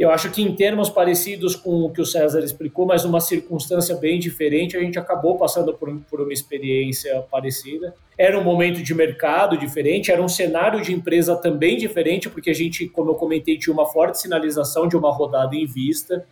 eu 0.00 0.10
acho 0.10 0.30
que 0.30 0.40
em 0.40 0.56
termos 0.56 0.88
parecidos 0.88 1.54
com 1.54 1.82
o 1.82 1.90
que 1.90 2.00
o 2.00 2.06
César 2.06 2.40
explicou, 2.40 2.86
mas 2.86 3.04
numa 3.04 3.20
circunstância 3.20 3.94
bem 3.96 4.18
diferente, 4.18 4.74
a 4.74 4.80
gente 4.80 4.98
acabou 4.98 5.36
passando 5.36 5.74
por, 5.74 5.94
por 6.08 6.22
uma 6.22 6.32
experiência 6.32 7.20
parecida. 7.30 7.94
Era 8.16 8.38
um 8.38 8.42
momento 8.42 8.82
de 8.82 8.94
mercado 8.94 9.58
diferente, 9.58 10.10
era 10.10 10.22
um 10.22 10.28
cenário 10.28 10.80
de 10.80 10.94
empresa 10.94 11.36
também 11.36 11.76
diferente, 11.76 12.30
porque 12.30 12.48
a 12.48 12.54
gente, 12.54 12.88
como 12.88 13.10
eu 13.10 13.14
comentei, 13.14 13.58
tinha 13.58 13.74
uma 13.74 13.84
forte 13.84 14.18
sinalização 14.18 14.88
de 14.88 14.96
uma 14.96 15.12
rodada 15.12 15.54
em 15.54 15.66
vista, 15.66 16.24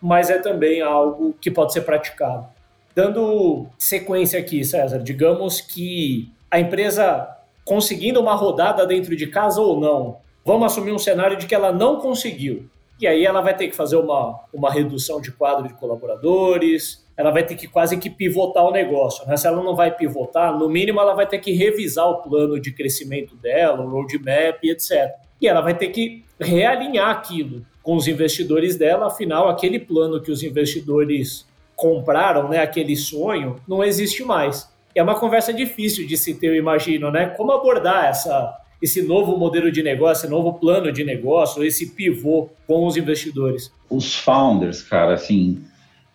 mas 0.00 0.30
é 0.30 0.38
também 0.38 0.80
algo 0.80 1.34
que 1.40 1.50
pode 1.50 1.72
ser 1.72 1.80
praticado. 1.80 2.46
Dando 2.94 3.66
sequência 3.76 4.38
aqui, 4.38 4.64
César, 4.64 5.00
digamos 5.00 5.60
que 5.60 6.30
a 6.48 6.60
empresa 6.60 7.28
conseguindo 7.64 8.20
uma 8.20 8.36
rodada 8.36 8.86
dentro 8.86 9.16
de 9.16 9.26
casa 9.26 9.60
ou 9.60 9.80
não, 9.80 10.18
vamos 10.44 10.66
assumir 10.66 10.92
um 10.92 10.98
cenário 10.98 11.36
de 11.36 11.48
que 11.48 11.54
ela 11.56 11.72
não 11.72 11.98
conseguiu 11.98 12.70
e 13.00 13.06
aí 13.06 13.24
ela 13.24 13.40
vai 13.40 13.54
ter 13.54 13.68
que 13.68 13.76
fazer 13.76 13.96
uma, 13.96 14.40
uma 14.52 14.70
redução 14.70 15.20
de 15.20 15.30
quadro 15.30 15.68
de 15.68 15.74
colaboradores, 15.74 17.06
ela 17.16 17.30
vai 17.30 17.44
ter 17.44 17.54
que 17.54 17.66
quase 17.66 17.96
que 17.98 18.10
pivotar 18.10 18.64
o 18.64 18.70
negócio. 18.70 19.26
Né? 19.26 19.36
Se 19.36 19.46
ela 19.46 19.62
não 19.62 19.74
vai 19.74 19.90
pivotar, 19.90 20.56
no 20.56 20.68
mínimo 20.68 21.00
ela 21.00 21.14
vai 21.14 21.26
ter 21.26 21.38
que 21.38 21.52
revisar 21.52 22.06
o 22.08 22.22
plano 22.22 22.60
de 22.60 22.72
crescimento 22.72 23.36
dela, 23.36 23.82
o 23.82 23.88
roadmap, 23.88 24.62
etc. 24.62 25.14
E 25.40 25.46
ela 25.46 25.60
vai 25.60 25.76
ter 25.76 25.88
que 25.88 26.24
realinhar 26.40 27.10
aquilo 27.10 27.64
com 27.82 27.94
os 27.96 28.08
investidores 28.08 28.76
dela, 28.76 29.06
afinal, 29.06 29.48
aquele 29.48 29.78
plano 29.78 30.20
que 30.20 30.30
os 30.30 30.42
investidores 30.42 31.46
compraram, 31.74 32.48
né, 32.48 32.58
aquele 32.58 32.96
sonho, 32.96 33.56
não 33.68 33.84
existe 33.84 34.24
mais. 34.24 34.68
É 34.94 35.02
uma 35.02 35.18
conversa 35.18 35.52
difícil 35.52 36.06
de 36.06 36.16
se 36.16 36.34
ter, 36.34 36.48
eu 36.48 36.56
imagino, 36.56 37.10
né? 37.10 37.26
Como 37.26 37.52
abordar 37.52 38.06
essa, 38.06 38.56
esse 38.82 39.02
novo 39.02 39.36
modelo 39.36 39.70
de 39.70 39.82
negócio, 39.82 40.24
esse 40.24 40.30
novo 40.30 40.54
plano 40.54 40.92
de 40.92 41.04
negócio, 41.04 41.64
esse 41.64 41.90
pivô 41.90 42.48
com 42.66 42.86
os 42.86 42.96
investidores? 42.96 43.72
Os 43.88 44.14
founders, 44.14 44.82
cara, 44.82 45.14
assim, 45.14 45.62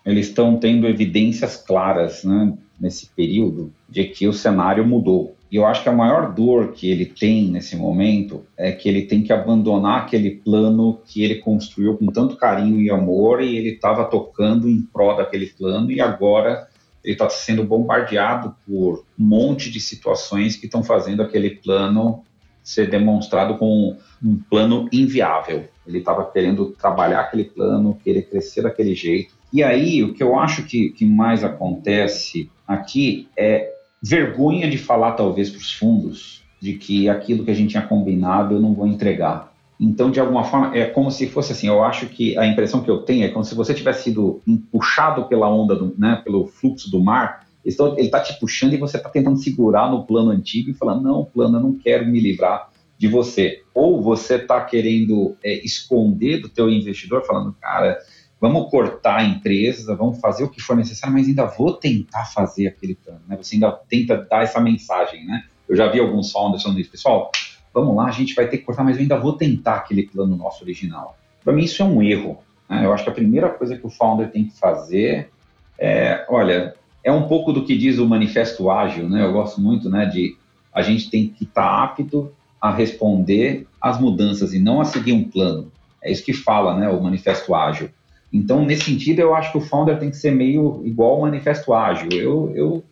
eles 0.06 0.28
estão 0.28 0.58
tendo 0.58 0.88
evidências 0.88 1.58
claras, 1.58 2.24
né, 2.24 2.54
nesse 2.80 3.08
período, 3.16 3.72
de 3.90 4.06
que 4.06 4.28
o 4.28 4.34
cenário 4.34 4.86
mudou. 4.86 5.36
E 5.52 5.58
eu 5.58 5.66
acho 5.66 5.84
que 5.84 5.90
a 5.90 5.94
maior 5.94 6.34
dor 6.34 6.72
que 6.72 6.90
ele 6.90 7.06
tem 7.06 7.52
nesse 7.52 7.76
momento 7.76 8.46
é 8.58 8.72
que 8.72 8.88
ele 8.88 9.02
tem 9.02 9.22
que 9.22 9.34
abandonar 9.34 10.04
aquele 10.04 10.32
plano 10.32 11.00
que 11.06 11.24
ele 11.24 11.36
construiu 11.36 11.98
com 11.98 12.08
tanto 12.08 12.38
carinho 12.38 12.80
e 12.80 12.90
amor 12.90 13.42
e 13.42 13.58
ele 13.58 13.72
estava 13.72 14.06
tocando 14.06 14.70
em 14.70 14.82
prol 14.82 15.18
daquele 15.18 15.48
plano 15.48 15.92
e 15.92 16.00
agora 16.00 16.70
ele 17.04 17.16
está 17.16 17.30
sendo 17.30 17.66
bombardeado 17.66 18.56
por 18.66 19.04
um 19.20 19.24
monte 19.26 19.70
de 19.70 19.82
situações 19.82 20.56
que 20.56 20.68
estão 20.68 20.84
fazendo 20.84 21.22
aquele 21.22 21.50
plano 21.50 22.24
ser 22.64 22.90
demonstrado 22.90 23.58
com 23.58 23.98
um 24.24 24.36
plano 24.50 24.88
inviável. 24.92 25.66
Ele 25.86 26.00
estava 26.00 26.26
querendo 26.26 26.68
trabalhar 26.72 27.22
aquele 27.22 27.46
plano, 27.46 27.98
querer 28.04 28.24
crescer 28.24 28.62
daquele 28.62 28.94
jeito. 28.94 29.34
E 29.52 29.64
aí, 29.64 30.04
o 30.04 30.14
que 30.14 30.24
eu 30.24 30.40
acho 30.40 30.64
que, 30.64 30.90
que 30.92 31.06
mais 31.06 31.44
acontece 31.44 32.50
aqui 32.68 33.28
é 33.38 33.74
vergonha 34.02 34.70
de 34.70 34.78
falar, 34.78 35.14
talvez, 35.14 35.50
para 35.50 35.60
os 35.60 35.74
fundos, 35.74 36.44
de 36.62 36.74
que 36.74 37.10
aquilo 37.10 37.44
que 37.44 37.52
a 37.52 37.54
gente 37.54 37.72
tinha 37.72 37.86
combinado 37.86 38.56
eu 38.56 38.62
não 38.62 38.74
vou 38.74 38.88
entregar. 38.88 39.52
Então, 39.80 40.12
de 40.12 40.20
alguma 40.20 40.44
forma, 40.44 40.78
é 40.78 40.86
como 40.86 41.10
se 41.10 41.28
fosse 41.28 41.52
assim. 41.52 41.68
Eu 41.68 41.84
acho 41.84 42.06
que 42.06 42.38
a 42.38 42.46
impressão 42.46 42.84
que 42.84 42.90
eu 42.90 43.00
tenho 43.00 43.26
é 43.26 43.30
como 43.30 43.44
se 43.44 43.56
você 43.56 43.74
tivesse 43.74 44.04
sido 44.04 44.40
puxado 44.72 45.26
pela 45.26 45.50
onda, 45.50 45.76
do, 45.76 45.96
né, 45.98 46.22
pelo 46.24 46.46
fluxo 46.46 46.90
do 46.90 47.04
mar 47.04 47.48
ele 47.64 48.08
está 48.08 48.20
te 48.20 48.40
puxando 48.40 48.74
e 48.74 48.78
você 48.78 48.98
está 48.98 49.10
tentando 49.10 49.38
segurar 49.38 49.90
no 49.90 50.06
plano 50.06 50.32
antigo 50.32 50.72
e 50.72 50.74
falando, 50.74 51.04
não, 51.04 51.26
plano, 51.26 51.58
eu 51.58 51.62
não 51.62 51.74
quero 51.74 52.08
me 52.08 52.20
livrar 52.20 52.70
de 52.98 53.08
você. 53.08 53.64
Ou 53.74 54.02
você 54.02 54.36
está 54.36 54.64
querendo 54.64 55.36
é, 55.44 55.54
esconder 55.66 56.42
do 56.42 56.50
teu 56.50 56.70
investidor, 56.70 57.26
falando, 57.26 57.56
cara, 57.60 57.98
vamos 58.40 58.70
cortar 58.70 59.18
a 59.18 59.24
empresa, 59.24 59.96
vamos 59.96 60.20
fazer 60.20 60.44
o 60.44 60.50
que 60.50 60.62
for 60.62 60.76
necessário, 60.76 61.16
mas 61.16 61.28
ainda 61.28 61.46
vou 61.46 61.74
tentar 61.74 62.26
fazer 62.26 62.68
aquele 62.68 62.96
plano. 62.96 63.22
Né? 63.28 63.38
Você 63.42 63.56
ainda 63.56 63.72
tenta 63.72 64.18
dar 64.18 64.44
essa 64.44 64.60
mensagem, 64.60 65.26
né? 65.26 65.44
Eu 65.70 65.76
já 65.76 65.88
vi 65.88 66.00
alguns 66.00 66.32
founders 66.32 66.64
falando 66.64 66.80
isso, 66.80 66.92
pessoal, 66.92 67.32
vamos 67.74 67.96
lá, 67.96 68.08
a 68.08 68.12
gente 68.12 68.34
vai 68.34 68.48
ter 68.48 68.58
que 68.58 68.66
cortar, 68.66 68.84
mas 68.84 68.98
eu 68.98 69.04
ainda 69.04 69.18
vou 69.18 69.34
tentar 69.34 69.76
aquele 69.76 70.04
plano 70.04 70.36
nosso 70.36 70.64
original. 70.64 71.18
Para 71.44 71.54
mim 71.54 71.64
isso 71.64 71.82
é 71.82 71.86
um 71.86 72.02
erro. 72.04 72.40
Né? 72.70 72.86
Eu 72.86 72.94
acho 72.94 73.04
que 73.04 73.10
a 73.10 73.14
primeira 73.14 73.50
coisa 73.50 73.78
que 73.78 73.86
o 73.86 73.90
founder 73.90 74.30
tem 74.32 74.46
que 74.46 74.58
fazer 74.58 75.30
é, 75.78 76.26
olha, 76.30 76.76
é 77.04 77.12
um 77.12 77.28
pouco 77.28 77.52
do 77.52 77.64
que 77.64 77.78
diz 77.78 77.98
o 77.98 78.08
manifesto 78.08 78.70
ágil, 78.70 79.10
né? 79.10 79.24
Eu 79.26 79.34
gosto 79.34 79.60
muito, 79.60 79.90
né, 79.90 80.06
de 80.06 80.38
a 80.74 80.82
gente 80.82 81.10
tem 81.10 81.28
que 81.28 81.44
estar 81.44 81.64
tá 81.64 81.84
apto 81.84 82.32
a 82.60 82.72
responder 82.72 83.68
às 83.82 84.00
mudanças 84.00 84.54
e 84.54 84.60
não 84.60 84.80
a 84.80 84.86
seguir 84.86 85.14
um 85.14 85.24
plano. 85.24 85.72
É 86.02 86.12
isso 86.12 86.24
que 86.24 86.34
fala, 86.34 86.78
né, 86.78 86.90
o 86.90 87.02
manifesto 87.02 87.54
ágil. 87.54 87.90
Então, 88.32 88.64
nesse 88.64 88.86
sentido, 88.86 89.20
eu 89.20 89.36
acho 89.36 89.52
que 89.52 89.58
o 89.58 89.62
founder 89.62 90.00
tem 90.00 90.10
que 90.10 90.16
ser 90.16 90.32
meio 90.32 90.82
igual 90.86 91.16
ao 91.16 91.22
manifesto 91.22 91.74
ágil. 91.74 92.10
Eu, 92.14 92.52
eu 92.56 92.84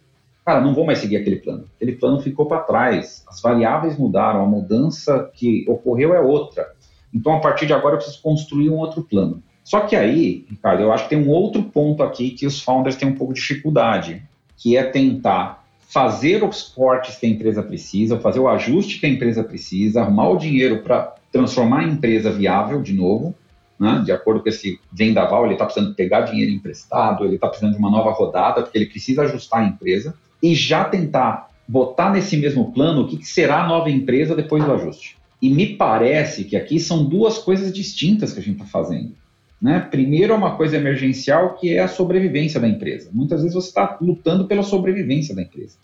cara, 0.43 0.59
não 0.59 0.73
vou 0.73 0.85
mais 0.85 0.99
seguir 0.99 1.17
aquele 1.17 1.37
plano. 1.37 1.65
Aquele 1.75 1.93
plano 1.93 2.19
ficou 2.19 2.45
para 2.45 2.61
trás. 2.61 3.23
As 3.27 3.39
variáveis 3.41 3.97
mudaram, 3.97 4.43
a 4.43 4.47
mudança 4.47 5.29
que 5.33 5.63
ocorreu 5.67 6.13
é 6.13 6.19
outra. 6.19 6.67
Então, 7.13 7.33
a 7.33 7.39
partir 7.39 7.65
de 7.65 7.73
agora, 7.73 7.95
eu 7.95 7.99
preciso 7.99 8.21
construir 8.21 8.69
um 8.69 8.77
outro 8.77 9.03
plano. 9.03 9.41
Só 9.69 9.81
que 9.81 9.95
aí, 9.95 10.47
Ricardo, 10.49 10.81
eu 10.81 10.91
acho 10.91 11.03
que 11.03 11.11
tem 11.11 11.19
um 11.23 11.29
outro 11.29 11.61
ponto 11.61 12.01
aqui 12.01 12.31
que 12.31 12.47
os 12.47 12.59
founders 12.59 12.95
têm 12.95 13.07
um 13.07 13.13
pouco 13.13 13.35
de 13.35 13.39
dificuldade, 13.39 14.23
que 14.57 14.75
é 14.75 14.81
tentar 14.81 15.63
fazer 15.79 16.43
os 16.43 16.63
cortes 16.63 17.17
que 17.17 17.27
a 17.27 17.29
empresa 17.29 17.61
precisa, 17.61 18.19
fazer 18.19 18.39
o 18.39 18.49
ajuste 18.49 18.99
que 18.99 19.05
a 19.05 19.09
empresa 19.09 19.43
precisa, 19.43 20.01
arrumar 20.01 20.29
o 20.29 20.37
dinheiro 20.37 20.81
para 20.81 21.13
transformar 21.31 21.81
a 21.81 21.83
empresa 21.83 22.31
viável 22.31 22.81
de 22.81 22.93
novo, 22.93 23.35
né? 23.79 24.01
de 24.03 24.11
acordo 24.11 24.41
com 24.41 24.49
esse 24.49 24.79
vendaval, 24.91 25.45
ele 25.45 25.53
está 25.53 25.65
precisando 25.65 25.93
pegar 25.93 26.21
dinheiro 26.21 26.51
emprestado, 26.51 27.23
ele 27.23 27.35
está 27.35 27.47
precisando 27.47 27.73
de 27.73 27.77
uma 27.77 27.91
nova 27.91 28.09
rodada, 28.09 28.63
porque 28.63 28.75
ele 28.75 28.87
precisa 28.87 29.21
ajustar 29.21 29.59
a 29.59 29.67
empresa, 29.67 30.15
e 30.41 30.55
já 30.55 30.83
tentar 30.83 31.47
botar 31.67 32.09
nesse 32.09 32.37
mesmo 32.37 32.71
plano 32.71 33.01
o 33.01 33.07
que 33.07 33.23
será 33.23 33.63
a 33.65 33.67
nova 33.67 33.91
empresa 33.91 34.35
depois 34.35 34.65
do 34.65 34.73
ajuste. 34.73 35.15
E 35.39 35.47
me 35.47 35.75
parece 35.75 36.43
que 36.43 36.57
aqui 36.57 36.79
são 36.79 37.05
duas 37.05 37.37
coisas 37.37 37.71
distintas 37.71 38.33
que 38.33 38.39
a 38.39 38.41
gente 38.41 38.59
está 38.59 38.65
fazendo. 38.65 39.13
Né? 39.61 39.79
Primeiro 39.91 40.33
é 40.33 40.35
uma 40.35 40.55
coisa 40.55 40.77
emergencial 40.77 41.55
que 41.55 41.75
é 41.75 41.79
a 41.79 41.87
sobrevivência 41.87 42.59
da 42.59 42.67
empresa. 42.67 43.09
Muitas 43.13 43.41
vezes 43.41 43.55
você 43.55 43.67
está 43.67 43.97
lutando 44.01 44.45
pela 44.45 44.63
sobrevivência 44.63 45.35
da 45.35 45.41
empresa. 45.41 45.77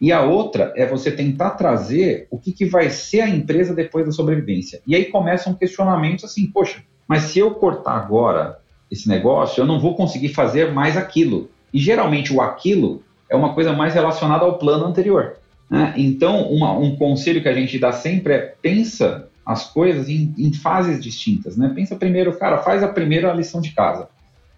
E 0.00 0.10
a 0.10 0.22
outra 0.22 0.72
é 0.74 0.84
você 0.84 1.12
tentar 1.12 1.50
trazer 1.50 2.26
o 2.30 2.38
que, 2.38 2.52
que 2.52 2.64
vai 2.64 2.90
ser 2.90 3.20
a 3.20 3.28
empresa 3.28 3.74
depois 3.74 4.04
da 4.04 4.12
sobrevivência. 4.12 4.80
E 4.86 4.96
aí 4.96 5.04
começam 5.04 5.54
questionamentos 5.54 6.24
assim, 6.24 6.46
poxa, 6.46 6.82
mas 7.06 7.24
se 7.24 7.38
eu 7.38 7.52
cortar 7.52 7.98
agora 7.98 8.58
esse 8.90 9.08
negócio, 9.08 9.60
eu 9.60 9.66
não 9.66 9.78
vou 9.78 9.94
conseguir 9.94 10.30
fazer 10.30 10.72
mais 10.72 10.96
aquilo. 10.96 11.48
E 11.72 11.78
geralmente 11.78 12.32
o 12.32 12.40
aquilo 12.40 13.02
é 13.28 13.36
uma 13.36 13.54
coisa 13.54 13.72
mais 13.72 13.94
relacionada 13.94 14.44
ao 14.44 14.58
plano 14.58 14.84
anterior. 14.84 15.36
Né? 15.70 15.94
Então, 15.96 16.50
uma, 16.50 16.72
um 16.72 16.96
conselho 16.96 17.40
que 17.40 17.48
a 17.48 17.54
gente 17.54 17.78
dá 17.78 17.92
sempre 17.92 18.34
é 18.34 18.38
pensa 18.60 19.28
as 19.44 19.64
coisas 19.70 20.08
em, 20.08 20.34
em, 20.38 20.52
fases 20.52 21.02
distintas, 21.02 21.56
né? 21.56 21.70
Pensa 21.74 21.96
primeiro, 21.96 22.36
cara, 22.38 22.58
faz 22.58 22.82
a 22.82 22.88
primeira 22.88 23.32
lição 23.32 23.60
de 23.60 23.70
casa. 23.72 24.08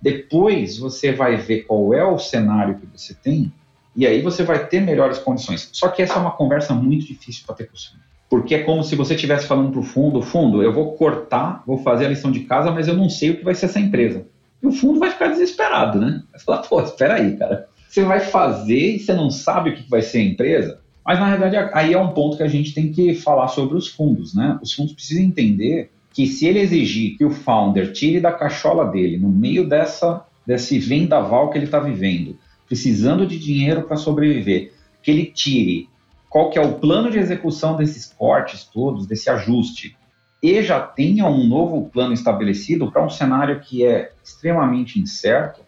Depois 0.00 0.78
você 0.78 1.12
vai 1.12 1.36
ver 1.36 1.62
qual 1.62 1.94
é 1.94 2.04
o 2.04 2.18
cenário 2.18 2.76
que 2.76 2.86
você 2.86 3.14
tem 3.14 3.52
e 3.96 4.06
aí 4.06 4.20
você 4.20 4.42
vai 4.42 4.66
ter 4.66 4.80
melhores 4.80 5.18
condições. 5.18 5.68
Só 5.72 5.88
que 5.88 6.02
essa 6.02 6.14
é 6.14 6.18
uma 6.18 6.32
conversa 6.32 6.74
muito 6.74 7.06
difícil 7.06 7.44
para 7.46 7.54
ter 7.54 7.64
com 7.64 7.74
o 7.76 7.98
Porque 8.28 8.54
é 8.54 8.62
como 8.62 8.82
se 8.82 8.96
você 8.96 9.14
estivesse 9.14 9.46
falando 9.46 9.70
para 9.70 9.80
o 9.80 9.84
fundo, 9.84 10.20
fundo, 10.20 10.62
eu 10.62 10.72
vou 10.72 10.92
cortar, 10.92 11.62
vou 11.66 11.78
fazer 11.78 12.06
a 12.06 12.08
lição 12.08 12.30
de 12.30 12.40
casa, 12.40 12.70
mas 12.70 12.88
eu 12.88 12.94
não 12.94 13.08
sei 13.08 13.30
o 13.30 13.36
que 13.38 13.44
vai 13.44 13.54
ser 13.54 13.66
essa 13.66 13.80
empresa. 13.80 14.26
E 14.62 14.66
o 14.66 14.72
fundo 14.72 14.98
vai 14.98 15.10
ficar 15.10 15.28
desesperado, 15.28 16.00
né? 16.00 16.22
Vai 16.30 16.40
falar, 16.40 16.58
pô, 16.62 16.80
espera 16.82 17.14
aí, 17.14 17.36
cara. 17.36 17.68
Você 17.88 18.02
vai 18.02 18.20
fazer 18.20 18.96
e 18.96 18.98
você 18.98 19.14
não 19.14 19.30
sabe 19.30 19.70
o 19.70 19.74
que 19.76 19.88
vai 19.88 20.02
ser 20.02 20.18
a 20.18 20.24
empresa? 20.24 20.80
Mas, 21.04 21.18
na 21.18 21.36
verdade, 21.36 21.70
aí 21.74 21.92
é 21.92 21.98
um 21.98 22.12
ponto 22.12 22.36
que 22.36 22.42
a 22.42 22.48
gente 22.48 22.72
tem 22.72 22.90
que 22.90 23.14
falar 23.14 23.48
sobre 23.48 23.76
os 23.76 23.88
fundos, 23.88 24.34
né? 24.34 24.58
Os 24.62 24.72
fundos 24.72 24.94
precisam 24.94 25.22
entender 25.22 25.90
que 26.12 26.26
se 26.26 26.46
ele 26.46 26.60
exigir 26.60 27.18
que 27.18 27.24
o 27.24 27.30
founder 27.30 27.92
tire 27.92 28.20
da 28.20 28.32
cachola 28.32 28.86
dele, 28.86 29.18
no 29.18 29.28
meio 29.28 29.68
dessa 29.68 30.24
desse 30.46 30.78
vendaval 30.78 31.50
que 31.50 31.58
ele 31.58 31.64
está 31.64 31.80
vivendo, 31.80 32.38
precisando 32.66 33.26
de 33.26 33.38
dinheiro 33.38 33.82
para 33.82 33.96
sobreviver, 33.96 34.72
que 35.02 35.10
ele 35.10 35.26
tire 35.26 35.88
qual 36.28 36.50
que 36.50 36.58
é 36.58 36.62
o 36.62 36.74
plano 36.74 37.10
de 37.10 37.18
execução 37.18 37.76
desses 37.76 38.06
cortes 38.06 38.64
todos, 38.64 39.06
desse 39.06 39.30
ajuste, 39.30 39.96
e 40.42 40.62
já 40.62 40.80
tenha 40.80 41.26
um 41.26 41.46
novo 41.46 41.88
plano 41.88 42.12
estabelecido 42.12 42.90
para 42.90 43.04
um 43.04 43.08
cenário 43.08 43.60
que 43.60 43.86
é 43.86 44.12
extremamente 44.22 45.00
incerto, 45.00 45.60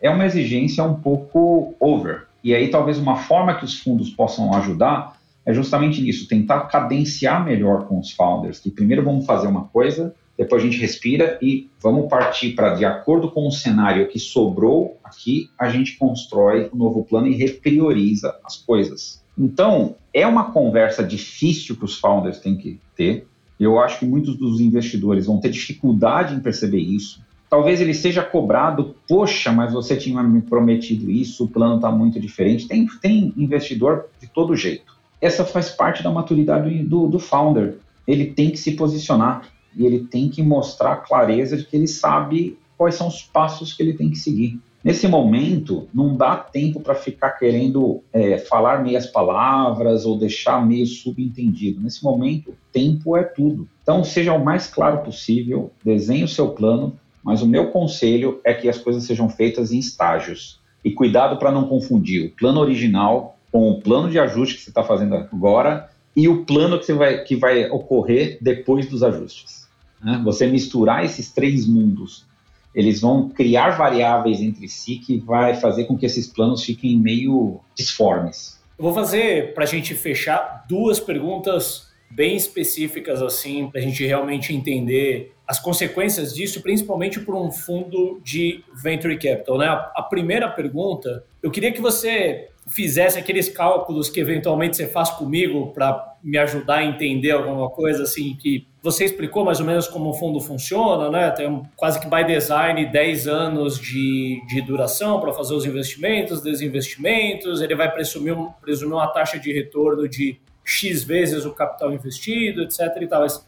é 0.00 0.08
uma 0.08 0.26
exigência 0.26 0.84
um 0.84 0.94
pouco 0.94 1.74
over. 1.80 2.26
E 2.44 2.54
aí 2.54 2.68
talvez 2.68 2.98
uma 2.98 3.16
forma 3.16 3.54
que 3.54 3.64
os 3.64 3.80
fundos 3.80 4.10
possam 4.10 4.52
ajudar 4.54 5.18
é 5.46 5.52
justamente 5.52 6.00
nisso, 6.00 6.28
tentar 6.28 6.60
cadenciar 6.62 7.44
melhor 7.44 7.86
com 7.86 7.98
os 7.98 8.12
founders, 8.12 8.60
que 8.60 8.70
primeiro 8.70 9.02
vamos 9.02 9.26
fazer 9.26 9.46
uma 9.46 9.64
coisa, 9.64 10.14
depois 10.36 10.62
a 10.62 10.66
gente 10.66 10.78
respira 10.78 11.38
e 11.40 11.70
vamos 11.80 12.08
partir 12.08 12.54
para, 12.54 12.74
de 12.74 12.84
acordo 12.84 13.30
com 13.30 13.46
o 13.46 13.52
cenário 13.52 14.08
que 14.08 14.18
sobrou 14.18 14.98
aqui, 15.02 15.48
a 15.58 15.70
gente 15.70 15.96
constrói 15.96 16.68
um 16.72 16.76
novo 16.76 17.04
plano 17.04 17.28
e 17.28 17.34
reprioriza 17.34 18.36
as 18.44 18.56
coisas. 18.56 19.22
Então, 19.38 19.96
é 20.12 20.26
uma 20.26 20.50
conversa 20.52 21.02
difícil 21.02 21.76
que 21.76 21.84
os 21.84 21.98
founders 21.98 22.38
têm 22.38 22.56
que 22.56 22.80
ter. 22.96 23.26
Eu 23.58 23.78
acho 23.78 24.00
que 24.00 24.06
muitos 24.06 24.36
dos 24.36 24.60
investidores 24.60 25.26
vão 25.26 25.40
ter 25.40 25.50
dificuldade 25.50 26.34
em 26.34 26.40
perceber 26.40 26.78
isso. 26.80 27.23
Talvez 27.54 27.80
ele 27.80 27.94
seja 27.94 28.22
cobrado, 28.22 28.96
poxa, 29.08 29.52
mas 29.52 29.72
você 29.72 29.96
tinha 29.96 30.22
me 30.22 30.42
prometido 30.42 31.10
isso, 31.10 31.44
o 31.44 31.48
plano 31.48 31.76
está 31.76 31.90
muito 31.90 32.18
diferente. 32.18 32.66
Tem, 32.66 32.86
tem 33.00 33.32
investidor 33.36 34.06
de 34.20 34.26
todo 34.26 34.56
jeito 34.56 34.94
essa 35.24 35.42
faz 35.42 35.70
parte 35.70 36.02
da 36.02 36.10
maturidade 36.10 36.82
do, 36.82 37.08
do 37.08 37.18
founder. 37.18 37.78
Ele 38.06 38.26
tem 38.26 38.50
que 38.50 38.58
se 38.58 38.72
posicionar 38.72 39.48
e 39.74 39.86
ele 39.86 40.00
tem 40.00 40.28
que 40.28 40.42
mostrar 40.42 40.96
clareza 40.96 41.56
de 41.56 41.64
que 41.64 41.74
ele 41.74 41.86
sabe 41.88 42.58
quais 42.76 42.96
são 42.96 43.08
os 43.08 43.22
passos 43.22 43.72
que 43.72 43.82
ele 43.82 43.94
tem 43.94 44.10
que 44.10 44.18
seguir. 44.18 44.60
Nesse 44.84 45.08
momento, 45.08 45.88
não 45.94 46.14
dá 46.14 46.36
tempo 46.36 46.78
para 46.78 46.94
ficar 46.94 47.30
querendo 47.30 48.02
é, 48.12 48.36
falar 48.36 48.82
meias 48.82 49.06
palavras 49.06 50.04
ou 50.04 50.18
deixar 50.18 50.64
meio 50.64 50.84
subentendido. 50.84 51.80
Nesse 51.80 52.04
momento, 52.04 52.54
tempo 52.70 53.16
é 53.16 53.22
tudo. 53.22 53.66
Então, 53.82 54.04
seja 54.04 54.34
o 54.34 54.44
mais 54.44 54.66
claro 54.66 54.98
possível, 54.98 55.70
desenhe 55.82 56.24
o 56.24 56.28
seu 56.28 56.50
plano, 56.50 56.98
mas 57.24 57.40
o 57.40 57.46
meu 57.46 57.70
conselho 57.70 58.40
é 58.44 58.52
que 58.52 58.68
as 58.68 58.76
coisas 58.76 59.04
sejam 59.04 59.30
feitas 59.30 59.72
em 59.72 59.78
estágios. 59.78 60.60
E 60.84 60.90
cuidado 60.90 61.38
para 61.38 61.50
não 61.50 61.66
confundir 61.66 62.26
o 62.26 62.30
plano 62.30 62.60
original 62.60 63.38
com 63.50 63.70
o 63.70 63.80
plano 63.80 64.10
de 64.10 64.18
ajuste 64.18 64.56
que 64.56 64.60
você 64.60 64.70
está 64.70 64.84
fazendo 64.84 65.14
agora 65.14 65.88
e 66.14 66.28
o 66.28 66.44
plano 66.44 66.78
que, 66.78 66.92
vai, 66.92 67.24
que 67.24 67.34
vai 67.34 67.70
ocorrer 67.70 68.36
depois 68.40 68.86
dos 68.86 69.02
ajustes. 69.02 69.66
Né? 70.02 70.20
Você 70.22 70.46
misturar 70.46 71.04
esses 71.04 71.32
três 71.32 71.66
mundos, 71.66 72.26
eles 72.74 73.00
vão 73.00 73.30
criar 73.30 73.70
variáveis 73.70 74.40
entre 74.40 74.68
si 74.68 74.96
que 74.96 75.18
vai 75.18 75.54
fazer 75.54 75.84
com 75.84 75.96
que 75.96 76.04
esses 76.04 76.26
planos 76.26 76.62
fiquem 76.62 76.98
meio 76.98 77.60
disformes. 77.74 78.60
Eu 78.78 78.84
vou 78.84 78.92
fazer, 78.92 79.54
para 79.54 79.64
a 79.64 79.66
gente 79.66 79.94
fechar, 79.94 80.64
duas 80.68 81.00
perguntas 81.00 81.88
bem 82.14 82.36
específicas 82.36 83.20
assim, 83.20 83.68
para 83.68 83.80
a 83.80 83.82
gente 83.82 84.04
realmente 84.04 84.54
entender 84.54 85.32
as 85.46 85.60
consequências 85.60 86.34
disso, 86.34 86.62
principalmente 86.62 87.20
por 87.20 87.34
um 87.34 87.50
fundo 87.50 88.20
de 88.22 88.64
venture 88.82 89.16
capital. 89.18 89.58
Né? 89.58 89.66
A 89.66 90.02
primeira 90.02 90.48
pergunta, 90.48 91.24
eu 91.42 91.50
queria 91.50 91.72
que 91.72 91.80
você 91.80 92.48
fizesse 92.66 93.18
aqueles 93.18 93.48
cálculos 93.48 94.08
que 94.08 94.18
eventualmente 94.18 94.76
você 94.76 94.86
faz 94.86 95.10
comigo 95.10 95.70
para 95.72 96.14
me 96.22 96.38
ajudar 96.38 96.76
a 96.76 96.84
entender 96.84 97.32
alguma 97.32 97.68
coisa 97.68 98.04
assim 98.04 98.34
que 98.40 98.66
você 98.82 99.04
explicou 99.04 99.44
mais 99.44 99.60
ou 99.60 99.66
menos 99.66 99.86
como 99.86 100.10
o 100.10 100.14
fundo 100.14 100.40
funciona, 100.40 101.10
né? 101.10 101.30
Tem 101.30 101.62
quase 101.76 102.00
que 102.00 102.06
by 102.06 102.24
design 102.24 102.84
10 102.86 103.28
anos 103.28 103.78
de, 103.78 104.40
de 104.48 104.62
duração 104.62 105.20
para 105.20 105.32
fazer 105.32 105.54
os 105.54 105.66
investimentos, 105.66 106.42
desinvestimentos, 106.42 107.60
ele 107.60 107.74
vai 107.74 107.90
presumir, 107.90 108.34
presumir 108.62 108.94
uma 108.94 109.06
taxa 109.08 109.38
de 109.38 109.52
retorno 109.52 110.08
de 110.08 110.38
X 110.64 111.04
vezes 111.04 111.44
o 111.44 111.52
capital 111.52 111.92
investido, 111.92 112.62
etc. 112.62 112.80
E 113.00 113.06
tal. 113.06 113.22
Mas, 113.22 113.46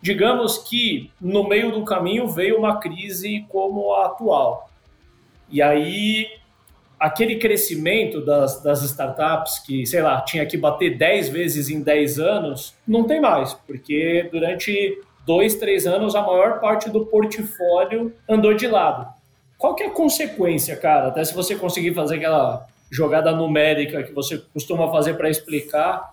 digamos 0.00 0.58
que 0.58 1.10
no 1.20 1.48
meio 1.48 1.72
do 1.72 1.84
caminho 1.84 2.28
veio 2.28 2.58
uma 2.58 2.78
crise 2.78 3.46
como 3.48 3.94
a 3.94 4.06
atual. 4.06 4.70
E 5.48 5.60
aí 5.60 6.28
aquele 7.02 7.36
crescimento 7.36 8.24
das, 8.24 8.62
das 8.62 8.80
startups 8.82 9.58
que, 9.58 9.84
sei 9.84 10.00
lá, 10.02 10.20
tinha 10.20 10.46
que 10.46 10.56
bater 10.56 10.96
10 10.96 11.30
vezes 11.30 11.68
em 11.68 11.82
10 11.82 12.20
anos, 12.20 12.76
não 12.86 13.02
tem 13.02 13.20
mais, 13.20 13.52
porque 13.54 14.28
durante 14.30 15.00
dois, 15.26 15.56
três 15.56 15.84
anos 15.84 16.14
a 16.14 16.22
maior 16.22 16.60
parte 16.60 16.88
do 16.88 17.04
portfólio 17.06 18.14
andou 18.28 18.54
de 18.54 18.68
lado. 18.68 19.12
Qual 19.58 19.74
que 19.74 19.82
é 19.82 19.86
a 19.86 19.90
consequência, 19.90 20.76
cara? 20.76 21.08
Até 21.08 21.24
se 21.24 21.34
você 21.34 21.56
conseguir 21.56 21.92
fazer 21.92 22.16
aquela 22.16 22.66
jogada 22.88 23.32
numérica 23.32 24.04
que 24.04 24.12
você 24.12 24.38
costuma 24.52 24.88
fazer 24.92 25.14
para 25.14 25.28
explicar, 25.28 26.08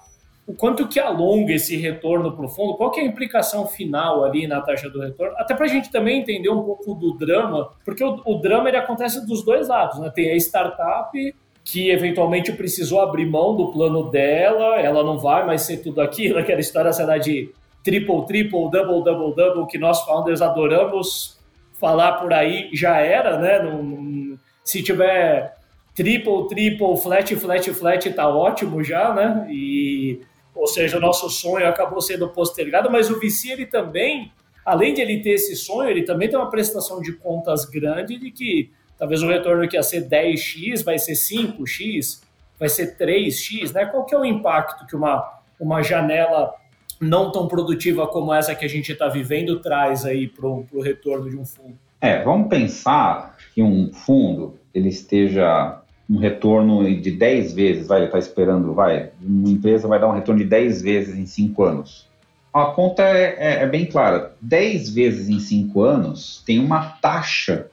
o 0.50 0.56
quanto 0.56 0.88
que 0.88 1.00
alonga 1.00 1.54
esse 1.54 1.78
retorno 1.78 2.36
para 2.36 2.44
o 2.44 2.50
fundo, 2.50 2.74
qual 2.74 2.90
que 2.90 3.00
é 3.00 3.04
a 3.04 3.06
implicação 3.06 3.68
final 3.68 4.24
ali 4.24 4.48
na 4.48 4.60
taxa 4.60 4.90
do 4.90 5.00
retorno, 5.00 5.36
até 5.38 5.54
para 5.54 5.66
a 5.66 5.70
gente 5.70 5.92
também 5.92 6.22
entender 6.22 6.50
um 6.50 6.64
pouco 6.64 6.96
do 6.96 7.14
drama, 7.14 7.72
porque 7.86 8.04
o, 8.04 8.20
o, 8.26 8.40
drama 8.40 8.68
ele 8.68 8.78
acontece 8.78 9.24
dos 9.28 9.46
dois 9.46 9.68
lados, 9.68 10.00
né? 10.00 10.10
Tem 10.10 10.32
a 10.32 10.36
startup 10.38 11.36
que 11.64 11.92
eventualmente 11.92 12.52
precisou 12.52 13.00
abrir 13.00 13.28
mão 13.28 13.56
do 13.56 13.72
plano 13.72 14.10
dela, 14.10 14.80
ela 14.82 15.04
não 15.04 15.20
vai 15.20 15.46
mais 15.46 15.62
ser 15.62 15.84
tudo 15.84 16.02
aquilo, 16.02 16.40
aquela 16.40 16.60
história 16.60 16.92
será 16.92 17.20
de 17.20 17.54
triple, 17.84 18.26
triple, 18.26 18.72
double, 18.72 19.04
double, 19.04 19.36
double, 19.36 19.68
que 19.68 19.78
nós 19.78 20.04
founders 20.04 20.42
adoramos 20.42 21.40
falar 21.74 22.14
por 22.14 22.34
aí, 22.34 22.72
já 22.74 22.98
era, 22.98 23.38
né? 23.38 23.62
Não, 23.62 24.36
se 24.64 24.82
tiver 24.82 25.56
triple, 25.94 26.48
triple, 26.48 26.98
flat, 26.98 27.36
flat, 27.36 27.72
flat, 27.72 28.10
tá 28.14 28.28
ótimo 28.28 28.84
já, 28.84 29.14
né? 29.14 29.46
E 29.48 30.22
ou 30.60 30.68
seja, 30.68 30.98
o 30.98 31.00
nosso 31.00 31.30
sonho 31.30 31.66
acabou 31.68 32.02
sendo 32.02 32.28
postergado, 32.30 32.92
mas 32.92 33.10
o 33.10 33.18
VC 33.18 33.52
ele 33.52 33.66
também, 33.66 34.30
além 34.66 34.94
de 34.94 35.00
ele 35.02 35.22
ter 35.22 35.32
esse 35.32 35.56
sonho, 35.56 35.90
ele 35.90 36.04
também 36.04 36.28
tem 36.28 36.38
uma 36.38 36.50
prestação 36.50 37.02
de 37.02 37.14
contas 37.14 37.64
grande 37.64 38.20
de 38.20 38.30
que 38.30 38.70
talvez 38.98 39.24
o 39.24 39.28
retorno 39.28 39.66
que 39.70 39.78
ia 39.78 39.84
ser 39.84 40.10
10x 40.10 40.84
vai 40.84 41.00
ser 41.00 41.14
5x, 41.14 42.22
vai 42.60 42.68
ser 42.68 42.98
3x, 42.98 43.72
né? 43.72 43.86
Qual 43.86 44.06
que 44.06 44.14
é 44.14 44.18
o 44.18 44.26
impacto 44.26 44.86
que 44.86 44.98
uma, 44.98 45.40
uma 45.58 45.82
janela 45.82 46.54
não 47.00 47.32
tão 47.32 47.48
produtiva 47.48 48.06
como 48.06 48.34
essa 48.34 48.54
que 48.54 48.66
a 48.66 48.70
gente 48.70 48.92
está 48.92 49.08
vivendo 49.08 49.62
traz 49.62 50.06
aí 50.06 50.28
para 50.28 50.46
o 50.46 50.82
retorno 50.82 51.30
de 51.30 51.38
um 51.38 51.46
fundo? 51.46 51.80
É, 52.02 52.22
vamos 52.22 52.50
pensar 52.50 53.38
que 53.54 53.64
um 53.64 53.94
fundo 53.94 54.60
ele 54.74 54.90
esteja 54.90 55.82
um 56.10 56.18
retorno 56.18 56.84
de 57.00 57.12
10 57.12 57.54
vezes, 57.54 57.88
vai, 57.88 58.06
está 58.06 58.18
esperando, 58.18 58.74
vai, 58.74 59.12
uma 59.22 59.50
empresa 59.50 59.88
vai 59.88 60.00
dar 60.00 60.10
um 60.10 60.14
retorno 60.14 60.42
de 60.42 60.50
10 60.50 60.82
vezes 60.82 61.16
em 61.16 61.26
5 61.28 61.64
anos. 61.64 62.10
A 62.52 62.66
conta 62.66 63.04
é, 63.04 63.36
é, 63.38 63.64
é, 63.64 63.68
bem 63.68 63.86
clara. 63.86 64.36
10 64.42 64.90
vezes 64.90 65.30
em 65.30 65.40
5 65.40 65.82
anos 65.84 66.42
tem 66.48 66.58
uma 66.58 66.82
taxa 67.00 67.68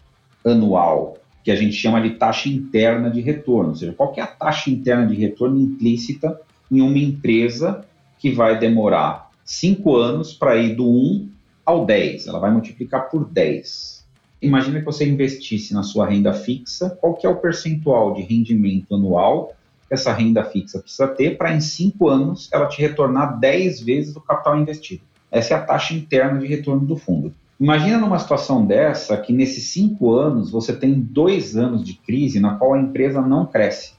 anual, 0.44 1.16
que 1.42 1.50
a 1.50 1.56
gente 1.56 1.72
chama 1.72 2.00
de 2.00 2.10
taxa 2.10 2.50
interna 2.50 3.10
de 3.10 3.22
retorno. 3.22 3.70
Ou 3.70 3.76
seja, 3.76 3.94
qual 3.94 4.12
é 4.16 4.20
a 4.20 4.26
taxa 4.26 4.68
interna 4.68 5.06
de 5.06 5.14
retorno 5.14 5.58
implícita 5.58 6.38
em 6.70 6.82
uma 6.82 6.98
empresa 6.98 7.86
que 8.18 8.30
vai 8.32 8.58
demorar 8.58 9.30
5 9.46 9.96
anos 9.96 10.34
para 10.34 10.56
ir 10.56 10.74
do 10.74 10.86
1 10.86 11.30
ao 11.64 11.86
10? 11.86 12.26
Ela 12.26 12.38
vai 12.38 12.50
multiplicar 12.50 13.08
por 13.08 13.24
10 13.24 13.95
imagina 14.40 14.78
que 14.78 14.84
você 14.84 15.08
investisse 15.08 15.72
na 15.72 15.82
sua 15.82 16.06
renda 16.06 16.32
fixa, 16.32 16.90
qual 16.90 17.14
que 17.14 17.26
é 17.26 17.30
o 17.30 17.36
percentual 17.36 18.14
de 18.14 18.22
rendimento 18.22 18.94
anual 18.94 19.54
que 19.88 19.94
essa 19.94 20.12
renda 20.12 20.44
fixa 20.44 20.80
precisa 20.80 21.08
ter 21.08 21.36
para 21.36 21.54
em 21.54 21.60
cinco 21.60 22.08
anos 22.08 22.48
ela 22.52 22.66
te 22.66 22.80
retornar 22.80 23.38
10 23.38 23.80
vezes 23.80 24.16
o 24.16 24.20
capital 24.20 24.58
investido. 24.58 25.02
Essa 25.30 25.54
é 25.54 25.56
a 25.56 25.62
taxa 25.62 25.94
interna 25.94 26.38
de 26.38 26.46
retorno 26.46 26.84
do 26.86 26.96
fundo. 26.96 27.32
Imagina 27.58 27.98
numa 27.98 28.18
situação 28.18 28.66
dessa 28.66 29.16
que 29.16 29.32
nesses 29.32 29.70
cinco 29.70 30.12
anos 30.12 30.50
você 30.50 30.74
tem 30.74 30.92
dois 30.92 31.56
anos 31.56 31.84
de 31.84 31.94
crise 31.94 32.38
na 32.38 32.54
qual 32.54 32.74
a 32.74 32.80
empresa 32.80 33.22
não 33.22 33.46
cresce. 33.46 33.94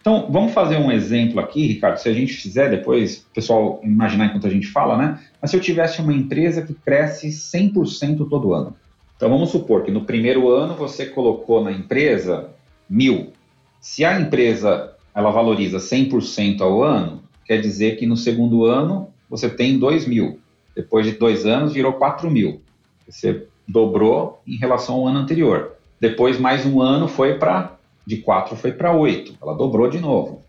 Então, 0.00 0.28
vamos 0.30 0.52
fazer 0.52 0.76
um 0.76 0.92
exemplo 0.92 1.40
aqui, 1.40 1.66
Ricardo. 1.66 1.98
Se 1.98 2.08
a 2.08 2.12
gente 2.12 2.32
fizer 2.32 2.70
depois, 2.70 3.26
o 3.30 3.34
pessoal 3.34 3.80
imaginar 3.82 4.26
enquanto 4.26 4.46
a 4.46 4.50
gente 4.50 4.68
fala, 4.68 4.96
né? 4.96 5.18
Mas 5.40 5.50
se 5.50 5.56
eu 5.56 5.60
tivesse 5.60 6.00
uma 6.00 6.12
empresa 6.12 6.62
que 6.62 6.72
cresce 6.72 7.28
100% 7.28 8.28
todo 8.28 8.54
ano, 8.54 8.76
então 9.18 9.28
vamos 9.28 9.50
supor 9.50 9.82
que 9.82 9.90
no 9.90 10.04
primeiro 10.04 10.48
ano 10.48 10.74
você 10.74 11.04
colocou 11.04 11.60
na 11.60 11.72
empresa 11.72 12.50
mil. 12.88 13.32
Se 13.80 14.04
a 14.04 14.20
empresa 14.20 14.94
ela 15.12 15.32
valoriza 15.32 15.78
100% 15.78 16.60
ao 16.60 16.84
ano, 16.84 17.20
quer 17.44 17.60
dizer 17.60 17.96
que 17.96 18.06
no 18.06 18.16
segundo 18.16 18.64
ano 18.64 19.08
você 19.28 19.50
tem 19.50 19.76
2 19.76 20.06
mil. 20.06 20.38
Depois 20.72 21.04
de 21.04 21.12
dois 21.14 21.44
anos 21.44 21.72
virou 21.72 21.94
4 21.94 22.30
mil. 22.30 22.62
Você 23.08 23.44
dobrou 23.66 24.40
em 24.46 24.56
relação 24.56 24.94
ao 24.94 25.08
ano 25.08 25.18
anterior. 25.18 25.72
Depois 26.00 26.38
mais 26.38 26.64
um 26.64 26.80
ano 26.80 27.08
foi 27.08 27.34
para 27.34 27.76
de 28.06 28.18
4 28.18 28.54
foi 28.54 28.70
para 28.70 28.92
8. 28.92 29.36
Ela 29.42 29.54
dobrou 29.54 29.90
de 29.90 29.98
novo. 29.98 30.44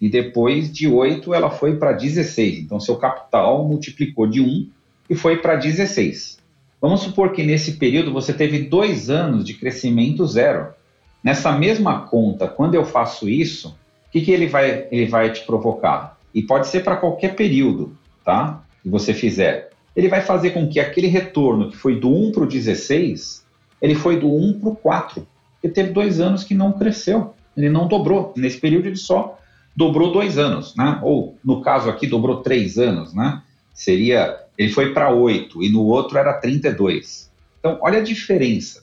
E 0.00 0.08
depois 0.08 0.72
de 0.72 0.86
8 0.86 1.34
ela 1.34 1.50
foi 1.50 1.76
para 1.76 1.90
16. 1.90 2.60
Então 2.60 2.78
seu 2.78 2.94
capital 2.94 3.66
multiplicou 3.66 4.28
de 4.28 4.40
1 4.40 4.70
e 5.10 5.16
foi 5.16 5.38
para 5.38 5.56
16. 5.56 6.41
Vamos 6.82 7.02
supor 7.02 7.30
que 7.30 7.44
nesse 7.44 7.74
período 7.74 8.12
você 8.12 8.32
teve 8.32 8.64
dois 8.64 9.08
anos 9.08 9.44
de 9.44 9.54
crescimento 9.54 10.26
zero. 10.26 10.74
Nessa 11.22 11.52
mesma 11.52 12.00
conta, 12.00 12.48
quando 12.48 12.74
eu 12.74 12.84
faço 12.84 13.28
isso, 13.28 13.68
o 14.08 14.10
que, 14.10 14.20
que 14.20 14.32
ele, 14.32 14.48
vai, 14.48 14.88
ele 14.90 15.06
vai 15.06 15.30
te 15.30 15.46
provocar? 15.46 16.18
E 16.34 16.42
pode 16.42 16.66
ser 16.66 16.82
para 16.82 16.96
qualquer 16.96 17.36
período, 17.36 17.96
tá? 18.24 18.64
Que 18.82 18.88
você 18.88 19.14
fizer. 19.14 19.70
Ele 19.94 20.08
vai 20.08 20.22
fazer 20.22 20.50
com 20.50 20.68
que 20.68 20.80
aquele 20.80 21.06
retorno 21.06 21.70
que 21.70 21.76
foi 21.76 22.00
do 22.00 22.10
1 22.10 22.32
para 22.32 22.42
o 22.42 22.48
16, 22.48 23.46
ele 23.80 23.94
foi 23.94 24.18
do 24.18 24.26
1 24.26 24.58
para 24.58 24.70
o 24.70 24.74
4. 24.74 25.24
Ele 25.62 25.72
teve 25.72 25.92
dois 25.92 26.18
anos 26.18 26.42
que 26.42 26.52
não 26.52 26.72
cresceu. 26.72 27.32
Ele 27.56 27.70
não 27.70 27.86
dobrou. 27.86 28.34
Nesse 28.36 28.58
período 28.58 28.86
ele 28.86 28.96
só 28.96 29.38
dobrou 29.76 30.10
dois 30.10 30.36
anos, 30.36 30.74
né? 30.74 30.98
Ou 31.02 31.38
no 31.44 31.60
caso 31.60 31.88
aqui 31.88 32.08
dobrou 32.08 32.42
três 32.42 32.76
anos, 32.76 33.14
né? 33.14 33.40
Seria, 33.72 34.40
ele 34.56 34.70
foi 34.70 34.92
para 34.92 35.10
8 35.10 35.62
e 35.62 35.70
no 35.70 35.82
outro 35.84 36.18
era 36.18 36.32
32. 36.34 37.30
Então, 37.58 37.78
olha 37.80 37.98
a 37.98 38.02
diferença. 38.02 38.82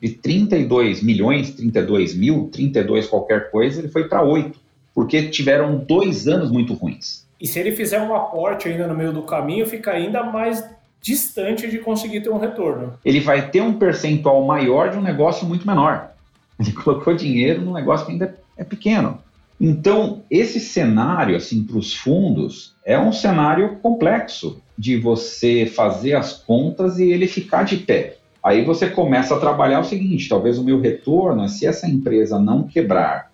De 0.00 0.10
32 0.10 1.02
milhões, 1.02 1.52
32 1.52 2.14
mil, 2.14 2.48
32 2.52 3.06
qualquer 3.06 3.50
coisa, 3.50 3.80
ele 3.80 3.88
foi 3.88 4.08
para 4.08 4.22
8. 4.22 4.58
Porque 4.94 5.28
tiveram 5.28 5.76
dois 5.78 6.26
anos 6.28 6.50
muito 6.50 6.74
ruins. 6.74 7.26
E 7.40 7.46
se 7.46 7.58
ele 7.58 7.72
fizer 7.72 8.00
um 8.00 8.14
aporte 8.14 8.68
ainda 8.68 8.86
no 8.86 8.94
meio 8.94 9.12
do 9.12 9.22
caminho, 9.22 9.66
fica 9.66 9.92
ainda 9.92 10.22
mais 10.22 10.64
distante 11.00 11.68
de 11.68 11.78
conseguir 11.78 12.22
ter 12.22 12.30
um 12.30 12.38
retorno. 12.38 12.94
Ele 13.04 13.20
vai 13.20 13.50
ter 13.50 13.60
um 13.60 13.74
percentual 13.74 14.44
maior 14.44 14.90
de 14.90 14.98
um 14.98 15.02
negócio 15.02 15.46
muito 15.46 15.66
menor. 15.66 16.10
Ele 16.58 16.72
colocou 16.72 17.14
dinheiro 17.14 17.60
num 17.60 17.74
negócio 17.74 18.06
que 18.06 18.12
ainda 18.12 18.34
é 18.56 18.64
pequeno. 18.64 19.18
Então, 19.60 20.22
esse 20.30 20.58
cenário, 20.58 21.36
assim, 21.36 21.62
para 21.62 21.76
os 21.76 21.94
fundos, 21.94 22.74
é 22.84 22.98
um 22.98 23.12
cenário 23.12 23.76
complexo 23.76 24.60
de 24.78 24.96
você 24.96 25.66
fazer 25.66 26.14
as 26.14 26.32
contas 26.32 26.98
e 26.98 27.10
ele 27.10 27.26
ficar 27.26 27.64
de 27.64 27.78
pé. 27.78 28.16
Aí 28.42 28.64
você 28.64 28.88
começa 28.88 29.34
a 29.34 29.40
trabalhar 29.40 29.80
o 29.80 29.84
seguinte: 29.84 30.28
talvez 30.28 30.58
o 30.58 30.64
meu 30.64 30.80
retorno, 30.80 31.48
se 31.48 31.66
essa 31.66 31.88
empresa 31.88 32.38
não 32.38 32.64
quebrar 32.64 33.32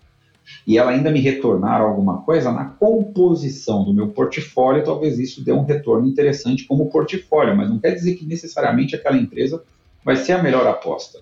e 0.66 0.78
ela 0.78 0.90
ainda 0.90 1.11
me 1.11 1.20
retornar 1.20 1.80
alguma 1.80 2.22
coisa, 2.22 2.53
na 2.53 2.64
composição 2.64 3.84
do 3.84 3.93
meu 3.93 4.09
portfólio, 4.09 4.84
talvez 4.84 5.18
isso 5.18 5.45
dê 5.45 5.53
um 5.53 5.64
retorno 5.64 6.07
interessante 6.07 6.64
como 6.64 6.90
portfólio, 6.90 7.57
mas 7.57 7.68
não 7.68 7.78
quer 7.78 7.93
dizer 7.93 8.14
que 8.14 8.24
necessariamente 8.24 8.95
aquela 8.95 9.16
empresa 9.16 9.62
vai 10.05 10.16
ser 10.16 10.32
a 10.32 10.43
melhor 10.43 10.66
aposta. 10.66 11.20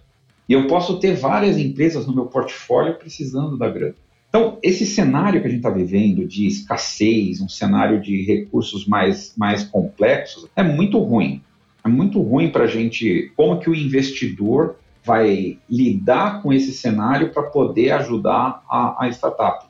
E 0.49 0.53
eu 0.53 0.67
posso 0.67 0.99
ter 0.99 1.15
várias 1.15 1.57
empresas 1.57 2.07
no 2.07 2.15
meu 2.15 2.27
portfólio 2.27 2.99
precisando 2.99 3.57
da 3.57 3.69
grana. 3.69 3.95
Então, 4.31 4.59
esse 4.63 4.87
cenário 4.87 5.41
que 5.41 5.49
a 5.49 5.51
gente 5.51 5.59
está 5.59 5.71
vivendo 5.71 6.25
de 6.25 6.47
escassez, 6.47 7.41
um 7.41 7.49
cenário 7.49 8.01
de 8.01 8.23
recursos 8.23 8.87
mais, 8.87 9.35
mais 9.37 9.65
complexos, 9.65 10.49
é 10.55 10.63
muito 10.63 10.99
ruim. 10.99 11.43
É 11.85 11.89
muito 11.89 12.21
ruim 12.23 12.49
para 12.49 12.65
a 12.65 12.67
gente, 12.69 13.33
como 13.37 13.59
que 13.59 13.69
o 13.69 13.75
investidor 13.75 14.77
vai 15.05 15.59
lidar 15.69 16.43
com 16.43 16.53
esse 16.53 16.73
cenário 16.73 17.33
para 17.33 17.43
poder 17.45 17.91
ajudar 17.91 18.63
a, 18.71 19.05
a 19.05 19.09
startup. 19.09 19.67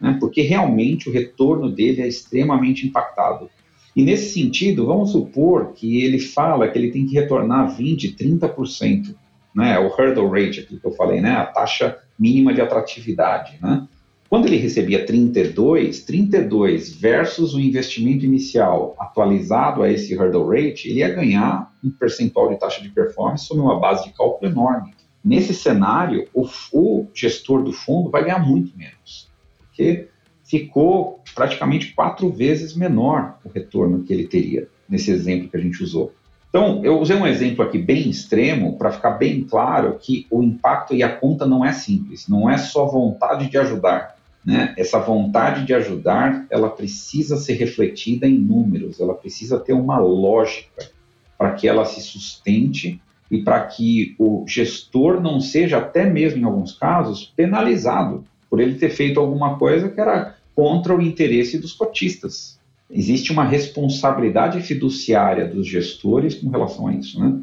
Né? 0.00 0.16
Porque 0.18 0.42
realmente 0.42 1.08
o 1.08 1.12
retorno 1.12 1.70
dele 1.70 2.00
é 2.00 2.08
extremamente 2.08 2.86
impactado. 2.86 3.48
E 3.94 4.02
nesse 4.02 4.32
sentido, 4.32 4.86
vamos 4.86 5.12
supor 5.12 5.72
que 5.72 6.02
ele 6.02 6.18
fala 6.18 6.68
que 6.68 6.76
ele 6.76 6.90
tem 6.90 7.06
que 7.06 7.14
retornar 7.14 7.76
20%, 7.76 8.16
30%, 8.16 9.14
né? 9.54 9.78
o 9.78 9.86
hurdle 9.86 10.28
rate, 10.28 10.60
aquilo 10.60 10.80
que 10.80 10.86
eu 10.86 10.92
falei, 10.92 11.20
né? 11.20 11.32
a 11.32 11.46
taxa 11.46 11.98
mínima 12.18 12.52
de 12.52 12.60
atratividade. 12.60 13.56
Né? 13.60 13.86
Quando 14.30 14.46
ele 14.46 14.58
recebia 14.58 15.04
32, 15.04 16.04
32 16.04 16.94
versus 16.94 17.52
o 17.52 17.58
investimento 17.58 18.24
inicial 18.24 18.94
atualizado 18.96 19.82
a 19.82 19.90
esse 19.90 20.14
hurdle 20.14 20.48
rate, 20.48 20.88
ele 20.88 21.00
ia 21.00 21.12
ganhar 21.12 21.74
um 21.82 21.90
percentual 21.90 22.48
de 22.48 22.56
taxa 22.56 22.80
de 22.80 22.90
performance 22.90 23.44
sobre 23.44 23.64
uma 23.64 23.80
base 23.80 24.04
de 24.04 24.12
cálculo 24.12 24.48
enorme. 24.48 24.94
Nesse 25.24 25.52
cenário, 25.52 26.28
o, 26.32 26.48
o 26.72 27.08
gestor 27.12 27.64
do 27.64 27.72
fundo 27.72 28.08
vai 28.08 28.22
ganhar 28.22 28.38
muito 28.38 28.70
menos, 28.78 29.28
porque 29.58 30.06
ficou 30.44 31.20
praticamente 31.34 31.92
quatro 31.92 32.30
vezes 32.30 32.76
menor 32.76 33.36
o 33.44 33.48
retorno 33.48 34.04
que 34.04 34.12
ele 34.12 34.28
teria 34.28 34.68
nesse 34.88 35.10
exemplo 35.10 35.48
que 35.48 35.56
a 35.56 35.60
gente 35.60 35.82
usou. 35.82 36.14
Então, 36.50 36.84
eu 36.84 37.00
usei 37.00 37.16
um 37.16 37.26
exemplo 37.26 37.64
aqui 37.64 37.78
bem 37.78 38.08
extremo 38.08 38.78
para 38.78 38.92
ficar 38.92 39.10
bem 39.10 39.42
claro 39.42 39.98
que 40.00 40.28
o 40.30 40.40
impacto 40.40 40.94
e 40.94 41.02
a 41.02 41.16
conta 41.16 41.44
não 41.46 41.64
é 41.64 41.72
simples, 41.72 42.28
não 42.28 42.48
é 42.48 42.58
só 42.58 42.86
vontade 42.86 43.50
de 43.50 43.58
ajudar, 43.58 44.19
né? 44.44 44.74
Essa 44.76 44.98
vontade 44.98 45.66
de 45.66 45.74
ajudar, 45.74 46.46
ela 46.50 46.70
precisa 46.70 47.36
ser 47.36 47.54
refletida 47.54 48.26
em 48.26 48.38
números, 48.38 49.00
ela 49.00 49.14
precisa 49.14 49.58
ter 49.58 49.72
uma 49.72 49.98
lógica 49.98 50.88
para 51.36 51.52
que 51.52 51.68
ela 51.68 51.84
se 51.84 52.00
sustente 52.00 53.00
e 53.30 53.42
para 53.42 53.64
que 53.66 54.14
o 54.18 54.44
gestor 54.46 55.20
não 55.20 55.40
seja, 55.40 55.78
até 55.78 56.04
mesmo 56.04 56.40
em 56.40 56.44
alguns 56.44 56.72
casos, 56.72 57.32
penalizado 57.36 58.24
por 58.48 58.60
ele 58.60 58.74
ter 58.74 58.90
feito 58.90 59.20
alguma 59.20 59.58
coisa 59.58 59.88
que 59.88 60.00
era 60.00 60.36
contra 60.54 60.96
o 60.96 61.00
interesse 61.00 61.58
dos 61.58 61.72
cotistas. 61.72 62.58
Existe 62.90 63.30
uma 63.30 63.44
responsabilidade 63.44 64.60
fiduciária 64.62 65.46
dos 65.46 65.66
gestores 65.68 66.34
com 66.34 66.48
relação 66.48 66.88
a 66.88 66.94
isso. 66.94 67.20
Né? 67.20 67.40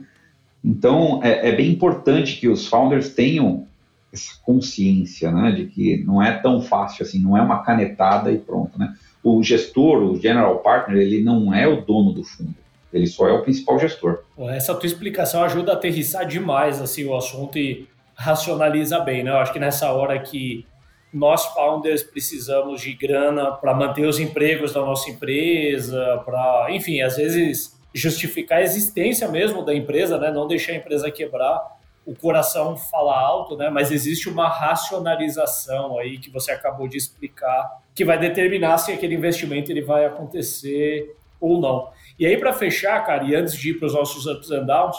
Então, 0.64 1.22
é, 1.24 1.50
é 1.50 1.56
bem 1.56 1.72
importante 1.72 2.38
que 2.38 2.50
os 2.50 2.68
founders 2.68 3.10
tenham 3.10 3.67
essa 4.12 4.34
consciência, 4.46 5.32
né, 5.32 5.52
de 5.52 5.66
que 5.66 6.04
não 6.04 6.22
é 6.22 6.32
tão 6.32 6.62
fácil 6.62 7.06
assim, 7.06 7.20
não 7.20 7.38
é 7.38 7.42
uma 7.42 7.64
canetada 7.64 8.32
e 8.32 8.38
pronto, 8.38 8.78
né? 8.80 8.96
O 9.24 9.44
gestor, 9.44 10.02
o 10.04 10.20
general 10.20 10.60
partner, 10.60 11.02
ele 11.02 11.24
não 11.24 11.54
é 11.54 11.68
o 11.68 11.82
dono 11.82 12.14
do 12.14 12.24
fundo, 12.24 12.56
ele 12.94 13.08
só 13.08 13.28
é 13.28 13.34
o 13.34 13.42
principal 13.42 13.78
gestor. 13.80 14.24
Essa 14.50 14.74
tua 14.74 14.88
explicação 14.88 15.44
ajuda 15.44 15.74
a 15.74 15.76
aterrissar 15.76 16.26
demais 16.26 16.82
assim 16.82 17.06
o 17.06 17.16
assunto 17.16 17.58
e 17.58 17.88
racionaliza 18.16 19.00
bem, 19.00 19.24
né? 19.24 19.32
Eu 19.32 19.38
acho 19.38 19.54
que 19.54 19.60
nessa 19.60 19.92
hora 19.92 20.18
que 20.20 20.66
nós 21.14 21.46
founders 21.54 22.04
precisamos 22.04 22.82
de 22.82 22.94
grana 22.94 23.52
para 23.52 23.74
manter 23.74 24.06
os 24.06 24.20
empregos 24.20 24.74
da 24.74 24.82
nossa 24.82 25.10
empresa, 25.10 26.22
para, 26.26 26.68
enfim, 26.72 27.02
às 27.02 27.18
vezes 27.18 27.78
justificar 27.94 28.60
a 28.60 28.64
existência 28.64 29.28
mesmo 29.28 29.64
da 29.64 29.74
empresa, 29.74 30.18
né? 30.18 30.32
Não 30.32 30.48
deixar 30.48 30.74
a 30.74 30.76
empresa 30.76 31.12
quebrar 31.12 31.77
o 32.08 32.16
coração 32.16 32.78
fala 32.78 33.20
alto, 33.20 33.58
né? 33.58 33.70
Mas 33.70 33.92
existe 33.92 34.30
uma 34.30 34.48
racionalização 34.48 36.00
aí 36.00 36.18
que 36.18 36.30
você 36.30 36.54
acabou 36.54 36.88
de 36.88 36.96
explicar 36.96 37.82
que 37.94 38.06
vai 38.06 38.18
determinar 38.18 38.78
se 38.78 38.94
aquele 38.94 39.14
investimento 39.14 39.70
ele 39.70 39.82
vai 39.82 40.06
acontecer 40.06 41.14
ou 41.38 41.60
não. 41.60 41.90
E 42.18 42.26
aí 42.26 42.38
para 42.38 42.54
fechar, 42.54 43.06
cara, 43.06 43.26
e 43.26 43.36
antes 43.36 43.54
de 43.56 43.72
ir 43.72 43.74
para 43.74 43.88
os 43.88 43.94
nossos 43.94 44.26
ups 44.26 44.50
and 44.52 44.64
downs, 44.64 44.96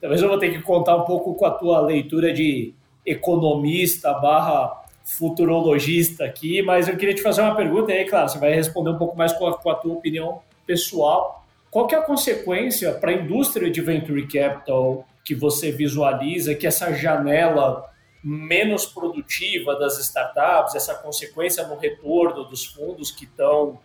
talvez 0.00 0.20
eu 0.20 0.28
vou 0.28 0.36
ter 0.36 0.50
que 0.50 0.60
contar 0.60 0.96
um 0.96 1.04
pouco 1.04 1.32
com 1.36 1.46
a 1.46 1.50
tua 1.52 1.80
leitura 1.80 2.32
de 2.32 2.74
economista 3.06 4.12
barra 4.14 4.82
futurologista 5.04 6.24
aqui, 6.24 6.60
mas 6.60 6.88
eu 6.88 6.96
queria 6.96 7.14
te 7.14 7.22
fazer 7.22 7.42
uma 7.42 7.54
pergunta 7.54 7.92
e 7.92 7.98
aí, 7.98 8.04
claro, 8.04 8.28
você 8.28 8.38
vai 8.38 8.52
responder 8.52 8.90
um 8.90 8.98
pouco 8.98 9.16
mais 9.16 9.32
com 9.32 9.46
a, 9.46 9.56
com 9.56 9.70
a 9.70 9.76
tua 9.76 9.94
opinião 9.94 10.40
pessoal. 10.66 11.44
Qual 11.70 11.86
que 11.86 11.94
é 11.94 11.98
a 11.98 12.02
consequência 12.02 12.92
para 12.94 13.12
a 13.12 13.14
indústria 13.14 13.70
de 13.70 13.80
venture 13.80 14.26
capital 14.26 15.06
que 15.24 15.34
você 15.34 15.70
visualiza 15.70 16.54
que 16.54 16.66
essa 16.66 16.92
janela 16.92 17.84
menos 18.22 18.86
produtiva 18.86 19.76
das 19.76 19.98
startups, 19.98 20.74
essa 20.74 20.94
consequência 20.94 21.66
no 21.66 21.76
retorno 21.76 22.44
dos 22.44 22.64
fundos 22.64 23.10
que 23.10 23.24
estão 23.24 23.80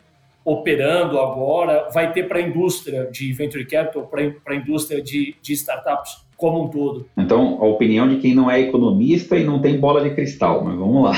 operando 0.45 1.19
agora, 1.19 1.89
vai 1.93 2.13
ter 2.13 2.27
para 2.27 2.39
a 2.39 2.41
indústria 2.41 3.09
de 3.11 3.33
venture 3.33 3.65
capital, 3.65 4.07
para 4.07 4.53
a 4.53 4.55
indústria 4.55 5.01
de, 5.01 5.35
de 5.41 5.53
startups 5.53 6.25
como 6.37 6.65
um 6.65 6.69
todo? 6.69 7.09
Então, 7.17 7.61
a 7.61 7.65
opinião 7.65 8.07
de 8.07 8.17
quem 8.17 8.33
não 8.33 8.49
é 8.49 8.61
economista 8.61 9.35
e 9.35 9.43
não 9.43 9.59
tem 9.59 9.79
bola 9.79 10.01
de 10.01 10.15
cristal, 10.15 10.63
mas 10.63 10.77
vamos 10.77 11.03
lá. 11.03 11.13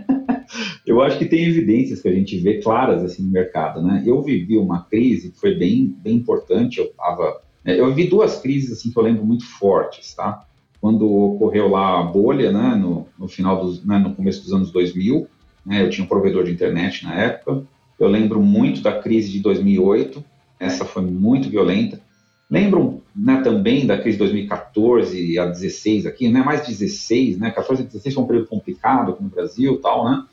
eu 0.86 1.02
acho 1.02 1.18
que 1.18 1.26
tem 1.26 1.44
evidências 1.44 2.00
que 2.00 2.08
a 2.08 2.14
gente 2.14 2.38
vê 2.38 2.62
claras 2.62 3.02
assim 3.02 3.24
no 3.24 3.30
mercado, 3.30 3.82
né? 3.82 4.02
Eu 4.06 4.22
vivi 4.22 4.56
uma 4.56 4.84
crise 4.84 5.32
que 5.32 5.38
foi 5.38 5.54
bem, 5.54 5.94
bem 5.98 6.14
importante. 6.14 6.78
Eu 6.78 6.86
estava 6.86 7.42
eu 7.66 7.92
vi 7.92 8.08
duas 8.08 8.40
crises 8.40 8.72
assim 8.72 8.90
que 8.90 8.98
eu 8.98 9.02
lembro 9.02 9.24
muito 9.24 9.44
fortes, 9.44 10.14
tá? 10.14 10.44
Quando 10.80 11.10
ocorreu 11.10 11.68
lá 11.68 12.00
a 12.00 12.02
bolha, 12.02 12.52
né, 12.52 12.76
no, 12.76 13.08
no 13.18 13.26
final 13.26 13.64
dos, 13.64 13.84
né, 13.84 13.98
no 13.98 14.14
começo 14.14 14.42
dos 14.42 14.52
anos 14.52 14.70
2000, 14.70 15.26
né, 15.64 15.82
eu 15.82 15.90
tinha 15.90 16.04
um 16.04 16.08
provedor 16.08 16.44
de 16.44 16.52
internet 16.52 17.04
na 17.04 17.14
época. 17.14 17.64
Eu 17.98 18.08
lembro 18.08 18.40
muito 18.40 18.82
da 18.82 19.00
crise 19.00 19.32
de 19.32 19.40
2008, 19.40 20.22
essa 20.60 20.84
foi 20.84 21.02
muito 21.02 21.48
violenta. 21.48 22.00
Lembro 22.48 23.02
né, 23.14 23.40
também 23.42 23.86
da 23.86 23.98
crise 23.98 24.16
de 24.16 24.24
2014 24.24 25.38
a 25.38 25.46
16 25.46 26.06
aqui, 26.06 26.28
né, 26.28 26.42
mais 26.42 26.66
16, 26.66 27.38
né, 27.38 27.50
14 27.50 27.82
e 27.82 27.86
16 27.86 28.14
foi 28.14 28.22
um 28.22 28.26
período 28.26 28.46
complicado 28.46 29.16
no 29.20 29.28
Brasil, 29.28 29.80
tal, 29.80 30.04
né? 30.08 30.24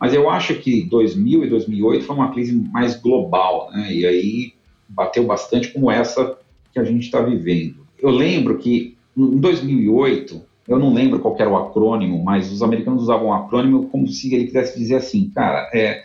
Mas 0.00 0.14
eu 0.14 0.30
acho 0.30 0.54
que 0.54 0.82
2000 0.82 1.44
e 1.44 1.50
2008 1.50 2.06
foi 2.06 2.16
uma 2.16 2.32
crise 2.32 2.54
mais 2.54 2.98
global, 2.98 3.70
né? 3.70 3.92
E 3.92 4.06
aí 4.06 4.54
bateu 4.88 5.24
bastante 5.24 5.68
como 5.68 5.90
essa 5.90 6.38
que 6.72 6.78
a 6.78 6.84
gente 6.84 7.04
está 7.04 7.20
vivendo. 7.20 7.86
Eu 7.98 8.10
lembro 8.10 8.58
que 8.58 8.96
em 9.16 9.38
2008, 9.38 10.42
eu 10.68 10.78
não 10.78 10.94
lembro 10.94 11.18
qual 11.18 11.36
era 11.38 11.50
o 11.50 11.56
acrônimo, 11.56 12.22
mas 12.22 12.50
os 12.52 12.62
americanos 12.62 13.02
usavam 13.02 13.28
um 13.28 13.34
acrônimo 13.34 13.88
como 13.88 14.06
se 14.06 14.32
ele 14.34 14.46
quisesse 14.46 14.78
dizer 14.78 14.96
assim, 14.96 15.28
cara, 15.30 15.68
é, 15.74 16.04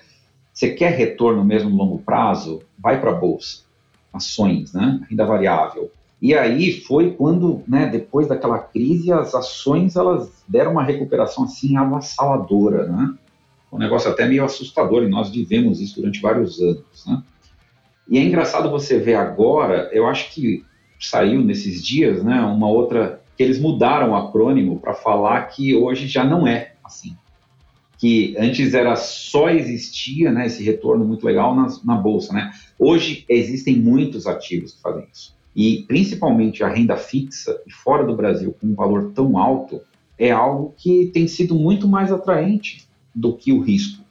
você 0.51 0.71
quer 0.71 0.91
retorno 0.93 1.43
mesmo 1.43 1.69
no 1.69 1.75
longo 1.75 1.99
prazo? 1.99 2.61
Vai 2.79 2.99
para 2.99 3.11
a 3.11 3.15
bolsa, 3.15 3.63
ações, 4.11 4.73
né? 4.73 5.01
Renda 5.09 5.25
variável. 5.25 5.91
E 6.21 6.33
aí 6.33 6.81
foi 6.81 7.11
quando, 7.11 7.61
né, 7.67 7.87
depois 7.87 8.27
daquela 8.27 8.57
crise, 8.57 9.11
as 9.11 9.35
ações 9.35 9.95
elas 9.95 10.31
deram 10.47 10.71
uma 10.71 10.83
recuperação 10.83 11.43
assim 11.43 11.75
avassaladora, 11.75 12.87
né? 12.87 13.13
Um 13.71 13.77
negócio 13.77 14.09
até 14.09 14.25
meio 14.25 14.45
assustador 14.45 15.03
e 15.03 15.09
nós 15.09 15.29
vivemos 15.29 15.81
isso 15.81 15.97
durante 15.97 16.21
vários 16.21 16.59
anos, 16.59 17.05
né? 17.05 17.21
E 18.07 18.17
é 18.17 18.23
engraçado 18.23 18.69
você 18.69 18.99
ver 18.99 19.15
agora, 19.15 19.89
eu 19.91 20.07
acho 20.07 20.33
que 20.33 20.63
saiu 20.99 21.41
nesses 21.43 21.83
dias, 21.83 22.23
né, 22.23 22.41
uma 22.41 22.69
outra 22.69 23.21
que 23.35 23.43
eles 23.43 23.59
mudaram 23.59 24.11
o 24.11 24.15
acrônimo 24.15 24.79
para 24.79 24.93
falar 24.93 25.41
que 25.47 25.75
hoje 25.75 26.07
já 26.07 26.23
não 26.23 26.47
é 26.47 26.73
assim. 26.83 27.15
Que 27.97 28.35
antes 28.37 28.73
era 28.73 28.95
só 28.95 29.49
existia, 29.49 30.31
né, 30.31 30.45
esse 30.45 30.63
retorno 30.63 31.05
muito 31.05 31.25
legal 31.25 31.55
na, 31.55 31.67
na 31.83 31.95
bolsa, 31.95 32.33
né? 32.33 32.51
Hoje 32.77 33.25
existem 33.27 33.77
muitos 33.77 34.27
ativos 34.27 34.73
que 34.73 34.81
fazem 34.81 35.07
isso. 35.11 35.35
E 35.55 35.83
principalmente 35.87 36.63
a 36.63 36.67
renda 36.67 36.97
fixa 36.97 37.57
e 37.65 37.71
fora 37.71 38.05
do 38.05 38.15
Brasil 38.15 38.55
com 38.59 38.67
um 38.67 38.75
valor 38.75 39.11
tão 39.13 39.37
alto 39.37 39.81
é 40.17 40.31
algo 40.31 40.73
que 40.77 41.07
tem 41.13 41.27
sido 41.27 41.55
muito 41.55 41.87
mais 41.87 42.11
atraente 42.11 42.85
do 43.13 43.35
que 43.35 43.51
o 43.51 43.61
risco. 43.61 44.03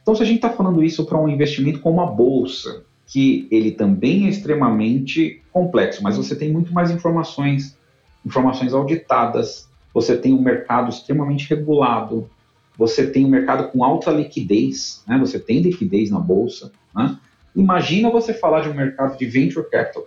Então, 0.00 0.14
se 0.14 0.22
a 0.22 0.26
gente 0.26 0.36
está 0.36 0.50
falando 0.50 0.82
isso 0.82 1.04
para 1.04 1.20
um 1.20 1.28
investimento 1.28 1.80
como 1.80 2.00
a 2.00 2.06
bolsa, 2.06 2.84
que 3.06 3.46
ele 3.50 3.72
também 3.72 4.26
é 4.26 4.30
extremamente 4.30 5.42
complexo, 5.52 6.02
mas 6.02 6.16
você 6.16 6.34
tem 6.34 6.50
muito 6.50 6.72
mais 6.72 6.90
informações, 6.90 7.76
informações 8.24 8.72
auditadas, 8.72 9.68
você 9.92 10.16
tem 10.16 10.32
um 10.32 10.40
mercado 10.40 10.88
extremamente 10.88 11.48
regulado, 11.48 12.30
você 12.76 13.06
tem 13.06 13.26
um 13.26 13.28
mercado 13.28 13.70
com 13.70 13.84
alta 13.84 14.10
liquidez, 14.10 15.02
né? 15.06 15.18
você 15.18 15.38
tem 15.38 15.60
liquidez 15.60 16.10
na 16.10 16.18
bolsa. 16.18 16.72
Né? 16.94 17.18
Imagina 17.54 18.10
você 18.10 18.32
falar 18.32 18.62
de 18.62 18.70
um 18.70 18.74
mercado 18.74 19.18
de 19.18 19.26
venture 19.26 19.68
capital. 19.68 20.06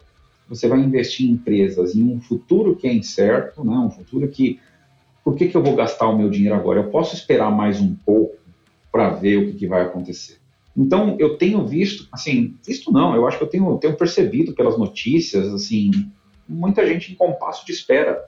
Você 0.50 0.68
vai 0.68 0.80
investir 0.80 1.28
em 1.28 1.34
empresas 1.34 1.96
em 1.96 2.04
um 2.04 2.20
futuro 2.20 2.76
que 2.76 2.88
é 2.88 2.94
incerto, 2.94 3.64
né? 3.64 3.76
um 3.78 3.90
futuro 3.90 4.28
que. 4.28 4.60
Por 5.24 5.36
que, 5.36 5.48
que 5.48 5.58
eu 5.58 5.64
vou 5.64 5.76
gastar 5.76 6.08
o 6.08 6.16
meu 6.16 6.30
dinheiro 6.30 6.56
agora? 6.56 6.80
Eu 6.80 6.92
posso 6.92 7.16
esperar 7.16 7.50
mais 7.50 7.82
um 7.82 7.96
pouco 7.96 8.38
para 8.92 9.10
ver 9.10 9.38
o 9.38 9.48
que, 9.48 9.54
que 9.54 9.68
vai 9.68 9.82
acontecer. 9.82 10.38
Então, 10.76 11.16
eu 11.20 11.38
tenho 11.38 11.66
visto, 11.66 12.08
assim, 12.12 12.56
visto 12.66 12.92
não, 12.92 13.16
eu 13.16 13.26
acho 13.26 13.38
que 13.38 13.44
eu 13.44 13.48
tenho, 13.48 13.78
tenho 13.78 13.96
percebido 13.96 14.54
pelas 14.54 14.78
notícias, 14.78 15.48
assim, 15.54 15.90
muita 16.48 16.86
gente 16.86 17.12
em 17.12 17.16
compasso 17.16 17.66
de 17.66 17.72
espera, 17.72 18.26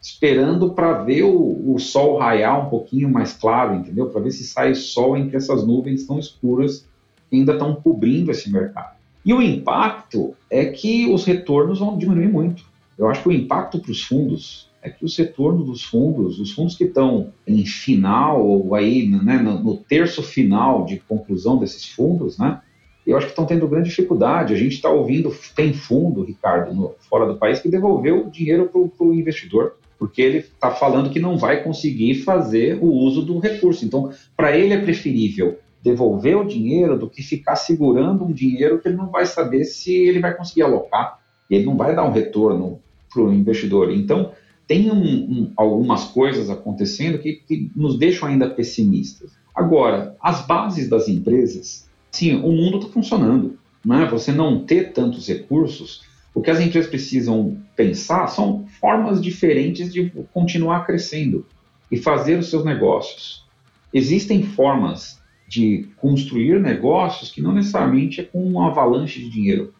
esperando 0.00 0.72
para 0.72 1.02
ver 1.02 1.22
o, 1.24 1.74
o, 1.74 1.78
sol 1.78 2.18
raiar 2.18 2.66
um 2.66 2.70
pouquinho 2.70 3.08
mais 3.08 3.34
claro, 3.34 3.76
entendeu? 3.76 4.08
Para 4.08 4.22
ver 4.22 4.32
se 4.32 4.44
sai 4.44 4.74
sol 4.74 5.16
entre 5.16 5.36
essas 5.36 5.66
nuvens 5.66 6.06
tão 6.06 6.18
escuras 6.18 6.88
que 7.30 7.36
ainda 7.36 7.52
estão 7.52 7.74
cobrindo 7.74 8.30
esse 8.30 8.50
mercado. 8.50 8.96
E 9.24 9.32
o 9.32 9.40
impacto 9.40 10.34
é 10.50 10.64
que 10.64 11.06
os 11.06 11.24
retornos 11.24 11.78
vão 11.78 11.96
diminuir 11.96 12.28
muito. 12.28 12.64
Eu 12.98 13.08
acho 13.08 13.22
que 13.22 13.28
o 13.28 13.32
impacto 13.32 13.78
para 13.78 13.92
os 13.92 14.02
fundos 14.02 14.68
é 14.82 14.90
que 14.90 15.04
os 15.04 15.16
retornos 15.16 15.64
dos 15.64 15.84
fundos, 15.84 16.40
os 16.40 16.50
fundos 16.50 16.74
que 16.74 16.84
estão 16.84 17.32
em 17.46 17.64
final 17.64 18.44
ou 18.44 18.74
aí 18.74 19.08
né, 19.08 19.38
no, 19.38 19.62
no, 19.62 19.76
terço 19.76 20.22
final 20.22 20.84
de 20.84 20.98
conclusão 20.98 21.56
desses 21.56 21.86
fundos, 21.86 22.36
né, 22.36 22.60
eu 23.06 23.16
acho 23.16 23.26
que 23.26 23.32
estão 23.32 23.46
tendo 23.46 23.68
grande 23.68 23.88
dificuldade. 23.88 24.52
A 24.52 24.56
gente 24.56 24.74
está 24.74 24.90
ouvindo, 24.90 25.32
tem 25.54 25.72
fundo, 25.72 26.24
Ricardo, 26.24 26.74
no, 26.74 26.94
fora 27.08 27.26
do 27.26 27.38
país, 27.38 27.60
que 27.60 27.68
devolveu 27.68 28.26
o 28.26 28.30
dinheiro 28.30 28.68
para 28.68 29.06
o 29.06 29.14
investidor, 29.14 29.76
porque 29.98 30.20
ele 30.20 30.38
está 30.38 30.70
falando 30.72 31.10
que 31.10 31.20
não 31.20 31.36
vai 31.36 31.62
conseguir 31.62 32.16
fazer 32.16 32.78
o 32.82 32.86
uso 32.86 33.22
do 33.22 33.38
recurso. 33.38 33.84
Então, 33.84 34.10
para 34.36 34.56
ele 34.56 34.74
é 34.74 34.80
preferível 34.80 35.58
devolver 35.80 36.36
o 36.36 36.44
dinheiro 36.44 36.98
do 36.98 37.08
que 37.08 37.22
ficar 37.22 37.56
segurando 37.56 38.24
um 38.24 38.32
dinheiro 38.32 38.80
que 38.80 38.88
ele 38.88 38.96
não 38.96 39.10
vai 39.10 39.26
saber 39.26 39.64
se 39.64 39.92
ele 39.94 40.20
vai 40.20 40.34
conseguir 40.34 40.62
alocar. 40.62 41.18
Ele 41.50 41.64
não 41.64 41.76
vai 41.76 41.94
dar 41.94 42.04
um 42.04 42.12
retorno 42.12 42.80
para 43.12 43.22
o 43.22 43.32
investidor. 43.32 43.90
Então, 43.90 44.32
tem 44.72 44.90
um, 44.90 45.04
um, 45.04 45.52
algumas 45.54 46.04
coisas 46.04 46.48
acontecendo 46.48 47.18
que, 47.18 47.34
que, 47.46 47.70
nos 47.76 47.98
deixam 47.98 48.26
ainda 48.26 48.48
pessimistas. 48.48 49.30
Agora, 49.54 50.16
as 50.18 50.46
bases 50.46 50.88
das 50.88 51.08
empresas, 51.08 51.86
sim, 52.10 52.36
o 52.36 52.50
mundo 52.50 52.78
está 52.78 52.88
funcionando. 52.88 53.58
Né? 53.84 54.08
Você 54.10 54.32
não 54.32 54.64
ter 54.64 54.94
tantos 54.94 55.28
recursos, 55.28 56.00
o 56.34 56.40
que 56.40 56.50
as 56.50 56.58
empresas 56.58 56.88
precisam 56.88 57.58
pensar 57.76 58.28
são 58.28 58.64
formas 58.80 59.20
diferentes 59.20 59.92
de 59.92 60.10
continuar 60.32 60.86
crescendo 60.86 61.44
e 61.90 61.98
fazer 61.98 62.38
os 62.38 62.48
seus 62.48 62.64
negócios. 62.64 63.44
Existem 63.92 64.42
formas 64.42 65.20
de 65.46 65.86
construir 65.98 66.58
negócios 66.58 67.30
que 67.30 67.42
não 67.42 67.52
necessariamente 67.52 68.22
é 68.22 68.24
com 68.24 68.42
uma 68.42 68.68
avalanche 68.68 69.20
de 69.20 69.28
dinheiro 69.28 69.74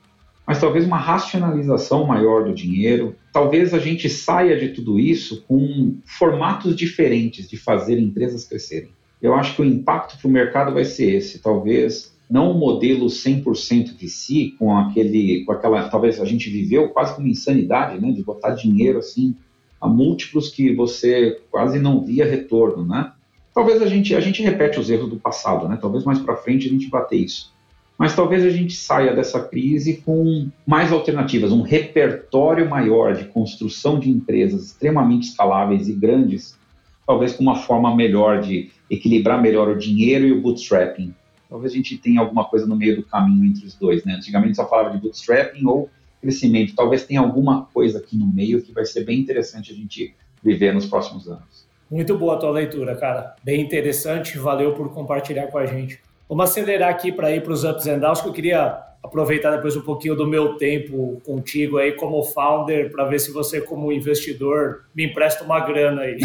mas 0.46 0.60
talvez 0.60 0.84
uma 0.84 0.96
racionalização 0.96 2.06
maior 2.06 2.44
do 2.44 2.52
dinheiro. 2.52 3.14
Talvez 3.32 3.72
a 3.72 3.78
gente 3.78 4.08
saia 4.08 4.58
de 4.58 4.68
tudo 4.68 4.98
isso 4.98 5.42
com 5.46 5.96
formatos 6.04 6.74
diferentes 6.74 7.48
de 7.48 7.56
fazer 7.56 7.98
empresas 7.98 8.44
crescerem. 8.44 8.90
Eu 9.20 9.34
acho 9.34 9.54
que 9.54 9.62
o 9.62 9.64
impacto 9.64 10.18
para 10.18 10.28
o 10.28 10.30
mercado 10.30 10.74
vai 10.74 10.84
ser 10.84 11.14
esse. 11.14 11.38
Talvez 11.38 12.12
não 12.28 12.50
um 12.50 12.58
modelo 12.58 13.06
100% 13.06 13.96
de 13.96 14.08
si, 14.08 14.56
com 14.58 14.76
aquele, 14.76 15.44
com 15.44 15.52
aquela, 15.52 15.88
talvez 15.88 16.20
a 16.20 16.24
gente 16.24 16.50
viveu 16.50 16.88
quase 16.88 17.14
como 17.14 17.28
insanidade, 17.28 18.00
né, 18.00 18.10
de 18.10 18.22
botar 18.22 18.50
dinheiro 18.50 18.98
assim 18.98 19.36
a 19.80 19.88
múltiplos 19.88 20.48
que 20.48 20.74
você 20.74 21.40
quase 21.50 21.78
não 21.78 22.04
via 22.04 22.24
retorno, 22.24 22.86
né? 22.86 23.12
Talvez 23.52 23.82
a 23.82 23.86
gente 23.86 24.14
a 24.14 24.20
gente 24.20 24.40
repete 24.40 24.78
os 24.78 24.88
erros 24.88 25.10
do 25.10 25.16
passado, 25.16 25.68
né? 25.68 25.76
Talvez 25.80 26.04
mais 26.04 26.20
para 26.20 26.36
frente 26.36 26.68
a 26.68 26.70
gente 26.70 26.88
bater 26.88 27.16
isso 27.16 27.52
mas 27.98 28.16
talvez 28.16 28.44
a 28.44 28.50
gente 28.50 28.74
saia 28.74 29.14
dessa 29.14 29.40
crise 29.40 30.02
com 30.04 30.48
mais 30.66 30.90
alternativas, 30.92 31.52
um 31.52 31.62
repertório 31.62 32.68
maior 32.68 33.14
de 33.14 33.24
construção 33.26 33.98
de 33.98 34.10
empresas 34.10 34.66
extremamente 34.66 35.28
escaláveis 35.28 35.88
e 35.88 35.92
grandes, 35.92 36.58
talvez 37.06 37.32
com 37.32 37.42
uma 37.42 37.56
forma 37.56 37.94
melhor 37.94 38.40
de 38.40 38.70
equilibrar 38.90 39.40
melhor 39.40 39.68
o 39.68 39.78
dinheiro 39.78 40.26
e 40.26 40.32
o 40.32 40.40
bootstrapping. 40.40 41.14
Talvez 41.48 41.72
a 41.72 41.76
gente 41.76 41.98
tenha 41.98 42.20
alguma 42.20 42.44
coisa 42.44 42.66
no 42.66 42.74
meio 42.74 42.96
do 42.96 43.02
caminho 43.02 43.44
entre 43.44 43.66
os 43.66 43.74
dois, 43.74 44.04
né? 44.04 44.14
Antigamente 44.14 44.56
só 44.56 44.66
falava 44.66 44.90
de 44.90 44.98
bootstrapping 44.98 45.66
ou 45.66 45.90
crescimento. 46.20 46.74
Talvez 46.74 47.04
tenha 47.04 47.20
alguma 47.20 47.66
coisa 47.66 47.98
aqui 47.98 48.16
no 48.16 48.26
meio 48.26 48.62
que 48.62 48.72
vai 48.72 48.84
ser 48.84 49.04
bem 49.04 49.18
interessante 49.18 49.72
a 49.72 49.74
gente 49.74 50.14
viver 50.42 50.72
nos 50.72 50.86
próximos 50.86 51.28
anos. 51.28 51.66
Muito 51.90 52.16
boa 52.16 52.36
a 52.36 52.38
tua 52.38 52.50
leitura, 52.50 52.96
cara. 52.96 53.36
Bem 53.44 53.60
interessante. 53.60 54.38
Valeu 54.38 54.72
por 54.72 54.90
compartilhar 54.94 55.48
com 55.48 55.58
a 55.58 55.66
gente. 55.66 56.00
Vamos 56.32 56.48
acelerar 56.48 56.88
aqui 56.88 57.12
para 57.12 57.30
ir 57.30 57.42
para 57.42 57.52
os 57.52 57.62
ups 57.62 57.86
and 57.86 57.98
downs, 57.98 58.22
que 58.22 58.26
eu 58.26 58.32
queria 58.32 58.82
aproveitar 59.02 59.50
depois 59.50 59.76
um 59.76 59.82
pouquinho 59.82 60.16
do 60.16 60.26
meu 60.26 60.56
tempo 60.56 61.20
contigo 61.26 61.76
aí 61.76 61.92
como 61.92 62.22
founder, 62.22 62.90
para 62.90 63.04
ver 63.04 63.18
se 63.18 63.30
você, 63.30 63.60
como 63.60 63.92
investidor, 63.92 64.86
me 64.94 65.04
empresta 65.04 65.44
uma 65.44 65.60
grana 65.60 66.00
aí. 66.00 66.18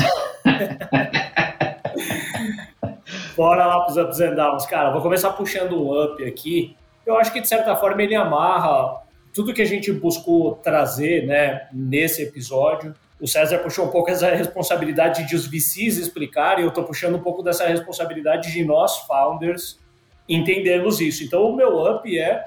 Bora 3.35 3.65
lá 3.65 3.81
para 3.81 3.91
os 3.91 3.97
ups 3.97 4.21
and 4.21 4.35
downs. 4.35 4.65
Cara, 4.65 4.91
vou 4.91 5.01
começar 5.01 5.31
puxando 5.31 5.77
um 5.77 6.01
up 6.01 6.23
aqui. 6.23 6.77
Eu 7.05 7.17
acho 7.17 7.33
que, 7.33 7.41
de 7.41 7.47
certa 7.49 7.75
forma, 7.75 8.01
ele 8.01 8.15
amarra 8.15 9.01
tudo 9.33 9.53
que 9.53 9.61
a 9.61 9.67
gente 9.67 9.91
buscou 9.91 10.55
trazer 10.55 11.27
né, 11.27 11.67
nesse 11.73 12.23
episódio. 12.23 12.95
O 13.19 13.27
César 13.27 13.57
puxou 13.57 13.83
um 13.83 13.89
pouco 13.89 14.09
essa 14.09 14.29
responsabilidade 14.29 15.27
de 15.27 15.35
os 15.35 15.45
VCs 15.45 15.97
explicarem, 15.97 16.63
eu 16.63 16.69
estou 16.69 16.85
puxando 16.85 17.15
um 17.15 17.21
pouco 17.21 17.43
dessa 17.43 17.67
responsabilidade 17.67 18.53
de 18.53 18.63
nós, 18.63 18.99
founders, 18.99 19.85
entendermos 20.27 20.99
isso. 20.99 21.23
Então, 21.23 21.43
o 21.43 21.55
meu 21.55 21.79
up 21.83 22.17
é 22.17 22.45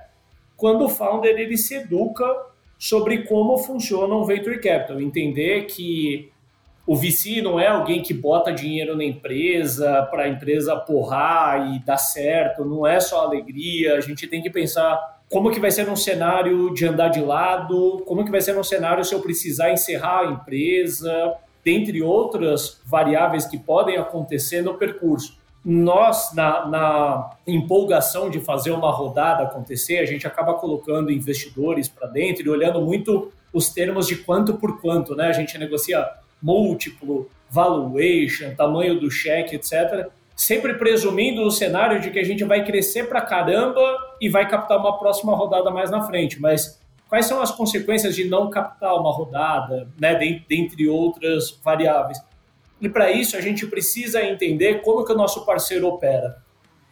quando 0.57 0.85
o 0.85 0.89
founder 0.89 1.39
ele 1.39 1.57
se 1.57 1.76
educa 1.76 2.26
sobre 2.78 3.24
como 3.24 3.59
funciona 3.59 4.14
um 4.14 4.24
venture 4.24 4.61
capital, 4.61 5.01
entender 5.01 5.66
que 5.66 6.31
o 6.87 6.97
VC 6.97 7.41
não 7.41 7.61
é 7.61 7.68
alguém 7.68 8.03
que 8.03 8.12
bota 8.12 8.53
dinheiro 8.53 8.97
na 8.97 9.05
empresa 9.05 10.03
para 10.11 10.24
a 10.24 10.28
empresa 10.28 10.76
porrar 10.76 11.74
e 11.74 11.78
dar 11.85 11.97
certo, 11.97 12.64
não 12.64 12.87
é 12.87 12.99
só 12.99 13.22
alegria, 13.22 13.97
a 13.97 14.01
gente 14.01 14.26
tem 14.26 14.43
que 14.43 14.51
pensar 14.51 15.20
como 15.28 15.51
que 15.51 15.61
vai 15.61 15.70
ser 15.70 15.89
um 15.89 15.97
cenário 15.97 16.74
de 16.74 16.87
andar 16.87 17.09
de 17.09 17.20
lado, 17.20 18.03
como 18.07 18.24
que 18.24 18.31
vai 18.31 18.41
ser 18.41 18.59
um 18.59 18.64
cenário 18.64 19.05
se 19.05 19.14
eu 19.14 19.20
precisar 19.20 19.70
encerrar 19.72 20.20
a 20.20 20.33
empresa, 20.33 21.35
dentre 21.64 22.03
outras 22.03 22.83
variáveis 22.85 23.47
que 23.47 23.59
podem 23.59 23.97
acontecer 23.97 24.62
no 24.62 24.74
percurso 24.74 25.39
nós, 25.65 26.33
na, 26.35 26.67
na, 26.67 27.31
empolgação 27.47 28.31
de 28.31 28.41
fazer 28.41 28.71
uma 28.71 28.91
rodada 28.91 29.43
acontecer, 29.43 29.99
a 29.99 30.07
gente 30.07 30.27
acaba 30.27 30.55
colocando 30.55 31.13
investidores 31.13 31.89
para 31.89 32.09
dentro 32.09 32.47
e 32.47 32.49
olhando 32.49 32.81
muito 32.81 33.31
os 33.53 33.69
termos 33.69 34.07
de 34.07 34.17
quanto 34.17 34.55
por 34.55 34.81
quanto, 34.81 35.15
né? 35.15 35.27
A 35.27 35.33
gente 35.33 35.59
negocia 35.59 36.09
múltiplo, 36.41 37.29
valuation, 37.51 38.55
tamanho 38.55 38.99
do 38.99 39.11
cheque, 39.11 39.57
etc. 39.57 40.09
Sempre 40.35 40.75
presumindo 40.75 41.43
o 41.43 41.51
cenário 41.51 42.01
de 42.01 42.11
que 42.11 42.19
a 42.19 42.25
gente 42.25 42.45
vai 42.45 42.65
crescer 42.65 43.09
para 43.09 43.21
caramba 43.21 43.83
e 44.21 44.29
vai 44.29 44.49
captar 44.49 44.79
uma 44.79 44.99
próxima 44.99 45.35
rodada 45.35 45.71
mais 45.71 45.91
na 45.91 46.03
frente. 46.03 46.41
Mas 46.41 46.81
quais 47.09 47.27
são 47.27 47.43
as 47.43 47.51
consequências 47.51 48.15
de 48.15 48.25
não 48.25 48.49
captar 48.49 48.95
uma 48.95 49.13
rodada, 49.13 49.89
né? 49.99 50.15
Dentre 50.49 50.89
outras 50.89 51.51
variáveis. 51.63 52.19
E 52.81 52.89
para 52.89 53.11
isso 53.11 53.37
a 53.37 53.41
gente 53.41 53.66
precisa 53.66 54.22
entender 54.24 54.81
como 54.83 55.05
que 55.05 55.12
o 55.12 55.16
nosso 55.16 55.45
parceiro 55.45 55.87
opera. 55.87 56.39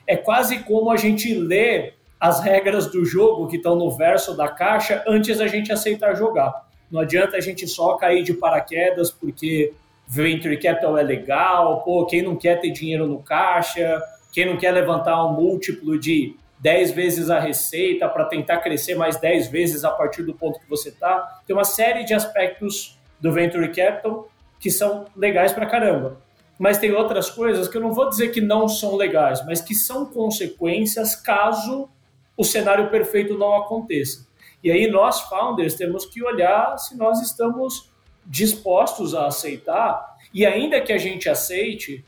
É 0.06 0.16
quase 0.16 0.60
como 0.60 0.90
a 0.90 0.96
gente 0.96 1.34
lê 1.34 1.94
as 2.20 2.40
regras 2.40 2.90
do 2.90 3.04
jogo 3.04 3.46
que 3.48 3.56
estão 3.56 3.76
no 3.76 3.90
verso 3.90 4.36
da 4.36 4.48
caixa 4.48 5.04
antes 5.06 5.38
da 5.38 5.46
gente 5.46 5.72
aceitar 5.72 6.14
jogar. 6.14 6.68
Não 6.90 7.00
adianta 7.00 7.36
a 7.36 7.40
gente 7.40 7.66
só 7.66 7.94
cair 7.94 8.22
de 8.22 8.34
paraquedas 8.34 9.10
porque 9.10 9.72
venture 10.06 10.56
capital 10.56 10.96
é 10.96 11.02
legal, 11.02 11.82
pô, 11.82 12.06
quem 12.06 12.22
não 12.22 12.34
quer 12.34 12.60
ter 12.60 12.70
dinheiro 12.70 13.06
no 13.06 13.22
caixa, 13.22 14.02
quem 14.32 14.46
não 14.46 14.56
quer 14.56 14.72
levantar 14.72 15.24
um 15.26 15.32
múltiplo 15.32 15.98
de 15.98 16.34
10 16.60 16.92
vezes 16.92 17.30
a 17.30 17.38
receita 17.38 18.08
para 18.08 18.24
tentar 18.24 18.58
crescer 18.58 18.94
mais 18.94 19.16
10 19.16 19.48
vezes 19.48 19.84
a 19.84 19.90
partir 19.90 20.22
do 20.22 20.34
ponto 20.34 20.58
que 20.58 20.68
você 20.68 20.88
está. 20.88 21.40
Tem 21.46 21.54
uma 21.54 21.64
série 21.64 22.04
de 22.04 22.14
aspectos 22.14 22.98
do 23.20 23.32
venture 23.32 23.68
capital 23.68 24.28
que 24.58 24.70
são 24.70 25.06
legais 25.16 25.52
para 25.52 25.66
caramba. 25.66 26.20
Mas 26.58 26.78
tem 26.78 26.92
outras 26.92 27.30
coisas 27.30 27.68
que 27.68 27.76
eu 27.76 27.80
não 27.80 27.92
vou 27.92 28.08
dizer 28.08 28.28
que 28.28 28.40
não 28.40 28.68
são 28.68 28.96
legais, 28.96 29.44
mas 29.46 29.60
que 29.60 29.74
são 29.74 30.06
consequências 30.06 31.14
caso 31.14 31.88
o 32.36 32.44
cenário 32.44 32.90
perfeito 32.90 33.38
não 33.38 33.54
aconteça. 33.56 34.26
E 34.62 34.70
aí 34.70 34.90
nós, 34.90 35.20
founders, 35.22 35.74
temos 35.74 36.04
que 36.04 36.22
olhar 36.22 36.76
se 36.78 36.96
nós 36.96 37.20
estamos 37.20 37.90
dispostos 38.26 39.14
a 39.14 39.26
aceitar 39.26 40.16
e 40.34 40.44
ainda 40.44 40.80
que 40.80 40.92
a 40.92 40.98
gente 40.98 41.28
aceite, 41.28 42.04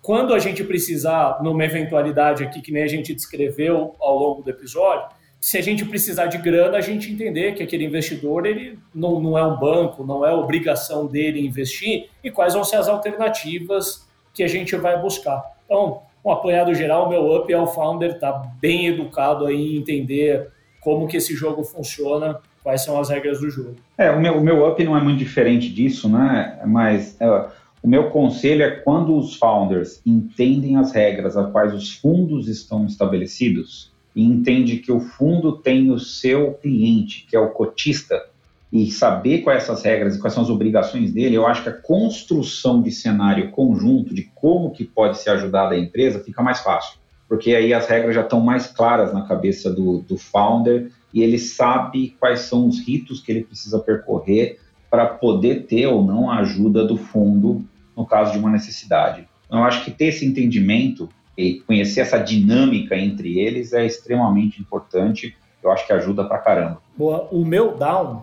quando 0.00 0.34
a 0.34 0.38
gente 0.38 0.62
precisar, 0.62 1.42
numa 1.42 1.64
eventualidade 1.64 2.44
aqui 2.44 2.60
que 2.60 2.70
nem 2.70 2.82
a 2.82 2.86
gente 2.86 3.14
descreveu 3.14 3.96
ao 3.98 4.16
longo 4.16 4.42
do 4.42 4.50
episódio, 4.50 5.08
se 5.40 5.58
a 5.58 5.62
gente 5.62 5.84
precisar 5.84 6.26
de 6.26 6.38
grana, 6.38 6.78
a 6.78 6.80
gente 6.80 7.12
entender 7.12 7.54
que 7.54 7.62
aquele 7.62 7.84
investidor 7.84 8.46
ele 8.46 8.78
não, 8.94 9.20
não 9.20 9.38
é 9.38 9.44
um 9.44 9.58
banco, 9.58 10.04
não 10.04 10.26
é 10.26 10.32
obrigação 10.34 11.06
dele 11.06 11.44
investir 11.44 12.08
e 12.24 12.30
quais 12.30 12.54
vão 12.54 12.64
ser 12.64 12.76
as 12.76 12.88
alternativas 12.88 14.06
que 14.34 14.42
a 14.42 14.48
gente 14.48 14.74
vai 14.76 15.00
buscar. 15.00 15.42
Então, 15.64 16.02
um 16.24 16.30
apanhado 16.30 16.74
geral, 16.74 17.08
meu 17.08 17.34
up 17.36 17.52
é 17.52 17.58
o 17.58 17.66
founder 17.66 18.12
está 18.12 18.32
bem 18.60 18.86
educado 18.86 19.46
aí 19.46 19.54
em 19.54 19.76
entender 19.76 20.48
como 20.80 21.06
que 21.06 21.16
esse 21.16 21.34
jogo 21.34 21.62
funciona, 21.64 22.38
quais 22.62 22.82
são 22.82 22.98
as 22.98 23.08
regras 23.08 23.40
do 23.40 23.50
jogo. 23.50 23.76
É, 23.96 24.10
o 24.10 24.20
meu, 24.20 24.38
o 24.38 24.40
meu 24.40 24.68
up 24.68 24.82
não 24.84 24.96
é 24.96 25.00
muito 25.00 25.18
diferente 25.18 25.68
disso, 25.68 26.08
né? 26.08 26.60
Mas 26.66 27.20
é, 27.20 27.48
o 27.82 27.88
meu 27.88 28.10
conselho 28.10 28.64
é 28.64 28.70
quando 28.70 29.16
os 29.16 29.36
founders 29.36 30.00
entendem 30.04 30.76
as 30.76 30.92
regras 30.92 31.36
a 31.36 31.44
quais 31.44 31.72
os 31.72 31.94
fundos 31.94 32.48
estão 32.48 32.84
estabelecidos 32.84 33.94
e 34.16 34.24
entende 34.24 34.78
que 34.78 34.90
o 34.90 34.98
fundo 34.98 35.58
tem 35.58 35.90
o 35.90 35.98
seu 35.98 36.54
cliente, 36.54 37.26
que 37.28 37.36
é 37.36 37.38
o 37.38 37.50
cotista, 37.50 38.24
e 38.72 38.90
saber 38.90 39.42
quais 39.42 39.62
essas 39.62 39.82
regras 39.82 40.16
e 40.16 40.18
quais 40.18 40.32
são 40.32 40.42
as 40.42 40.48
obrigações 40.48 41.12
dele, 41.12 41.36
eu 41.36 41.46
acho 41.46 41.62
que 41.62 41.68
a 41.68 41.72
construção 41.72 42.82
de 42.82 42.90
cenário 42.90 43.50
conjunto 43.50 44.14
de 44.14 44.22
como 44.34 44.70
que 44.70 44.84
pode 44.84 45.18
ser 45.18 45.30
ajudada 45.30 45.74
a 45.74 45.78
empresa 45.78 46.24
fica 46.24 46.42
mais 46.42 46.60
fácil, 46.60 46.98
porque 47.28 47.54
aí 47.54 47.74
as 47.74 47.86
regras 47.86 48.14
já 48.14 48.22
estão 48.22 48.40
mais 48.40 48.66
claras 48.66 49.12
na 49.12 49.22
cabeça 49.22 49.70
do, 49.70 50.00
do 50.00 50.16
founder 50.16 50.90
e 51.12 51.22
ele 51.22 51.38
sabe 51.38 52.16
quais 52.18 52.40
são 52.40 52.66
os 52.66 52.80
ritos 52.80 53.20
que 53.20 53.30
ele 53.30 53.44
precisa 53.44 53.78
percorrer 53.78 54.58
para 54.90 55.06
poder 55.06 55.66
ter 55.66 55.86
ou 55.86 56.02
não 56.02 56.30
a 56.30 56.38
ajuda 56.38 56.84
do 56.86 56.96
fundo 56.96 57.64
no 57.96 58.06
caso 58.06 58.32
de 58.32 58.38
uma 58.38 58.50
necessidade. 58.50 59.28
Então, 59.46 59.60
eu 59.60 59.64
acho 59.64 59.84
que 59.84 59.90
ter 59.90 60.06
esse 60.06 60.24
entendimento 60.24 61.08
e 61.36 61.60
conhecer 61.60 62.00
essa 62.00 62.18
dinâmica 62.18 62.96
entre 62.96 63.38
eles 63.38 63.72
é 63.72 63.84
extremamente 63.84 64.60
importante. 64.60 65.36
Eu 65.62 65.70
acho 65.70 65.86
que 65.86 65.92
ajuda 65.92 66.24
pra 66.24 66.38
caramba. 66.38 66.80
Boa. 66.96 67.28
O 67.30 67.44
meu 67.44 67.76
down, 67.76 68.22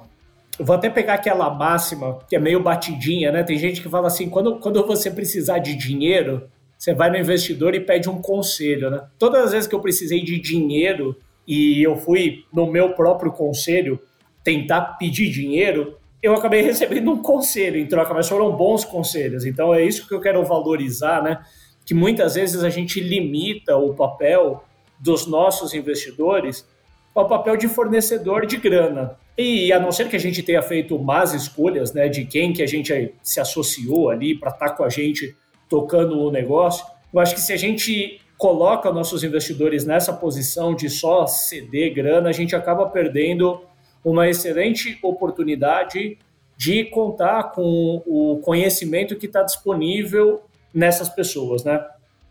eu 0.57 0.65
vou 0.65 0.75
até 0.75 0.89
pegar 0.89 1.15
aquela 1.15 1.49
máxima 1.49 2.19
que 2.27 2.35
é 2.35 2.39
meio 2.39 2.61
batidinha, 2.61 3.31
né? 3.31 3.43
Tem 3.43 3.57
gente 3.57 3.81
que 3.81 3.89
fala 3.89 4.07
assim: 4.07 4.29
quando, 4.29 4.57
quando 4.59 4.85
você 4.85 5.11
precisar 5.11 5.59
de 5.59 5.75
dinheiro, 5.75 6.47
você 6.77 6.93
vai 6.93 7.09
no 7.09 7.17
investidor 7.17 7.75
e 7.75 7.79
pede 7.79 8.09
um 8.09 8.21
conselho, 8.21 8.89
né? 8.89 9.03
Todas 9.17 9.45
as 9.45 9.51
vezes 9.51 9.67
que 9.67 9.75
eu 9.75 9.79
precisei 9.79 10.23
de 10.23 10.39
dinheiro 10.39 11.15
e 11.47 11.81
eu 11.83 11.95
fui 11.95 12.45
no 12.51 12.71
meu 12.71 12.93
próprio 12.93 13.31
conselho 13.31 13.99
tentar 14.43 14.97
pedir 14.97 15.29
dinheiro, 15.29 15.97
eu 16.21 16.33
acabei 16.33 16.61
recebendo 16.63 17.11
um 17.11 17.21
conselho 17.21 17.77
em 17.77 17.85
troca, 17.85 18.13
mas 18.13 18.27
foram 18.27 18.51
bons 18.55 18.85
conselhos. 18.85 19.45
Então 19.45 19.73
é 19.73 19.83
isso 19.83 20.07
que 20.07 20.13
eu 20.13 20.21
quero 20.21 20.43
valorizar, 20.43 21.21
né? 21.21 21.39
Que 21.85 21.93
muitas 21.93 22.35
vezes 22.35 22.63
a 22.63 22.69
gente 22.69 22.99
limita 22.99 23.75
o 23.77 23.93
papel 23.93 24.63
dos 24.99 25.27
nossos 25.27 25.73
investidores 25.73 26.65
ao 27.13 27.27
papel 27.27 27.57
de 27.57 27.67
fornecedor 27.67 28.45
de 28.45 28.57
grana. 28.57 29.17
E 29.37 29.71
a 29.73 29.79
não 29.79 29.91
ser 29.91 30.09
que 30.09 30.15
a 30.15 30.19
gente 30.19 30.41
tenha 30.43 30.61
feito 30.61 30.97
más 30.97 31.33
escolhas, 31.33 31.93
né, 31.93 32.07
de 32.07 32.25
quem 32.25 32.53
que 32.53 32.61
a 32.61 32.67
gente 32.67 33.13
se 33.21 33.39
associou 33.39 34.09
ali 34.09 34.35
para 34.37 34.51
estar 34.51 34.69
tá 34.69 34.75
com 34.75 34.83
a 34.83 34.89
gente 34.89 35.35
tocando 35.67 36.19
o 36.19 36.31
negócio, 36.31 36.85
eu 37.13 37.19
acho 37.19 37.35
que 37.35 37.41
se 37.41 37.51
a 37.51 37.57
gente 37.57 38.19
coloca 38.37 38.91
nossos 38.91 39.23
investidores 39.23 39.85
nessa 39.85 40.13
posição 40.13 40.75
de 40.75 40.89
só 40.89 41.25
ceder 41.25 41.93
grana, 41.93 42.29
a 42.29 42.33
gente 42.33 42.55
acaba 42.55 42.87
perdendo 42.87 43.61
uma 44.03 44.27
excelente 44.27 44.97
oportunidade 45.01 46.17
de 46.57 46.85
contar 46.85 47.51
com 47.51 48.03
o 48.05 48.39
conhecimento 48.43 49.15
que 49.15 49.25
está 49.25 49.43
disponível 49.43 50.41
nessas 50.73 51.09
pessoas, 51.09 51.63
né? 51.63 51.83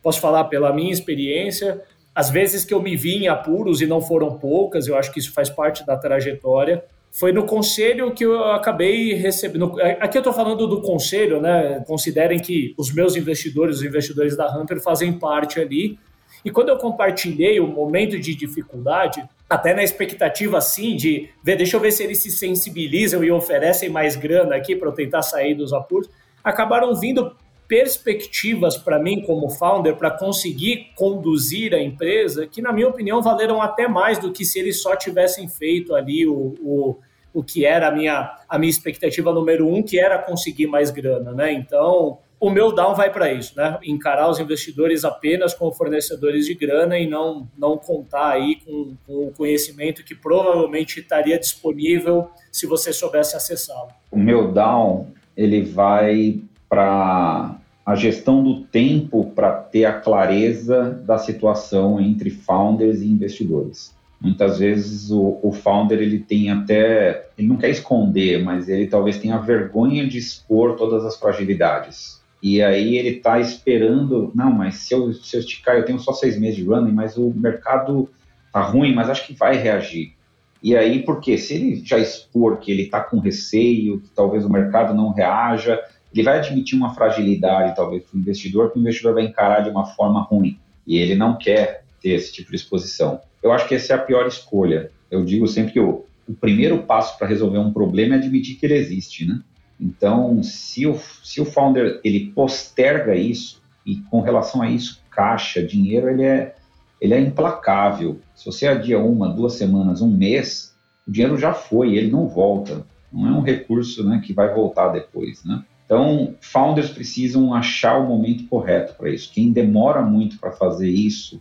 Posso 0.03 0.21
falar 0.21 0.45
pela 0.45 0.73
minha 0.73 0.93
experiência, 0.93 1.81
às 2.15 2.29
vezes 2.29 2.65
que 2.65 2.75
eu 2.75 2.83
me 2.83 2.97
vi 2.97 3.25
em 3.25 3.29
apuros 3.29 3.81
e 3.81 3.87
não 3.87 4.01
foram 4.01 4.39
poucas, 4.39 4.87
eu 4.87 4.97
acho 4.97 5.13
que 5.13 5.19
isso 5.19 5.33
faz 5.33 5.49
parte 5.49 5.87
da 5.87 5.97
trajetória. 5.97 6.85
Foi 7.11 7.31
no 7.31 7.45
conselho 7.45 8.13
que 8.13 8.25
eu 8.25 8.43
acabei 8.53 9.13
recebendo. 9.15 9.75
Aqui 10.01 10.17
eu 10.17 10.21
estou 10.21 10.33
falando 10.33 10.67
do 10.67 10.81
conselho, 10.81 11.41
né? 11.41 11.83
Considerem 11.87 12.39
que 12.39 12.75
os 12.79 12.93
meus 12.93 13.17
investidores, 13.17 13.77
os 13.77 13.83
investidores 13.83 14.37
da 14.37 14.51
Hunter, 14.57 14.81
fazem 14.81 15.13
parte 15.19 15.61
ali. 15.61 15.99
E 16.45 16.51
quando 16.51 16.71
eu 16.71 16.77
compartilhei 16.77 17.61
o 17.61 17.67
momento 17.67 18.19
de 18.19 18.35
dificuldade, 18.35 19.23
até 19.49 19.75
na 19.75 19.83
expectativa 19.83 20.59
assim 20.59 20.97
de 20.97 21.29
ver, 21.45 21.57
deixa 21.57 21.77
eu 21.77 21.81
ver 21.81 21.93
se 21.93 22.03
eles 22.03 22.23
se 22.23 22.31
sensibilizam 22.31 23.23
e 23.23 23.31
oferecem 23.31 23.89
mais 23.89 24.17
grana 24.17 24.57
aqui 24.57 24.75
para 24.75 24.89
eu 24.89 24.93
tentar 24.93 25.23
sair 25.23 25.55
dos 25.55 25.73
apuros, 25.73 26.09
acabaram 26.43 26.95
vindo 26.95 27.37
perspectivas 27.73 28.77
para 28.77 28.99
mim 28.99 29.23
como 29.23 29.49
founder 29.49 29.97
para 29.97 30.11
conseguir 30.11 30.91
conduzir 30.95 31.73
a 31.73 31.81
empresa 31.81 32.47
que 32.47 32.61
na 32.61 32.71
minha 32.71 32.87
opinião 32.87 33.23
valeram 33.23 33.63
até 33.63 33.89
mais 33.89 34.19
do 34.19 34.31
que 34.31 34.45
se 34.45 34.59
eles 34.59 34.83
só 34.83 34.95
tivessem 34.95 35.49
feito 35.49 35.95
ali 35.95 36.27
o, 36.27 36.55
o, 36.61 36.99
o 37.33 37.43
que 37.43 37.65
era 37.65 37.89
a 37.89 37.91
minha, 37.91 38.31
a 38.47 38.59
minha 38.59 38.69
expectativa 38.69 39.33
número 39.33 39.67
um, 39.67 39.83
que 39.83 39.99
era 39.99 40.19
conseguir 40.19 40.67
mais 40.67 40.91
grana, 40.91 41.33
né? 41.33 41.51
Então 41.51 42.19
o 42.39 42.51
meu 42.51 42.75
down 42.75 42.95
vai 42.95 43.11
para 43.11 43.33
isso, 43.33 43.57
né? 43.57 43.79
Encarar 43.85 44.29
os 44.29 44.39
investidores 44.39 45.03
apenas 45.03 45.55
como 45.55 45.73
fornecedores 45.73 46.45
de 46.45 46.55
grana 46.55 46.99
e 46.99 47.09
não, 47.09 47.49
não 47.57 47.79
contar 47.79 48.33
aí 48.33 48.57
com, 48.57 48.95
com 49.07 49.29
o 49.29 49.33
conhecimento 49.33 50.05
que 50.05 50.15
provavelmente 50.15 51.01
estaria 51.01 51.39
disponível 51.39 52.29
se 52.51 52.67
você 52.67 52.93
soubesse 52.93 53.35
acessá-lo. 53.35 53.89
O 54.11 54.19
meu 54.19 54.53
down 54.53 55.07
ele 55.35 55.63
vai 55.63 56.43
para 56.69 57.62
a 57.85 57.95
gestão 57.95 58.43
do 58.43 58.61
tempo 58.61 59.33
para 59.35 59.53
ter 59.53 59.85
a 59.85 60.01
clareza 60.01 61.03
da 61.05 61.19
situação 61.19 62.01
entre 62.01 62.31
founders 62.31 63.01
e 63.01 63.09
investidores. 63.09 63.95
Muitas 64.21 64.61
vezes 64.61 65.11
o, 65.11 65.41
o, 65.43 65.51
founder 65.51 65.99
ele 65.99 66.21
tem 66.21 66.49
até, 66.49 67.29
ele 67.37 67.49
não 67.49 67.57
quer 67.57 67.71
esconder, 67.71 68.41
mas 68.41 68.69
ele 68.69 68.87
talvez 68.87 69.19
tenha 69.19 69.37
vergonha 69.39 70.07
de 70.07 70.17
expor 70.17 70.77
todas 70.77 71.05
as 71.05 71.17
fragilidades. 71.17 72.23
E 72.41 72.63
aí 72.63 72.97
ele 72.97 73.17
está 73.17 73.41
esperando, 73.41 74.31
não, 74.33 74.53
mas 74.53 74.77
se 74.77 74.95
eu, 74.95 75.13
se 75.13 75.37
eu 75.37 75.41
esticar, 75.41 75.77
eu 75.77 75.85
tenho 75.85 75.99
só 75.99 76.13
seis 76.13 76.39
meses 76.39 76.57
de 76.57 76.65
running, 76.65 76.93
mas 76.93 77.17
o 77.17 77.31
mercado 77.31 78.09
tá 78.53 78.63
ruim, 78.63 78.95
mas 78.95 79.11
acho 79.11 79.27
que 79.27 79.35
vai 79.35 79.57
reagir. 79.57 80.15
E 80.63 80.77
aí, 80.77 81.03
porque 81.03 81.37
se 81.37 81.55
ele 81.55 81.83
já 81.85 81.99
expor 81.99 82.59
que 82.59 82.71
ele 82.71 82.83
está 82.83 83.01
com 83.01 83.19
receio, 83.19 84.01
que 84.01 84.11
talvez 84.11 84.45
o 84.45 84.51
mercado 84.51 84.95
não 84.95 85.11
reaja, 85.11 85.81
ele 86.15 86.23
vai 86.23 86.39
admitir 86.39 86.77
uma 86.77 86.95
fragilidade, 86.95 87.75
talvez, 87.75 88.03
para 88.05 88.17
o 88.17 88.21
investidor, 88.21 88.71
que 88.71 88.79
o 88.79 88.81
investidor 88.81 89.15
vai 89.15 89.25
encarar 89.25 89.61
de 89.61 89.71
uma 89.71 89.87
forma 89.87 90.21
ruim. 90.23 90.59
E 90.87 90.99
ele 90.99 91.15
não 91.15 91.37
quer 91.37 91.85
ter 92.01 92.11
esse 92.11 92.33
tipo 92.33 92.51
de 92.51 92.57
exposição. 92.57 93.21
Eu 93.43 93.53
acho 93.53 93.67
que 93.67 93.75
essa 93.75 93.95
é 93.95 93.97
a 93.97 94.01
pior 94.01 94.27
escolha. 94.27 94.91
Eu 95.11 95.25
digo 95.25 95.47
sempre 95.47 95.73
que 95.73 95.81
o, 95.81 96.05
o 96.29 96.35
primeiro 96.35 96.83
passo 96.83 97.17
para 97.19 97.27
resolver 97.27 97.59
um 97.59 97.73
problema 97.73 98.15
é 98.15 98.19
admitir 98.19 98.57
que 98.57 98.67
ele 98.67 98.75
existe, 98.75 99.27
né? 99.27 99.41
Então, 99.81 100.43
se 100.43 100.87
o, 100.87 100.99
se 101.25 101.41
o 101.41 101.45
founder 101.45 102.01
ele 102.05 102.33
posterga 102.33 103.17
isso, 103.17 103.61
e 103.85 103.97
com 103.97 104.21
relação 104.21 104.63
a 104.63 104.71
isso, 104.71 105.03
caixa, 105.11 105.63
dinheiro, 105.63 106.09
ele 106.09 106.23
é, 106.23 106.55
ele 107.01 107.15
é 107.15 107.21
implacável. 107.21 108.21
Se 108.35 108.47
você 108.47 108.67
adia 108.67 108.99
uma, 108.99 109.29
duas 109.29 109.55
semanas, 109.55 110.01
um 110.01 110.11
mês, 110.11 110.75
o 111.07 111.11
dinheiro 111.11 111.37
já 111.37 111.53
foi, 111.53 111.97
ele 111.97 112.11
não 112.11 112.29
volta. 112.29 112.87
Não 113.13 113.27
é 113.27 113.33
um 113.33 113.43
recurso 113.43 114.05
né, 114.05 114.23
que 114.25 114.33
vai 114.33 114.55
voltar 114.55 114.89
depois. 114.89 115.45
Né? 115.45 115.63
Então, 115.85 116.35
founders 116.41 116.91
precisam 116.91 117.53
achar 117.55 117.99
o 117.99 118.07
momento 118.07 118.47
correto 118.49 118.95
para 118.95 119.11
isso. 119.11 119.31
Quem 119.33 119.53
demora 119.53 120.01
muito 120.03 120.39
para 120.39 120.53
fazer 120.53 120.89
isso 120.89 121.41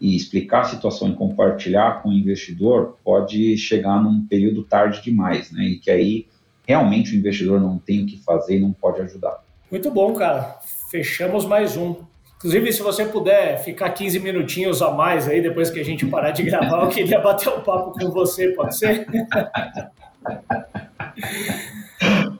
e 0.00 0.16
explicar 0.16 0.60
a 0.60 0.64
situação 0.64 1.10
e 1.10 1.14
compartilhar 1.14 2.02
com 2.02 2.08
o 2.08 2.12
investidor 2.12 2.96
pode 3.04 3.56
chegar 3.58 4.02
num 4.02 4.26
período 4.26 4.62
tarde 4.64 5.02
demais, 5.02 5.52
né? 5.52 5.64
E 5.64 5.78
que 5.78 5.90
aí 5.90 6.26
realmente 6.66 7.14
o 7.14 7.18
investidor 7.18 7.60
não 7.60 7.78
tem 7.78 8.02
o 8.02 8.06
que 8.06 8.16
fazer 8.18 8.56
e 8.56 8.60
não 8.60 8.72
pode 8.72 9.02
ajudar. 9.02 9.42
Muito 9.70 9.90
bom, 9.90 10.14
cara. 10.14 10.58
Fechamos 10.90 11.44
mais 11.44 11.76
um. 11.76 11.96
Inclusive, 12.36 12.72
se 12.72 12.80
você 12.80 13.04
puder 13.04 13.62
ficar 13.62 13.90
15 13.90 14.18
minutinhos 14.20 14.80
a 14.80 14.90
mais 14.90 15.28
aí, 15.28 15.42
depois 15.42 15.70
que 15.70 15.78
a 15.78 15.84
gente 15.84 16.06
parar 16.06 16.30
de 16.30 16.42
gravar, 16.42 16.84
eu 16.84 16.88
queria 16.88 17.20
bater 17.20 17.50
um 17.50 17.60
papo 17.60 17.92
com 17.92 18.10
você, 18.10 18.48
pode 18.52 18.78
ser? 18.78 19.06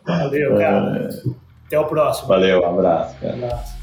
Valeu, 0.06 0.56
cara. 0.56 1.10
Até 1.70 1.78
o 1.78 1.84
próximo. 1.84 2.26
Valeu, 2.26 2.62
um 2.62 2.66
abraço, 2.66 3.14
cara. 3.20 3.36
Um 3.36 3.44
abraço. 3.44 3.76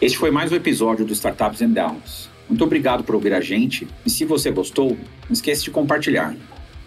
Este 0.00 0.16
foi 0.16 0.30
mais 0.30 0.52
um 0.52 0.54
episódio 0.54 1.04
do 1.04 1.12
Startups 1.12 1.60
and 1.60 1.70
Downs. 1.70 2.30
Muito 2.48 2.62
obrigado 2.62 3.02
por 3.02 3.16
ouvir 3.16 3.34
a 3.34 3.40
gente 3.40 3.88
e 4.06 4.10
se 4.10 4.24
você 4.24 4.52
gostou, 4.52 4.90
não 4.90 5.32
esqueça 5.32 5.64
de 5.64 5.72
compartilhar. 5.72 6.36